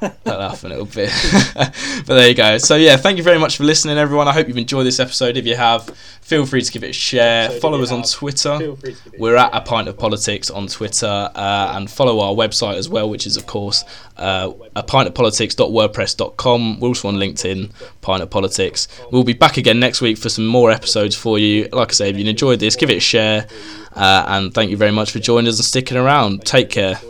That 0.00 0.18
laugh 0.26 0.64
a 0.64 0.68
little 0.68 0.86
bit, 0.86 1.12
but 1.54 2.14
there 2.14 2.28
you 2.28 2.34
go. 2.34 2.58
So 2.58 2.74
yeah, 2.74 2.96
thank 2.96 3.16
you 3.16 3.22
very 3.22 3.38
much 3.38 3.56
for 3.56 3.62
listening, 3.62 3.96
everyone. 3.96 4.26
I 4.26 4.32
hope 4.32 4.48
you've 4.48 4.58
enjoyed 4.58 4.86
this 4.86 4.98
episode. 4.98 5.36
If 5.36 5.46
you 5.46 5.54
have, 5.54 5.88
feel 6.28 6.44
free 6.44 6.60
to 6.60 6.70
give 6.70 6.84
it 6.84 6.90
a 6.90 6.92
share. 6.92 7.50
So 7.50 7.58
Follow 7.60 7.82
us 7.82 7.90
on 7.90 8.02
Twitter. 8.02 8.58
Feel 8.58 8.76
free 8.76 8.94
to 8.94 9.04
give 9.04 9.14
it 9.14 9.20
We're 9.20 9.36
at 9.36 9.50
a 9.54 9.62
pint 9.62 9.88
of 9.88 9.96
politics 9.96 10.50
on 10.50 10.66
Twitter 10.66 11.30
uh, 11.34 11.72
and 11.74 11.90
follow 11.90 12.20
our 12.20 12.34
website 12.34 12.74
as 12.76 12.86
well, 12.86 13.08
which 13.08 13.26
is 13.26 13.38
of 13.38 13.46
course 13.46 13.82
uh, 14.18 14.52
a 14.76 14.82
pint 14.82 15.08
of 15.08 15.14
politics.wordpress.com. 15.14 16.80
We're 16.80 16.88
also 16.88 17.08
on 17.08 17.14
LinkedIn, 17.14 17.70
pint 18.02 18.22
of 18.22 18.28
politics. 18.28 18.88
We'll 19.10 19.24
be 19.24 19.32
back 19.32 19.56
again 19.56 19.80
next 19.80 20.02
week 20.02 20.18
for 20.18 20.28
some 20.28 20.46
more 20.46 20.70
episodes 20.70 21.16
for 21.16 21.38
you. 21.38 21.66
Like 21.72 21.92
I 21.92 21.94
say, 21.94 22.10
if 22.10 22.18
you 22.18 22.26
enjoyed 22.26 22.60
this, 22.60 22.76
give 22.76 22.90
it 22.90 22.98
a 22.98 23.00
share, 23.00 23.46
uh, 23.94 24.26
and 24.28 24.52
thank 24.52 24.70
you 24.70 24.76
very 24.76 24.92
much 24.92 25.10
for 25.10 25.20
joining 25.20 25.48
us 25.48 25.58
and 25.58 25.64
sticking 25.64 25.96
around. 25.96 26.44
Take 26.44 26.68
care. 26.68 27.00